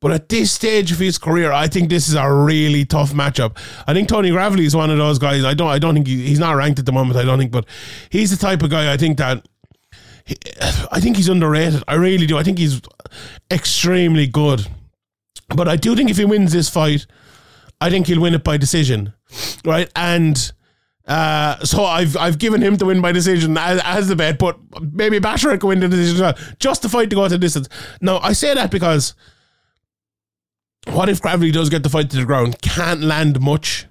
But 0.00 0.12
at 0.12 0.28
this 0.28 0.52
stage 0.52 0.92
of 0.92 0.98
his 0.98 1.18
career, 1.18 1.50
I 1.50 1.66
think 1.66 1.88
this 1.88 2.08
is 2.08 2.14
a 2.14 2.32
really 2.32 2.84
tough 2.84 3.12
matchup. 3.12 3.58
I 3.86 3.94
think 3.94 4.08
Tony 4.08 4.30
Gravely 4.30 4.64
is 4.64 4.76
one 4.76 4.90
of 4.90 4.98
those 4.98 5.18
guys. 5.18 5.44
I 5.44 5.54
don't. 5.54 5.68
I 5.68 5.78
don't 5.78 5.94
think 5.94 6.06
he, 6.06 6.26
he's 6.26 6.38
not 6.38 6.52
ranked 6.52 6.78
at 6.78 6.86
the 6.86 6.92
moment. 6.92 7.18
I 7.18 7.24
don't 7.24 7.38
think, 7.38 7.50
but 7.50 7.66
he's 8.10 8.30
the 8.30 8.36
type 8.36 8.62
of 8.62 8.70
guy. 8.70 8.92
I 8.92 8.96
think 8.96 9.18
that. 9.18 9.46
He, 10.24 10.36
I 10.92 11.00
think 11.00 11.16
he's 11.16 11.28
underrated. 11.28 11.82
I 11.88 11.94
really 11.94 12.26
do. 12.26 12.38
I 12.38 12.44
think 12.44 12.58
he's 12.58 12.80
extremely 13.50 14.26
good. 14.26 14.66
But 15.48 15.66
I 15.66 15.76
do 15.76 15.96
think 15.96 16.10
if 16.10 16.18
he 16.18 16.24
wins 16.24 16.52
this 16.52 16.68
fight, 16.68 17.06
I 17.80 17.90
think 17.90 18.06
he'll 18.06 18.20
win 18.20 18.34
it 18.34 18.44
by 18.44 18.56
decision, 18.56 19.14
right? 19.64 19.90
And 19.96 20.52
uh, 21.06 21.58
so 21.64 21.84
I've 21.84 22.16
I've 22.16 22.38
given 22.38 22.60
him 22.60 22.76
to 22.76 22.86
win 22.86 23.00
by 23.00 23.12
decision 23.12 23.56
as, 23.56 23.80
as 23.82 24.08
the 24.08 24.16
bet, 24.16 24.38
but 24.38 24.58
maybe 24.92 25.18
Basharat 25.18 25.60
can 25.60 25.68
win 25.70 25.80
the 25.80 25.88
decision 25.88 26.16
as 26.16 26.20
well. 26.20 26.54
Just 26.58 26.82
the 26.82 26.88
fight 26.88 27.10
to 27.10 27.16
go 27.16 27.24
out 27.24 27.30
to 27.30 27.38
distance. 27.38 27.68
Now 28.00 28.18
I 28.18 28.32
say 28.32 28.54
that 28.54 28.70
because 28.70 29.14
what 30.86 31.08
if 31.08 31.20
Gravely 31.20 31.50
does 31.50 31.70
get 31.70 31.82
the 31.82 31.88
fight 31.88 32.10
to 32.10 32.16
the 32.16 32.24
ground, 32.24 32.60
can't 32.62 33.02
land 33.02 33.40
much, 33.40 33.86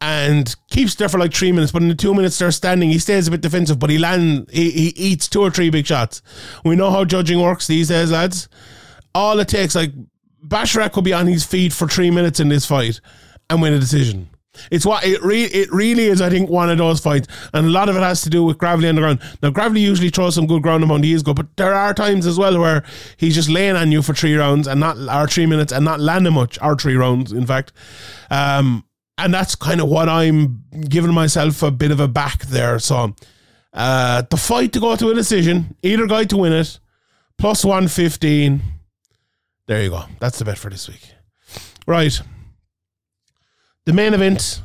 and 0.00 0.54
keeps 0.70 0.94
there 0.94 1.08
for 1.08 1.18
like 1.18 1.32
three 1.32 1.52
minutes, 1.52 1.72
but 1.72 1.82
in 1.82 1.88
the 1.88 1.94
two 1.94 2.14
minutes 2.14 2.38
they're 2.38 2.50
standing, 2.50 2.90
he 2.90 2.98
stays 2.98 3.28
a 3.28 3.30
bit 3.30 3.40
defensive, 3.40 3.78
but 3.78 3.90
he 3.90 3.98
land 3.98 4.48
he, 4.52 4.70
he 4.70 4.88
eats 4.88 5.28
two 5.28 5.40
or 5.40 5.50
three 5.50 5.70
big 5.70 5.86
shots. 5.86 6.22
We 6.64 6.76
know 6.76 6.90
how 6.90 7.04
judging 7.04 7.40
works 7.40 7.66
these 7.66 7.88
days, 7.88 8.10
lads. 8.10 8.48
All 9.14 9.38
it 9.40 9.48
takes, 9.48 9.74
like 9.74 9.92
Basharat 10.46 10.92
could 10.92 11.04
be 11.04 11.14
on 11.14 11.26
his 11.26 11.44
feet 11.44 11.72
for 11.72 11.88
three 11.88 12.10
minutes 12.10 12.40
in 12.40 12.48
this 12.48 12.66
fight 12.66 13.00
and 13.48 13.62
win 13.62 13.72
a 13.72 13.78
decision. 13.78 14.28
It's 14.70 14.86
what 14.86 15.04
it 15.04 15.22
re- 15.22 15.44
it 15.44 15.70
really 15.72 16.04
is. 16.04 16.20
I 16.20 16.30
think 16.30 16.50
one 16.50 16.70
of 16.70 16.78
those 16.78 17.00
fights, 17.00 17.28
and 17.52 17.66
a 17.66 17.70
lot 17.70 17.88
of 17.88 17.96
it 17.96 18.00
has 18.00 18.22
to 18.22 18.30
do 18.30 18.44
with 18.44 18.58
Gravely 18.58 18.88
on 18.88 18.94
the 18.94 19.00
ground. 19.00 19.20
Now 19.42 19.50
Gravely 19.50 19.80
usually 19.80 20.10
throws 20.10 20.34
some 20.34 20.46
good 20.46 20.62
ground 20.62 20.84
amount. 20.84 21.04
He 21.04 21.12
is 21.12 21.22
good, 21.22 21.36
but 21.36 21.56
there 21.56 21.74
are 21.74 21.94
times 21.94 22.26
as 22.26 22.38
well 22.38 22.58
where 22.58 22.84
he's 23.16 23.34
just 23.34 23.48
laying 23.48 23.76
on 23.76 23.92
you 23.92 24.02
for 24.02 24.14
three 24.14 24.34
rounds 24.34 24.66
and 24.66 24.80
not 24.80 24.96
or 24.96 25.28
three 25.28 25.46
minutes 25.46 25.72
and 25.72 25.84
not 25.84 26.00
landing 26.00 26.34
much 26.34 26.58
or 26.62 26.76
three 26.76 26.96
rounds. 26.96 27.32
In 27.32 27.46
fact, 27.46 27.72
um, 28.30 28.84
and 29.18 29.32
that's 29.32 29.54
kind 29.54 29.80
of 29.80 29.88
what 29.88 30.08
I'm 30.08 30.64
giving 30.88 31.14
myself 31.14 31.62
a 31.62 31.70
bit 31.70 31.90
of 31.90 32.00
a 32.00 32.08
back 32.08 32.46
there. 32.46 32.78
So 32.78 33.14
uh, 33.72 34.22
the 34.28 34.36
fight 34.36 34.72
to 34.72 34.80
go 34.80 34.96
to 34.96 35.10
a 35.10 35.14
decision, 35.14 35.76
either 35.82 36.06
guy 36.06 36.24
to 36.24 36.36
win 36.36 36.52
it, 36.52 36.78
plus 37.38 37.64
one 37.64 37.88
fifteen. 37.88 38.62
There 39.66 39.82
you 39.82 39.90
go. 39.90 40.04
That's 40.20 40.38
the 40.38 40.44
bet 40.44 40.58
for 40.58 40.70
this 40.70 40.88
week. 40.88 41.10
Right 41.86 42.20
the 43.86 43.92
main 43.92 44.12
event 44.12 44.62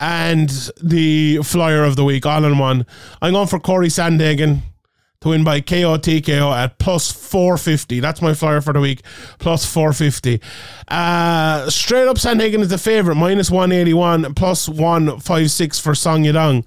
and 0.00 0.50
the 0.82 1.38
flyer 1.42 1.84
of 1.84 1.96
the 1.96 2.04
week 2.04 2.26
all 2.26 2.44
in 2.44 2.58
one. 2.58 2.84
I'm 3.22 3.32
going 3.32 3.48
for 3.48 3.58
Cory 3.58 3.88
Sandhagen 3.88 4.60
to 5.20 5.28
win 5.28 5.42
by 5.42 5.60
KO 5.60 5.96
TKO 5.96 6.54
at 6.54 6.78
plus 6.78 7.10
450. 7.10 8.00
That's 8.00 8.20
my 8.20 8.34
flyer 8.34 8.60
for 8.60 8.72
the 8.72 8.80
week, 8.80 9.02
plus 9.38 9.64
450. 9.64 10.40
Uh, 10.88 11.70
straight 11.70 12.06
up, 12.06 12.16
Sandhagen 12.16 12.60
is 12.60 12.68
the 12.68 12.78
favorite, 12.78 13.16
minus 13.16 13.50
181, 13.50 14.34
plus 14.34 14.68
156 14.68 15.80
for 15.80 15.94
Song 15.94 16.24
Yadong. 16.24 16.64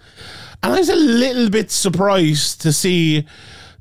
And 0.64 0.74
I 0.74 0.80
was 0.80 0.90
a 0.90 0.96
little 0.96 1.50
bit 1.50 1.72
surprised 1.72 2.62
to 2.62 2.74
see 2.74 3.26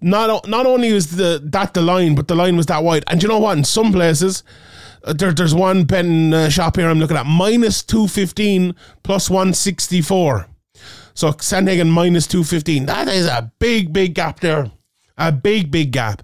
not 0.01 0.49
not 0.49 0.65
only 0.65 0.93
was 0.93 1.17
the 1.17 1.41
that 1.45 1.75
the 1.75 1.83
line, 1.83 2.15
but 2.15 2.27
the 2.27 2.35
line 2.35 2.57
was 2.57 2.67
that 2.67 2.83
wide. 2.83 3.05
And 3.07 3.23
you 3.23 3.29
know 3.29 3.39
what? 3.39 3.59
In 3.59 3.65
some 3.65 3.93
places, 3.93 4.43
uh, 5.05 5.13
there, 5.13 5.33
there's 5.33 5.55
one 5.55 5.87
pen 5.87 6.33
uh, 6.33 6.49
shop 6.49 6.77
here 6.77 6.89
I'm 6.89 6.99
looking 6.99 7.17
at 7.17 7.27
minus 7.27 7.83
215 7.83 8.75
plus 9.03 9.31
164. 9.31 10.47
So 11.15 11.33
Sandhagen 11.33 11.89
minus 11.89 12.27
215. 12.27 12.87
That 12.87 13.09
is 13.09 13.27
a 13.27 13.53
big, 13.59 13.93
big 13.93 14.15
gap 14.15 14.41
there. 14.41 14.71
A 15.19 15.33
big, 15.33 15.71
big 15.71 15.93
gap. 15.93 16.23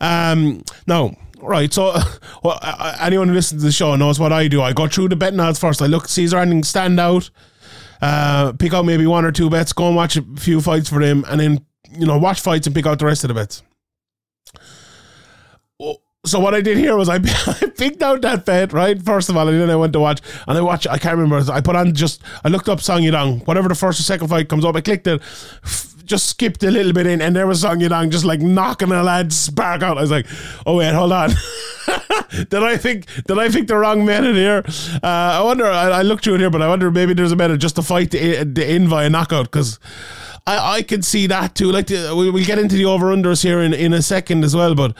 Um, 0.00 0.62
now, 0.86 1.16
right, 1.40 1.72
so 1.72 1.96
well, 2.42 2.58
anyone 3.00 3.28
who 3.28 3.34
listens 3.34 3.62
to 3.62 3.66
the 3.66 3.72
show 3.72 3.96
knows 3.96 4.20
what 4.20 4.32
I 4.32 4.48
do. 4.48 4.62
I 4.62 4.72
go 4.72 4.86
through 4.86 5.08
the 5.08 5.16
betting 5.16 5.40
odds 5.40 5.58
first. 5.58 5.82
I 5.82 5.86
look, 5.86 6.08
see 6.08 6.24
is 6.24 6.30
there 6.32 6.40
anything 6.40 6.62
stand 6.64 7.00
out, 7.00 7.30
uh, 8.00 8.52
pick 8.52 8.74
out 8.74 8.84
maybe 8.84 9.06
one 9.06 9.24
or 9.24 9.32
two 9.32 9.50
bets, 9.50 9.72
go 9.72 9.88
and 9.88 9.96
watch 9.96 10.16
a 10.16 10.22
few 10.36 10.60
fights 10.60 10.88
for 10.88 11.00
them, 11.00 11.24
and 11.28 11.40
then, 11.40 11.66
you 11.90 12.06
know, 12.06 12.18
watch 12.18 12.40
fights 12.40 12.66
and 12.66 12.76
pick 12.76 12.86
out 12.86 12.98
the 12.98 13.06
rest 13.06 13.24
of 13.24 13.28
the 13.28 13.34
bets 13.34 13.62
so 16.28 16.38
what 16.40 16.54
I 16.54 16.60
did 16.60 16.76
here 16.76 16.96
was 16.96 17.08
I, 17.08 17.16
I 17.46 17.70
picked 17.76 18.02
out 18.02 18.22
that 18.22 18.44
bet, 18.44 18.72
right? 18.72 19.00
First 19.00 19.28
of 19.28 19.36
all, 19.36 19.48
and 19.48 19.60
then 19.60 19.70
I 19.70 19.76
went 19.76 19.92
to 19.94 20.00
watch, 20.00 20.20
and 20.46 20.56
I 20.56 20.60
watched, 20.60 20.86
I 20.86 20.98
can't 20.98 21.16
remember, 21.16 21.50
I 21.50 21.60
put 21.60 21.76
on 21.76 21.94
just, 21.94 22.22
I 22.44 22.48
looked 22.48 22.68
up 22.68 22.80
Song 22.80 23.02
Yadong, 23.02 23.46
whatever 23.46 23.68
the 23.68 23.74
first 23.74 24.00
or 24.00 24.02
second 24.02 24.28
fight 24.28 24.48
comes 24.48 24.64
up, 24.64 24.76
I 24.76 24.80
clicked 24.80 25.06
it, 25.06 25.20
f- 25.22 25.94
just 26.04 26.26
skipped 26.28 26.62
a 26.62 26.70
little 26.70 26.92
bit 26.92 27.06
in, 27.06 27.20
and 27.20 27.36
there 27.36 27.46
was 27.46 27.60
Song 27.60 27.80
Yadong 27.80 28.10
just 28.10 28.24
like 28.24 28.40
knocking 28.40 28.90
a 28.90 29.02
lad's 29.02 29.36
spark 29.38 29.82
out. 29.82 29.98
I 29.98 30.00
was 30.00 30.10
like, 30.10 30.26
oh 30.66 30.76
wait, 30.76 30.92
hold 30.94 31.12
on. 31.12 31.30
did 32.48 32.62
I 32.62 32.76
think, 32.76 33.06
did 33.24 33.38
I 33.38 33.48
think 33.48 33.68
the 33.68 33.76
wrong 33.76 34.04
method 34.04 34.34
here? 34.34 34.64
Uh, 35.02 35.40
I 35.40 35.42
wonder, 35.42 35.66
I, 35.66 35.90
I, 35.90 36.02
looked 36.02 36.24
through 36.24 36.36
it 36.36 36.40
here, 36.40 36.50
but 36.50 36.62
I 36.62 36.68
wonder 36.68 36.90
maybe 36.90 37.14
there's 37.14 37.32
a 37.32 37.36
method 37.36 37.60
just 37.60 37.76
to 37.76 37.82
fight 37.82 38.10
the, 38.10 38.44
the 38.44 38.74
in 38.74 38.88
via 38.88 39.10
knockout, 39.10 39.44
because 39.44 39.78
I, 40.48 40.76
I 40.76 40.82
can 40.82 41.02
see 41.02 41.26
that 41.26 41.54
too. 41.54 41.70
Like 41.70 41.88
the, 41.88 42.14
we, 42.16 42.30
we'll 42.30 42.46
get 42.46 42.58
into 42.58 42.76
the 42.76 42.86
over 42.86 43.14
unders 43.14 43.42
here 43.42 43.60
in, 43.60 43.74
in 43.74 43.92
a 43.92 44.00
second 44.00 44.44
as 44.44 44.56
well, 44.56 44.74
but 44.74 44.96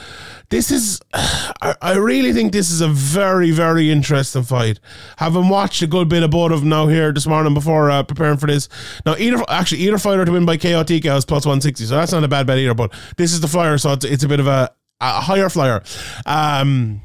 this 0.49 0.69
is, 0.69 1.01
I, 1.13 1.73
I 1.81 1.95
really 1.95 2.33
think 2.33 2.51
this 2.51 2.69
is 2.69 2.81
a 2.81 2.87
very, 2.87 3.49
very 3.49 3.89
interesting 3.89 4.43
fight. 4.43 4.79
Having 5.17 5.49
watched 5.49 5.81
a 5.81 5.87
good 5.87 6.07
bit 6.07 6.21
of 6.21 6.29
both 6.29 6.51
of 6.51 6.59
them 6.59 6.69
now 6.69 6.85
here 6.85 7.11
this 7.11 7.25
morning 7.25 7.55
before 7.55 7.89
uh, 7.89 8.03
preparing 8.03 8.37
for 8.37 8.45
this. 8.45 8.69
Now, 9.07 9.15
either 9.17 9.43
actually, 9.49 9.81
either 9.81 9.97
fighter 9.97 10.23
to 10.23 10.31
win 10.31 10.45
by 10.45 10.57
KO 10.57 10.83
TKO 10.83 11.17
is 11.17 11.25
plus 11.25 11.47
160, 11.47 11.85
so 11.85 11.95
that's 11.95 12.11
not 12.11 12.23
a 12.23 12.27
bad 12.27 12.45
bet 12.45 12.59
either, 12.59 12.75
but 12.75 12.93
this 13.17 13.33
is 13.33 13.41
the 13.41 13.47
flyer, 13.47 13.79
so 13.79 13.93
it's, 13.93 14.05
it's 14.05 14.23
a 14.23 14.27
bit 14.27 14.39
of 14.39 14.45
a, 14.45 14.71
a 15.01 15.21
higher 15.21 15.49
flyer. 15.49 15.81
Um, 16.27 17.01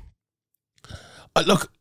uh, 1.35 1.45
look, 1.47 1.73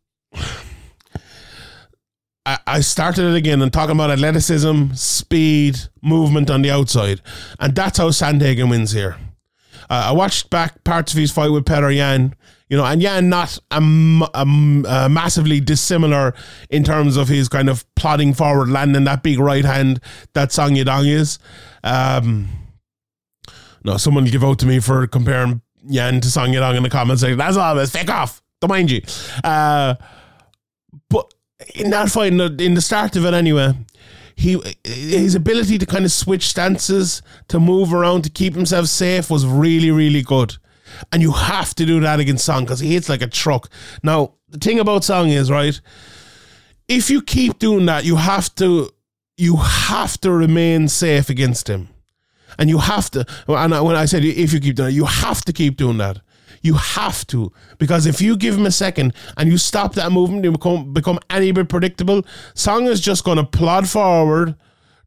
I 2.46 2.82
started 2.82 3.26
it 3.32 3.36
again 3.36 3.62
and 3.62 3.72
talking 3.72 3.96
about 3.96 4.12
athleticism, 4.12 4.94
speed, 4.94 5.80
movement 6.02 6.50
on 6.50 6.62
the 6.62 6.72
outside, 6.72 7.22
and 7.60 7.74
that's 7.74 7.98
how 7.98 8.10
Sandhagen 8.10 8.70
wins 8.70 8.92
here. 8.92 9.16
Uh, 9.90 10.08
I 10.08 10.12
watched 10.12 10.50
back 10.50 10.84
parts 10.84 11.14
of 11.14 11.20
his 11.20 11.32
fight 11.32 11.52
with 11.52 11.66
Petr 11.66 11.96
Yan, 11.96 12.36
you 12.68 12.78
know, 12.78 12.86
and 12.86 13.02
Yan 13.02 13.30
not 13.30 13.58
a, 13.72 13.78
a, 14.34 14.42
a 14.42 15.10
massively 15.10 15.60
dissimilar 15.62 16.34
in 16.70 16.84
terms 16.84 17.16
of 17.16 17.28
his 17.30 17.48
kind 17.48 17.70
of 17.70 17.86
plodding 17.96 18.34
forward, 18.34 18.70
landing 18.70 19.04
that 19.06 19.24
big 19.24 19.40
right 19.40 19.66
hand 19.66 20.02
that 20.34 20.52
Song 20.52 20.72
Yadong 20.72 21.08
is. 21.08 21.40
Um, 21.84 22.50
no, 23.84 23.98
someone 23.98 24.26
give 24.26 24.44
out 24.44 24.60
to 24.60 24.66
me 24.66 24.80
for 24.80 25.06
comparing 25.08 25.62
Yan 25.86 26.20
to 26.22 26.32
Song 26.32 26.50
Yadong 26.50 26.76
in 26.76 26.84
the 26.84 26.90
comments. 26.90 27.24
Like, 27.24 27.38
That's 27.38 27.58
all 27.58 27.76
this. 27.76 27.92
Fake 27.92 28.10
off. 28.10 28.42
Don't 28.62 28.70
mind 28.70 28.90
you. 28.90 29.02
Uh, 29.44 29.96
in 31.76 31.90
that 31.92 32.10
fight, 32.10 32.34
in 32.34 32.74
the 32.74 32.82
start 32.82 33.16
of 33.16 33.26
it 33.26 33.34
anyway, 33.34 33.74
he 34.36 34.62
his 34.84 35.36
ability 35.36 35.78
to 35.78 35.86
kind 35.86 36.06
of 36.06 36.12
switch 36.12 36.48
stances, 36.48 37.22
to 37.48 37.60
move 37.60 37.94
around, 37.94 38.24
to 38.24 38.30
keep 38.30 38.56
himself 38.56 38.88
safe 38.88 39.30
was 39.30 39.46
really, 39.46 39.92
really 39.92 40.22
good. 40.22 40.58
And 41.12 41.22
you 41.22 41.32
have 41.32 41.74
to 41.76 41.86
do 41.86 42.00
that 42.02 42.20
against 42.20 42.46
Song 42.46 42.64
because 42.64 42.80
he 42.80 42.94
hits 42.94 43.10
like 43.10 43.22
a 43.22 43.28
truck. 43.28 43.70
Now, 44.04 44.36
the 44.50 44.60
thing 44.60 44.80
about 44.80 45.04
Song 45.04 45.30
is, 45.30 45.50
right, 45.50 45.80
if 46.88 47.10
you 47.10 47.22
keep 47.22 47.60
doing 47.60 47.86
that, 47.88 48.06
you 48.06 48.16
have 48.16 48.54
to 48.56 48.90
you 49.38 49.58
have 49.58 50.20
to 50.22 50.32
remain 50.32 50.88
safe 50.88 51.30
against 51.30 51.70
him. 51.70 51.90
And 52.60 52.70
you 52.70 52.78
have 52.78 53.10
to, 53.12 53.26
and 53.48 53.72
when 53.84 53.96
I 53.96 54.06
said 54.06 54.24
if 54.24 54.54
you 54.54 54.60
keep 54.60 54.76
doing 54.76 54.90
it, 54.90 54.94
you 54.94 55.06
have 55.06 55.44
to 55.46 55.54
keep 55.54 55.76
doing 55.76 55.98
that. 55.98 56.22
You 56.64 56.76
have 56.76 57.28
to 57.28 57.52
because 57.78 58.06
if 58.06 58.22
you 58.22 58.38
give 58.38 58.58
him 58.58 58.66
a 58.66 58.72
second 58.72 59.14
and 59.36 59.52
you 59.52 59.58
stop 59.58 59.96
that 59.96 60.14
movement, 60.14 60.46
you 60.46 60.52
become 60.54 60.94
become 60.94 61.20
any 61.30 61.52
bit 61.52 61.68
predictable. 61.68 62.26
Song 62.56 62.88
is 62.88 63.02
just 63.02 63.26
going 63.26 63.38
to 63.38 63.44
plod 63.44 63.90
forward, 63.90 64.56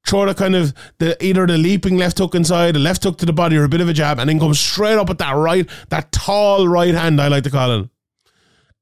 throw 0.06 0.26
the 0.26 0.34
kind 0.34 0.54
of 0.54 0.74
the 0.98 1.16
either 1.24 1.46
the 1.46 1.56
leaping 1.56 1.96
left 1.96 2.18
hook 2.18 2.34
inside, 2.34 2.76
a 2.76 2.78
left 2.78 3.04
hook 3.04 3.16
to 3.18 3.26
the 3.26 3.32
body, 3.32 3.56
or 3.56 3.64
a 3.64 3.70
bit 3.70 3.80
of 3.80 3.88
a 3.88 3.94
jab, 3.94 4.18
and 4.18 4.28
then 4.28 4.38
come 4.38 4.52
straight 4.52 4.98
up 4.98 5.08
at 5.08 5.16
that 5.16 5.32
right, 5.32 5.66
that 5.88 6.12
tall 6.12 6.68
right 6.68 6.94
hand 6.94 7.22
I 7.22 7.28
like 7.28 7.44
to 7.44 7.50
call 7.50 7.80
it, 7.80 7.88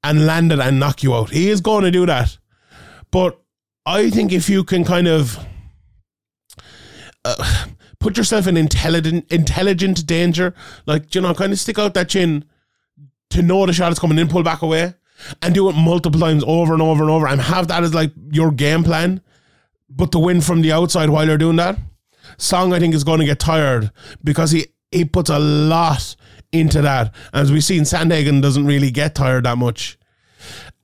and 0.02 0.26
land 0.26 0.50
it 0.50 0.58
and 0.58 0.80
knock 0.80 1.04
you 1.04 1.14
out. 1.14 1.30
He 1.30 1.50
is 1.50 1.60
going 1.60 1.84
to 1.84 1.92
do 1.92 2.06
that, 2.06 2.38
but 3.12 3.40
I 3.86 4.10
think 4.10 4.32
if 4.32 4.50
you 4.50 4.64
can 4.64 4.84
kind 4.84 5.06
of. 5.06 5.38
Uh, 7.26 7.66
put 8.00 8.18
yourself 8.18 8.46
in 8.46 8.54
intelligent 8.54 9.24
intelligent 9.32 10.04
danger. 10.04 10.52
Like, 10.84 11.14
you 11.14 11.22
know, 11.22 11.32
kind 11.32 11.52
of 11.54 11.58
stick 11.58 11.78
out 11.78 11.94
that 11.94 12.10
chin 12.10 12.44
to 13.34 13.42
know 13.42 13.66
the 13.66 13.72
shot 13.72 13.92
is 13.92 13.98
coming 13.98 14.18
in, 14.18 14.28
pull 14.28 14.42
back 14.42 14.62
away, 14.62 14.94
and 15.42 15.54
do 15.54 15.68
it 15.68 15.74
multiple 15.74 16.20
times 16.20 16.42
over 16.46 16.72
and 16.72 16.82
over 16.82 17.02
and 17.02 17.10
over, 17.10 17.26
and 17.26 17.40
have 17.40 17.68
that 17.68 17.82
as 17.84 17.94
like 17.94 18.12
your 18.30 18.50
game 18.50 18.82
plan. 18.84 19.20
But 19.88 20.12
to 20.12 20.18
win 20.18 20.40
from 20.40 20.62
the 20.62 20.72
outside 20.72 21.10
while 21.10 21.26
you're 21.26 21.38
doing 21.38 21.56
that, 21.56 21.78
Song 22.38 22.72
I 22.72 22.80
think 22.80 22.94
is 22.94 23.04
going 23.04 23.20
to 23.20 23.26
get 23.26 23.38
tired 23.38 23.90
because 24.22 24.50
he 24.50 24.66
he 24.90 25.04
puts 25.04 25.30
a 25.30 25.38
lot 25.38 26.16
into 26.52 26.82
that. 26.82 27.14
As 27.32 27.52
we've 27.52 27.64
seen, 27.64 27.82
Sandhagen 27.82 28.40
doesn't 28.40 28.66
really 28.66 28.90
get 28.90 29.14
tired 29.14 29.44
that 29.44 29.58
much. 29.58 29.98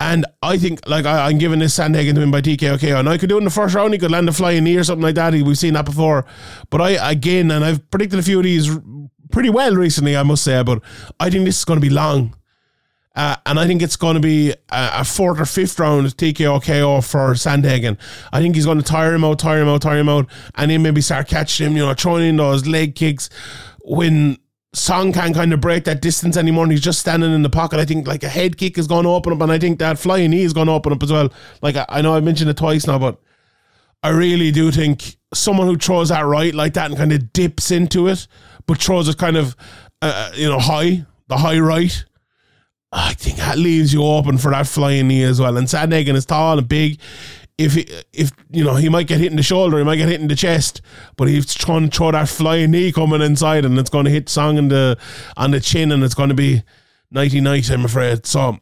And 0.00 0.24
I 0.42 0.56
think, 0.56 0.80
like, 0.86 1.04
I, 1.04 1.30
am 1.30 1.38
giving 1.38 1.58
this 1.58 1.78
Sandhagen 1.78 2.14
to 2.14 2.20
win 2.20 2.30
by 2.30 2.40
TKO. 2.40 2.98
And 2.98 3.08
I 3.08 3.18
could 3.18 3.28
do 3.28 3.36
it 3.36 3.38
in 3.38 3.44
the 3.44 3.50
first 3.50 3.74
round. 3.74 3.92
He 3.92 3.98
could 3.98 4.10
land 4.10 4.28
a 4.28 4.32
flying 4.32 4.64
knee 4.64 4.76
or 4.76 4.84
something 4.84 5.02
like 5.02 5.14
that. 5.16 5.34
We've 5.34 5.58
seen 5.58 5.74
that 5.74 5.84
before. 5.84 6.24
But 6.70 6.80
I, 6.80 7.10
again, 7.10 7.50
and 7.50 7.64
I've 7.64 7.88
predicted 7.90 8.18
a 8.18 8.22
few 8.22 8.38
of 8.38 8.44
these 8.44 8.70
pretty 9.30 9.50
well 9.50 9.74
recently, 9.76 10.16
I 10.16 10.22
must 10.22 10.42
say. 10.42 10.62
But 10.62 10.82
I 11.20 11.28
think 11.28 11.44
this 11.44 11.58
is 11.58 11.64
going 11.66 11.78
to 11.78 11.86
be 11.86 11.92
long. 11.92 12.34
Uh, 13.16 13.36
and 13.44 13.58
I 13.58 13.66
think 13.66 13.82
it's 13.82 13.96
going 13.96 14.14
to 14.14 14.20
be 14.20 14.50
a, 14.50 14.56
a, 14.70 15.04
fourth 15.04 15.40
or 15.40 15.44
fifth 15.44 15.78
round 15.80 16.06
TKO 16.16 16.62
KO 16.64 17.00
for 17.00 17.34
Sandhagen. 17.34 17.98
I 18.32 18.40
think 18.40 18.54
he's 18.54 18.66
going 18.66 18.78
to 18.78 18.84
tire 18.84 19.14
him 19.14 19.24
out, 19.24 19.40
tire 19.40 19.60
him 19.62 19.68
out, 19.68 19.82
tire 19.82 19.98
him 19.98 20.08
out, 20.08 20.30
and 20.54 20.70
then 20.70 20.82
maybe 20.82 21.00
start 21.00 21.26
catching 21.26 21.66
him, 21.66 21.76
you 21.76 21.84
know, 21.84 21.92
throwing 21.94 22.28
in 22.28 22.36
those 22.36 22.68
leg 22.68 22.94
kicks 22.94 23.28
when 23.82 24.38
Song 24.72 25.12
can't 25.12 25.34
kind 25.34 25.52
of 25.52 25.60
break 25.60 25.84
that 25.84 26.00
distance 26.00 26.36
anymore 26.36 26.62
and 26.62 26.72
he's 26.72 26.80
just 26.80 27.00
standing 27.00 27.32
in 27.32 27.42
the 27.42 27.50
pocket. 27.50 27.80
I 27.80 27.84
think 27.84 28.06
like 28.06 28.22
a 28.22 28.28
head 28.28 28.56
kick 28.56 28.78
is 28.78 28.86
going 28.86 29.02
to 29.02 29.10
open 29.10 29.32
up 29.32 29.40
and 29.40 29.50
I 29.50 29.58
think 29.58 29.80
that 29.80 29.98
flying 29.98 30.30
knee 30.30 30.42
is 30.42 30.52
going 30.52 30.68
to 30.68 30.72
open 30.72 30.92
up 30.92 31.02
as 31.02 31.10
well. 31.10 31.32
Like 31.62 31.74
I, 31.74 31.86
I 31.88 32.02
know 32.02 32.14
I 32.14 32.20
mentioned 32.20 32.50
it 32.50 32.56
twice 32.56 32.86
now, 32.86 33.00
but 33.00 33.20
I 34.04 34.10
really 34.10 34.52
do 34.52 34.70
think 34.70 35.16
someone 35.34 35.66
who 35.66 35.76
throws 35.76 36.10
that 36.10 36.24
right 36.24 36.54
like 36.54 36.74
that 36.74 36.88
and 36.88 36.96
kind 36.96 37.12
of 37.12 37.32
dips 37.32 37.72
into 37.72 38.06
it, 38.06 38.28
but 38.66 38.78
throws 38.78 39.08
it 39.08 39.18
kind 39.18 39.36
of, 39.36 39.56
uh, 40.00 40.30
you 40.34 40.48
know, 40.48 40.60
high, 40.60 41.04
the 41.26 41.36
high 41.36 41.58
right 41.58 42.04
I 42.92 43.14
think 43.14 43.37
that 43.38 43.57
leaves 43.59 43.92
you 43.92 44.03
open 44.03 44.38
for 44.38 44.50
that 44.50 44.66
flying 44.66 45.09
knee 45.09 45.22
as 45.22 45.40
well. 45.40 45.57
And 45.57 45.68
Sandhagen 45.68 46.14
is 46.14 46.26
tall 46.26 46.59
and 46.59 46.68
big. 46.68 47.00
If 47.57 47.74
he, 47.74 47.87
if 48.12 48.33
you 48.50 48.64
know 48.64 48.74
he 48.74 48.88
might 48.88 49.07
get 49.07 49.20
hit 49.20 49.31
in 49.31 49.37
the 49.37 49.42
shoulder, 49.42 49.79
he 49.79 49.85
might 49.85 49.96
get 49.96 50.09
hit 50.09 50.20
in 50.20 50.29
the 50.29 50.35
chest, 50.35 50.81
but 51.16 51.29
he's 51.29 51.53
trying 51.55 51.90
to 51.90 51.96
throw 51.96 52.11
that 52.11 52.29
flying 52.29 52.70
knee 52.70 52.90
coming 52.90 53.20
inside, 53.20 53.66
and 53.66 53.79
it's 53.79 53.90
going 53.90 54.07
to 54.07 54.11
hit 54.11 54.31
Song 54.31 54.57
in 54.57 54.68
the 54.68 54.96
on 55.37 55.50
the 55.50 55.61
chin, 55.61 55.92
and 55.92 56.03
it's 56.03 56.14
going 56.14 56.31
to 56.31 56.35
be 56.35 56.62
nighty 57.11 57.40
night. 57.40 57.70
I'm 57.70 57.85
afraid. 57.85 58.24
So 58.24 58.57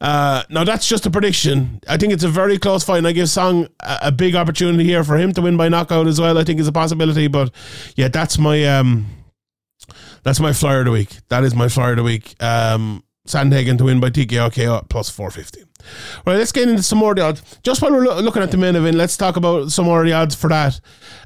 uh, 0.00 0.44
now 0.48 0.62
that's 0.62 0.88
just 0.88 1.06
a 1.06 1.10
prediction. 1.10 1.80
I 1.88 1.96
think 1.96 2.12
it's 2.12 2.22
a 2.22 2.28
very 2.28 2.56
close 2.56 2.84
fight, 2.84 2.98
and 2.98 3.08
I 3.08 3.12
give 3.12 3.28
Song 3.28 3.66
a, 3.80 3.98
a 4.02 4.12
big 4.12 4.36
opportunity 4.36 4.84
here 4.84 5.02
for 5.02 5.16
him 5.16 5.32
to 5.32 5.42
win 5.42 5.56
by 5.56 5.68
knockout 5.68 6.06
as 6.06 6.20
well. 6.20 6.38
I 6.38 6.44
think 6.44 6.60
is 6.60 6.68
a 6.68 6.72
possibility, 6.72 7.26
but 7.26 7.52
yeah, 7.96 8.08
that's 8.08 8.38
my 8.38 8.64
um, 8.64 9.06
that's 10.22 10.38
my 10.38 10.52
flyer 10.52 10.80
of 10.80 10.84
the 10.86 10.92
week. 10.92 11.16
That 11.30 11.42
is 11.42 11.54
my 11.54 11.68
flyer 11.68 11.90
of 11.90 11.96
the 11.96 12.02
week. 12.04 12.40
Um, 12.40 13.02
Sandhagen 13.26 13.78
to 13.78 13.84
win 13.84 14.00
by 14.00 14.10
TKO 14.10 14.54
KO 14.54 14.84
plus 14.88 15.10
450. 15.10 15.64
Right, 16.26 16.36
let's 16.36 16.52
get 16.52 16.68
into 16.68 16.82
some 16.82 16.98
more 16.98 17.12
of 17.12 17.16
the 17.16 17.22
odds. 17.22 17.58
Just 17.62 17.82
while 17.82 17.92
we're 17.92 18.04
lo- 18.04 18.20
looking 18.20 18.42
at 18.42 18.50
the 18.50 18.56
main 18.56 18.76
event, 18.76 18.96
let's 18.96 19.16
talk 19.16 19.36
about 19.36 19.70
some 19.70 19.84
more 19.84 20.00
of 20.00 20.06
the 20.06 20.12
odds 20.12 20.34
for 20.34 20.48
that. 20.48 20.80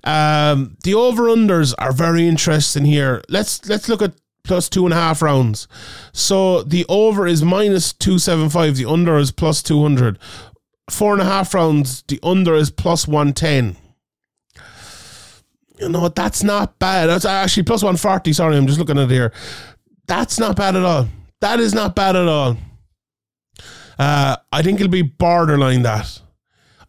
Um, 0.04 0.76
the 0.84 0.94
over 0.94 1.24
unders 1.24 1.74
are 1.78 1.92
very 1.92 2.26
interesting 2.28 2.84
here. 2.84 3.22
Let's 3.28 3.66
let's 3.68 3.88
look 3.88 4.02
at 4.02 4.12
plus 4.44 4.68
two 4.68 4.84
and 4.84 4.92
a 4.92 4.96
half 4.96 5.22
rounds. 5.22 5.68
So 6.12 6.62
the 6.62 6.84
over 6.88 7.26
is 7.26 7.42
minus 7.42 7.92
two 7.92 8.18
seven 8.18 8.48
five. 8.48 8.76
The 8.76 8.86
under 8.86 9.18
is 9.18 9.30
plus 9.30 9.62
two 9.62 9.82
hundred. 9.82 10.18
Four 10.90 11.12
and 11.12 11.22
a 11.22 11.26
half 11.26 11.54
rounds. 11.54 12.02
The 12.02 12.18
under 12.22 12.54
is 12.54 12.70
plus 12.70 13.06
one 13.06 13.32
ten. 13.32 13.76
You 15.78 15.88
know 15.88 16.00
what? 16.00 16.14
that's 16.14 16.42
not 16.42 16.78
bad. 16.78 17.06
That's 17.06 17.24
actually 17.24 17.62
plus 17.62 17.82
one 17.82 17.96
forty. 17.96 18.32
Sorry, 18.32 18.56
I'm 18.56 18.66
just 18.66 18.78
looking 18.78 18.98
at 18.98 19.04
it 19.04 19.10
here. 19.10 19.32
That's 20.06 20.38
not 20.38 20.56
bad 20.56 20.76
at 20.76 20.84
all. 20.84 21.08
That 21.40 21.60
is 21.60 21.74
not 21.74 21.94
bad 21.94 22.16
at 22.16 22.28
all. 22.28 22.56
Uh, 23.98 24.36
I 24.52 24.62
think 24.62 24.80
it'll 24.80 24.90
be 24.90 25.02
borderline 25.02 25.82
that. 25.82 26.20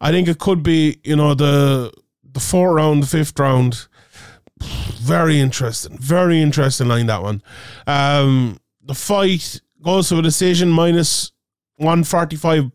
I 0.00 0.10
think 0.10 0.28
it 0.28 0.38
could 0.38 0.62
be, 0.62 0.98
you 1.04 1.16
know, 1.16 1.34
the 1.34 1.92
the 2.24 2.40
fourth 2.40 2.74
round, 2.74 3.02
the 3.02 3.06
fifth 3.06 3.38
round. 3.38 3.86
Very 4.60 5.40
interesting. 5.40 5.98
Very 5.98 6.40
interesting 6.40 6.88
line 6.88 7.06
that 7.06 7.22
one. 7.22 7.42
Um, 7.86 8.58
the 8.82 8.94
fight 8.94 9.60
goes 9.82 10.08
to 10.08 10.18
a 10.18 10.22
decision 10.22 10.70
minus 10.70 11.32
145 11.76 12.70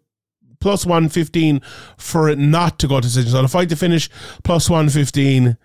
plus 0.60 0.86
115 0.86 1.62
for 1.98 2.30
it 2.30 2.38
not 2.38 2.80
to 2.80 2.88
go 2.88 2.96
to 2.96 3.02
decision. 3.02 3.32
So 3.32 3.42
the 3.42 3.48
fight 3.48 3.70
to 3.70 3.76
finish 3.76 4.10
plus 4.44 4.70
115 4.70 5.58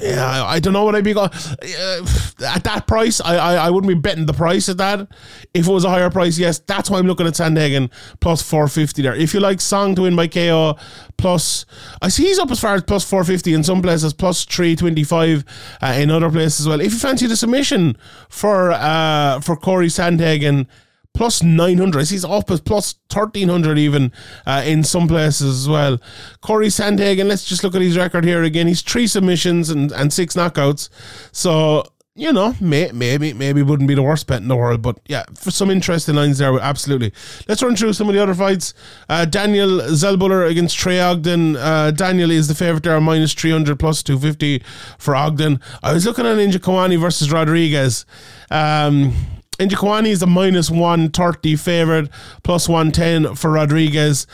yeah, 0.00 0.44
I, 0.44 0.60
don't 0.60 0.72
know 0.72 0.84
what 0.84 0.94
I'd 0.94 1.04
be 1.04 1.12
going 1.12 1.30
uh, 1.30 2.06
at 2.46 2.64
that 2.64 2.84
price. 2.86 3.20
I, 3.20 3.36
I 3.36 3.54
I 3.66 3.70
wouldn't 3.70 3.88
be 3.88 3.98
betting 3.98 4.26
the 4.26 4.32
price 4.32 4.68
at 4.68 4.78
that. 4.78 5.08
If 5.52 5.66
it 5.66 5.72
was 5.72 5.84
a 5.84 5.90
higher 5.90 6.10
price, 6.10 6.38
yes, 6.38 6.58
that's 6.58 6.90
why 6.90 6.98
I'm 6.98 7.06
looking 7.06 7.26
at 7.26 7.34
Sandhagen 7.34 7.90
plus 8.20 8.42
four 8.42 8.68
fifty 8.68 9.02
there. 9.02 9.14
If 9.14 9.34
you 9.34 9.40
like 9.40 9.60
Song 9.60 9.94
to 9.96 10.02
win 10.02 10.16
by 10.16 10.26
KO 10.26 10.76
plus, 11.16 11.66
I 12.00 12.08
see 12.08 12.24
he's 12.24 12.38
up 12.38 12.50
as 12.50 12.60
far 12.60 12.74
as 12.74 12.82
plus 12.82 13.08
four 13.08 13.24
fifty 13.24 13.52
in 13.52 13.62
some 13.62 13.82
places, 13.82 14.12
plus 14.12 14.44
three 14.44 14.76
twenty 14.76 15.04
five 15.04 15.44
uh, 15.82 15.94
in 15.98 16.10
other 16.10 16.30
places 16.30 16.60
as 16.60 16.68
well. 16.68 16.80
If 16.80 16.92
you 16.92 16.98
fancy 16.98 17.26
the 17.26 17.36
submission 17.36 17.96
for 18.28 18.72
uh 18.72 19.40
for 19.40 19.56
Cory 19.56 19.88
Sandhagen 19.88 20.66
plus 21.14 21.42
900. 21.42 22.00
I 22.00 22.04
see 22.04 22.16
as 22.16 22.24
plus 22.60 22.94
1300 23.12 23.78
even 23.78 24.12
uh, 24.46 24.62
in 24.64 24.84
some 24.84 25.08
places 25.08 25.60
as 25.60 25.68
well. 25.68 25.98
Cory 26.40 26.68
Sandhagen, 26.68 27.26
let's 27.26 27.44
just 27.44 27.62
look 27.64 27.74
at 27.74 27.82
his 27.82 27.96
record 27.96 28.24
here 28.24 28.42
again. 28.42 28.66
He's 28.66 28.82
three 28.82 29.06
submissions 29.06 29.70
and, 29.70 29.92
and 29.92 30.12
six 30.12 30.34
knockouts. 30.34 30.88
So, 31.32 31.84
you 32.14 32.32
know, 32.32 32.54
may, 32.60 32.90
maybe 32.92 33.32
maybe 33.32 33.62
wouldn't 33.62 33.88
be 33.88 33.94
the 33.94 34.02
worst 34.02 34.26
bet 34.26 34.42
in 34.42 34.48
the 34.48 34.56
world, 34.56 34.82
but 34.82 34.98
yeah, 35.06 35.24
for 35.34 35.50
some 35.50 35.70
interesting 35.70 36.16
lines 36.16 36.38
there, 36.38 36.58
absolutely. 36.58 37.12
Let's 37.48 37.62
run 37.62 37.76
through 37.76 37.92
some 37.92 38.08
of 38.08 38.14
the 38.14 38.22
other 38.22 38.34
fights. 38.34 38.74
Uh, 39.08 39.24
Daniel 39.24 39.68
Zellhuber 39.68 40.50
against 40.50 40.76
Trey 40.76 41.00
Ogden. 41.00 41.56
Uh, 41.56 41.92
Daniel 41.92 42.30
is 42.30 42.48
the 42.48 42.54
favorite 42.54 42.82
there, 42.82 43.00
minus 43.00 43.32
300 43.34 43.78
plus 43.78 44.02
250 44.02 44.62
for 44.98 45.14
Ogden. 45.14 45.60
I 45.82 45.92
was 45.92 46.04
looking 46.04 46.26
at 46.26 46.36
Njokuani 46.36 47.00
versus 47.00 47.32
Rodrigues. 47.32 48.04
Um, 48.50 49.39
Njokuani 49.60 50.08
is 50.08 50.22
a 50.22 50.26
minus 50.26 50.70
130 50.70 51.56
favourite, 51.56 52.08
plus 52.42 52.68
110 52.68 53.34
for 53.34 53.50
Rodrigues. 53.50 54.26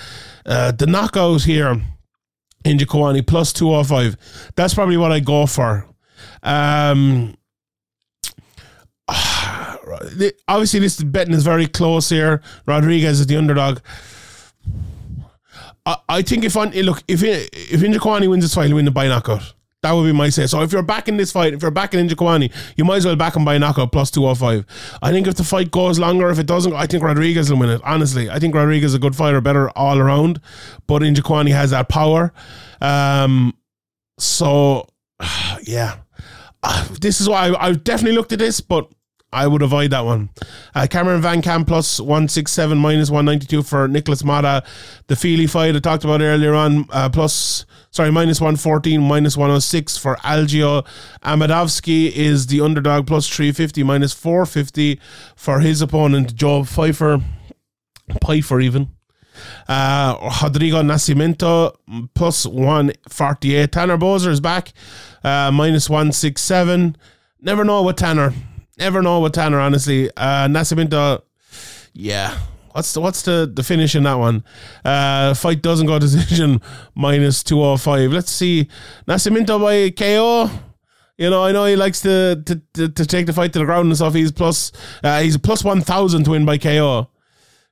Uh, 0.44 0.70
the 0.70 0.86
knockout 0.86 1.42
here, 1.42 1.82
Njokuani, 2.64 3.26
plus 3.26 3.52
205. 3.52 4.16
That's 4.54 4.74
probably 4.74 4.96
what 4.96 5.12
I 5.12 5.20
go 5.20 5.46
for. 5.46 5.86
Um, 6.42 7.36
obviously, 10.48 10.80
this 10.80 11.02
betting 11.02 11.34
is 11.34 11.44
very 11.44 11.66
close 11.66 12.08
here. 12.08 12.40
Rodrigues 12.64 13.20
is 13.20 13.26
the 13.26 13.36
underdog. 13.36 13.80
I, 16.08 16.22
think 16.22 16.42
if 16.42 16.56
on 16.56 16.70
look 16.70 17.04
if 17.06 17.22
if 17.22 17.80
Njokuani 17.80 18.28
wins 18.28 18.42
this 18.42 18.54
fight, 18.54 18.66
he'll 18.66 18.74
win 18.76 18.86
the 18.86 18.90
by 18.90 19.06
knockout. 19.06 19.54
That 19.86 19.92
would 19.92 20.04
be 20.04 20.12
my 20.12 20.30
say. 20.30 20.48
So 20.48 20.62
if 20.62 20.72
you're 20.72 20.82
backing 20.82 21.16
this 21.16 21.30
fight, 21.30 21.54
if 21.54 21.62
you're 21.62 21.70
backing 21.70 22.08
Njokuani, 22.08 22.52
you 22.76 22.84
might 22.84 22.96
as 22.96 23.06
well 23.06 23.14
back 23.14 23.36
him 23.36 23.44
by 23.44 23.56
knockout 23.56 23.92
plus 23.92 24.10
205. 24.10 24.98
I 25.00 25.12
think 25.12 25.28
if 25.28 25.36
the 25.36 25.44
fight 25.44 25.70
goes 25.70 26.00
longer, 26.00 26.28
if 26.28 26.40
it 26.40 26.46
doesn't, 26.46 26.72
I 26.72 26.86
think 26.86 27.04
Rodrigues 27.04 27.48
will 27.52 27.60
win 27.60 27.70
it. 27.70 27.80
Honestly, 27.84 28.28
I 28.28 28.40
think 28.40 28.52
Rodrigues 28.52 28.86
is 28.86 28.94
a 28.94 28.98
good 28.98 29.14
fighter, 29.14 29.40
better 29.40 29.70
all 29.78 30.00
around. 30.00 30.40
But 30.88 31.02
Njokuani 31.02 31.52
has 31.52 31.70
that 31.70 31.88
power. 31.88 32.32
Um, 32.80 33.56
so, 34.18 34.88
yeah. 35.62 35.98
Uh, 36.64 36.88
this 37.00 37.20
is 37.20 37.28
why 37.28 37.46
I, 37.46 37.68
I 37.68 37.72
definitely 37.74 38.16
looked 38.16 38.32
at 38.32 38.40
this, 38.40 38.60
but 38.60 38.90
I 39.36 39.46
would 39.46 39.60
avoid 39.60 39.90
that 39.90 40.06
one. 40.06 40.30
Uh, 40.74 40.86
Cameron 40.88 41.20
Van 41.20 41.42
Camp 41.42 41.68
plus 41.68 42.00
167 42.00 42.78
minus 42.78 43.10
192 43.10 43.62
for 43.62 43.86
Nicholas 43.86 44.24
Mata. 44.24 44.64
The 45.08 45.14
Fili 45.14 45.46
fight 45.46 45.76
I 45.76 45.78
talked 45.78 46.04
about 46.04 46.22
earlier 46.22 46.54
on, 46.54 46.86
uh, 46.88 47.10
plus 47.10 47.66
sorry, 47.90 48.10
minus 48.10 48.40
114, 48.40 48.98
minus 48.98 49.36
106 49.36 49.98
for 49.98 50.16
Algeo. 50.24 50.86
Amedovski 51.22 52.10
is 52.10 52.46
the 52.46 52.62
underdog, 52.62 53.06
plus 53.06 53.28
350, 53.28 53.82
minus 53.82 54.14
450 54.14 54.98
for 55.36 55.60
his 55.60 55.82
opponent, 55.82 56.34
Joe 56.34 56.64
Pyfer. 56.64 57.20
Pyfer, 58.22 58.60
even. 58.60 58.88
Uh, 59.68 60.30
Rodrigo 60.42 60.80
Nascimento 60.80 61.76
plus 62.14 62.46
148. 62.46 63.70
Tanner 63.70 63.98
Boser 63.98 64.28
is 64.28 64.40
back, 64.40 64.72
uh, 65.22 65.50
minus 65.52 65.90
167. 65.90 66.96
Never 67.42 67.64
know 67.64 67.82
with 67.82 67.96
Tanner. 67.96 68.32
Never 68.78 69.02
know 69.02 69.20
with 69.20 69.32
Tanner, 69.32 69.58
honestly. 69.58 70.10
Uh, 70.16 70.46
Nascimento, 70.48 71.22
yeah, 71.94 72.38
What's 72.76 72.92
the 72.92 73.00
what's 73.00 73.22
the, 73.22 73.50
the 73.50 73.62
finish 73.62 73.94
in 73.94 74.02
that 74.02 74.18
one? 74.18 74.44
Uh, 74.84 75.32
fight 75.32 75.62
doesn't 75.62 75.86
go 75.86 75.98
decision 76.06 76.60
minus 76.94 77.42
two 77.42 77.62
oh 77.64 77.78
five. 77.78 78.12
Let's 78.12 78.30
see. 78.30 78.68
Nascimento 79.08 79.58
by 79.58 79.88
KO. 79.88 80.50
You 81.16 81.30
know, 81.30 81.42
I 81.42 81.52
know 81.52 81.64
he 81.64 81.74
likes 81.74 82.02
to 82.02 82.42
to, 82.44 82.62
to, 82.74 82.88
to 82.90 83.06
take 83.06 83.24
the 83.24 83.32
fight 83.32 83.54
to 83.54 83.60
the 83.60 83.64
ground 83.64 83.86
and 83.86 83.96
stuff. 83.96 84.12
He's 84.12 84.30
plus 84.30 84.72
uh, 85.02 85.20
he's 85.22 85.38
plus 85.38 85.64
one 85.64 85.80
thousand 85.80 86.24
to 86.24 86.32
win 86.32 86.44
by 86.44 86.58
KO. 86.58 87.08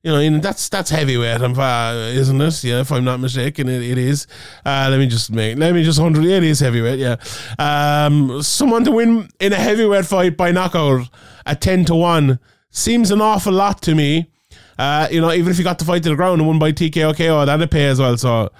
You 0.05 0.13
know, 0.13 0.19
and 0.19 0.43
that's 0.43 0.69
that's 0.69 0.91
heavyweight, 0.91 1.41
isn't 1.41 2.41
it? 2.43 2.65
Yeah, 2.65 2.81
if 2.81 2.93
I'm 2.93 3.05
not 3.05 3.21
mistaken, 3.21 3.71
it, 3.71 3.83
it 3.83 3.97
is. 3.97 4.27
Uh, 4.65 4.89
let 4.91 4.99
me 4.99 5.07
just 5.07 5.33
make 5.33 5.57
let 5.57 5.73
me 5.73 5.83
just 5.83 5.99
hundred. 5.99 6.27
It 6.27 6.45
is 6.45 6.61
heavyweight. 6.61 6.99
Yeah, 6.99 7.17
um, 7.59 8.43
someone 8.43 8.85
to 8.85 8.91
win 8.91 9.31
in 9.41 9.55
a 9.55 9.57
heavyweight 9.57 10.05
fight 10.05 10.37
by 10.37 10.53
knockout 10.53 11.09
at 11.47 11.63
ten 11.63 11.87
to 11.87 11.95
one 11.95 12.39
seems 12.69 13.11
an 13.11 13.23
awful 13.23 13.55
lot 13.55 13.81
to 13.81 13.95
me. 13.95 14.31
Uh, 14.79 15.09
you 15.11 15.23
know, 15.23 15.33
even 15.33 15.51
if 15.51 15.57
you 15.57 15.65
got 15.65 15.79
the 15.79 15.87
fight 15.87 16.03
to 16.03 16.11
the 16.11 16.17
ground 16.17 16.39
and 16.39 16.47
won 16.49 16.59
by 16.59 16.71
TKO 16.71 17.17
KO, 17.17 17.47
that'd 17.47 17.71
pay 17.71 17.87
as 17.87 17.99
well. 17.99 18.19
So, 18.19 18.53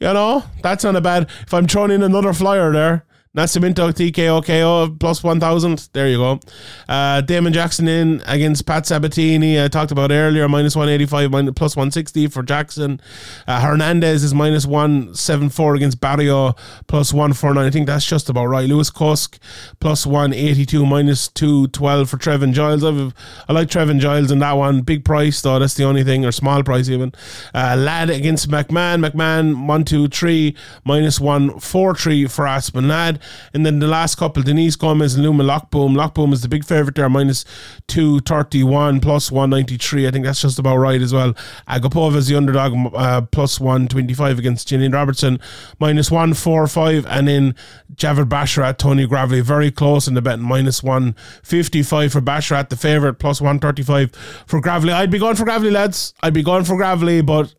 you 0.00 0.12
know, 0.12 0.42
that's 0.62 0.82
not 0.82 0.96
a 0.96 1.00
bad. 1.00 1.30
If 1.42 1.54
I'm 1.54 1.68
throwing 1.68 1.92
in 1.92 2.02
another 2.02 2.32
flyer 2.32 2.72
there, 2.72 3.04
Nascimento 3.36 3.92
TKO 3.92 4.44
KO 4.44 4.96
plus 4.98 5.22
1,000. 5.22 5.90
There 5.92 6.08
you 6.08 6.16
go. 6.16 6.40
Uh, 6.88 7.20
Damon 7.20 7.52
Jackson 7.52 7.86
in 7.86 8.22
against 8.26 8.66
Pat 8.66 8.86
Sabatini. 8.86 9.62
I 9.62 9.68
talked 9.68 9.92
about 9.92 10.10
earlier, 10.10 10.48
minus 10.48 10.74
185, 10.74 11.30
minus, 11.30 11.52
plus 11.54 11.76
160 11.76 12.28
for 12.28 12.42
Jackson. 12.42 13.00
Uh, 13.46 13.60
Hernandez 13.60 14.24
is 14.24 14.32
minus 14.34 14.64
174 14.66 15.74
against 15.74 16.00
Barrio, 16.00 16.54
plus 16.86 17.12
149. 17.12 17.64
I 17.64 17.70
think 17.70 17.86
that's 17.86 18.06
just 18.06 18.30
about 18.30 18.46
right. 18.46 18.66
Lewis 18.68 18.90
Kusk, 18.90 19.38
plus 19.78 20.06
182, 20.06 20.86
minus 20.86 21.28
212 21.28 22.08
for 22.08 22.16
Trevin 22.16 22.52
Giles. 22.52 22.82
I've, 22.82 23.12
I 23.48 23.52
like 23.52 23.68
Trevin 23.68 24.00
Giles 24.00 24.30
in 24.30 24.38
that 24.38 24.52
one. 24.52 24.80
Big 24.80 25.04
price, 25.04 25.42
though. 25.42 25.58
That's 25.58 25.74
the 25.74 25.84
only 25.84 26.02
thing, 26.02 26.24
or 26.24 26.32
small 26.32 26.62
price 26.62 26.88
even. 26.88 27.12
Uh, 27.54 27.76
Ladd 27.78 28.08
against 28.08 28.50
McMann. 28.50 29.04
McMann, 29.06 29.66
123, 29.66 30.56
minus 30.84 31.20
143 31.20 32.26
for 32.26 32.46
Aspen 32.46 32.88
Ladd. 32.88 33.17
And 33.54 33.64
then 33.64 33.78
the 33.78 33.86
last 33.86 34.16
couple, 34.16 34.42
Denise 34.42 34.76
Gomes 34.76 35.14
and 35.14 35.24
Luma 35.24 35.44
Lockboom. 35.44 35.96
Lockboom 35.96 36.32
is 36.32 36.42
the 36.42 36.48
big 36.48 36.64
favourite 36.64 36.94
there, 36.94 37.08
minus 37.08 37.44
231, 37.88 39.00
plus 39.00 39.30
193. 39.30 40.06
I 40.06 40.10
think 40.10 40.24
that's 40.24 40.42
just 40.42 40.58
about 40.58 40.76
right 40.76 41.00
as 41.00 41.12
well. 41.12 41.34
Agapova 41.68 42.16
is 42.16 42.28
the 42.28 42.36
underdog, 42.36 42.94
uh, 42.94 43.22
plus 43.22 43.60
125 43.60 44.38
against 44.38 44.68
Gillian 44.68 44.92
Robertson, 44.92 45.40
minus 45.78 46.10
145. 46.10 47.06
And 47.06 47.28
then 47.28 47.54
Javid 47.94 48.28
Basharat, 48.28 48.78
Tony 48.78 49.06
Gravely, 49.06 49.40
very 49.40 49.70
close 49.70 50.08
in 50.08 50.14
the 50.14 50.22
bet, 50.22 50.38
minus 50.38 50.82
155 50.82 52.12
for 52.12 52.20
Basharat, 52.20 52.68
the 52.68 52.76
favourite, 52.76 53.18
plus 53.18 53.40
135 53.40 54.12
for 54.46 54.60
Gravely. 54.60 54.92
I'd 54.92 55.10
be 55.10 55.18
going 55.18 55.36
for 55.36 55.44
Gravely, 55.44 55.70
lads. 55.70 56.14
I'd 56.22 56.34
be 56.34 56.42
going 56.42 56.64
for 56.64 56.76
Gravely, 56.76 57.22
but 57.22 57.54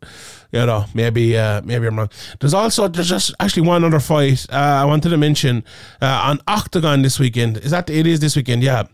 you 0.52 0.66
know, 0.66 0.84
maybe 0.94 1.36
uh, 1.36 1.62
maybe 1.62 1.86
I'm 1.86 1.98
wrong. 1.98 2.10
There's 2.40 2.54
also 2.54 2.88
there's 2.88 3.08
just 3.08 3.34
actually 3.40 3.66
one 3.66 3.84
other 3.84 4.00
fight 4.00 4.46
uh, 4.50 4.56
I 4.56 4.84
wanted 4.84 5.10
to 5.10 5.16
mention 5.16 5.64
uh, 6.02 6.22
on 6.24 6.38
Oktagon 6.38 7.02
this 7.02 7.18
weekend. 7.18 7.58
Is 7.58 7.70
that 7.70 7.88
it 7.88 8.06
is 8.06 8.20
this 8.20 8.36
weekend? 8.36 8.62
Yeah, 8.62 8.84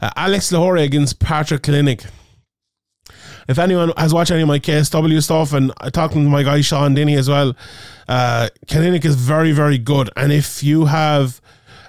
uh, 0.00 0.10
Alex 0.16 0.52
Lahore 0.52 0.76
against 0.76 1.18
Patrick 1.18 1.62
Kalinick. 1.62 2.06
If 3.48 3.58
anyone 3.58 3.92
has 3.96 4.14
watched 4.14 4.30
any 4.30 4.42
of 4.42 4.48
my 4.48 4.60
KSW 4.60 5.20
stuff, 5.22 5.52
and 5.52 5.72
i 5.78 5.90
talking 5.90 6.22
to 6.24 6.30
my 6.30 6.44
guy 6.44 6.60
Sean 6.60 6.94
Denny 6.94 7.16
as 7.16 7.28
well, 7.28 7.56
uh, 8.08 8.48
Kalinick 8.66 9.04
is 9.04 9.16
very 9.16 9.52
very 9.52 9.78
good. 9.78 10.10
And 10.16 10.32
if 10.32 10.62
you 10.62 10.84
have 10.84 11.40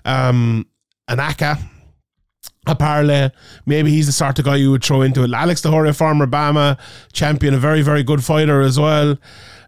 um, 0.06 0.66
an 1.08 1.20
ACA 1.20 1.60
a 2.68 2.76
parlay. 2.76 3.30
Maybe 3.66 3.90
he's 3.90 4.06
the 4.06 4.12
sort 4.12 4.38
of 4.40 4.46
guy 4.46 4.58
you 4.58 4.72
would 4.72 4.84
throw 4.84 5.02
into 5.02 5.24
it. 5.24 5.34
Alex 5.34 5.66
Lahore, 5.66 5.92
former 5.94 6.28
BAMMA 6.28 6.80
champion, 7.12 7.54
a 7.54 7.58
very, 7.58 7.82
very 7.82 8.04
good 8.04 8.24
fighter 8.24 8.62
as 8.62 8.80
well. 8.80 9.18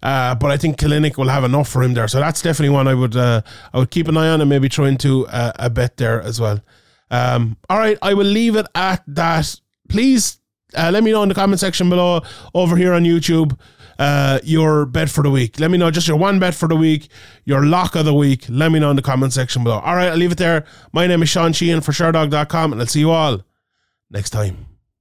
Uh, 0.04 0.36
but 0.36 0.52
I 0.52 0.58
think 0.58 0.78
Kalinick 0.78 1.18
will 1.18 1.30
have 1.30 1.44
enough 1.44 1.70
for 1.70 1.82
him 1.82 1.94
there. 1.94 2.08
So 2.08 2.20
that's 2.20 2.41
definitely 2.41 2.76
one 2.76 2.88
I 2.88 2.94
would 2.94 3.16
uh, 3.16 3.41
I 3.74 3.80
would 3.80 3.89
keep 3.89 4.08
an 4.08 4.18
eye 4.18 4.28
on 4.28 4.41
and 4.41 4.50
maybe 4.50 4.68
throw 4.68 4.86
into 4.86 5.26
a, 5.28 5.54
a 5.60 5.70
bet 5.70 5.98
there 5.98 6.22
as 6.22 6.39
well. 6.41 6.62
Um, 7.10 7.58
all 7.70 7.78
right, 7.78 7.98
I 8.02 8.14
will 8.14 8.28
leave 8.28 8.56
it 8.56 8.68
at 8.76 9.04
that. 9.08 9.60
Please 9.88 10.39
uh, 10.76 10.89
let 10.91 11.04
me 11.04 11.12
know 11.12 11.24
in 11.24 11.30
the 11.30 11.36
comment 11.36 11.60
section 11.60 11.89
below 11.89 12.22
over 12.54 12.76
here 12.76 12.94
on 12.94 13.04
YouTube 13.04 13.58
uh, 14.00 14.39
your 14.44 14.86
bet 14.86 15.10
for 15.10 15.24
the 15.24 15.30
week. 15.30 15.60
Let 15.60 15.72
me 15.72 15.78
know 15.78 15.91
just 15.91 16.08
your 16.08 16.18
one 16.18 16.39
bet 16.39 16.56
for 16.56 16.68
the 16.68 16.76
week, 16.76 17.10
your 17.46 17.66
lock 17.66 17.96
of 17.96 18.06
the 18.06 18.14
week. 18.14 18.46
Let 18.50 18.72
me 18.72 18.80
know 18.80 18.89
in 18.89 18.96
the 18.96 19.02
comment 19.02 19.34
section 19.34 19.64
below. 19.64 19.80
All 19.80 19.96
right, 19.96 20.10
I'll 20.10 20.18
leave 20.18 20.32
it 20.32 20.38
there. 20.38 20.66
My 20.91 21.08
name 21.08 21.24
is 21.24 21.30
Sean 21.30 21.54
Sheehan 21.54 21.82
for 21.82 21.91
Sherdog.com, 21.91 22.72
and 22.72 22.82
I'll 22.82 22.88
see 22.88 23.00
you 23.00 23.12
all 23.12 23.41
next 24.10 24.32
time. 24.32 24.72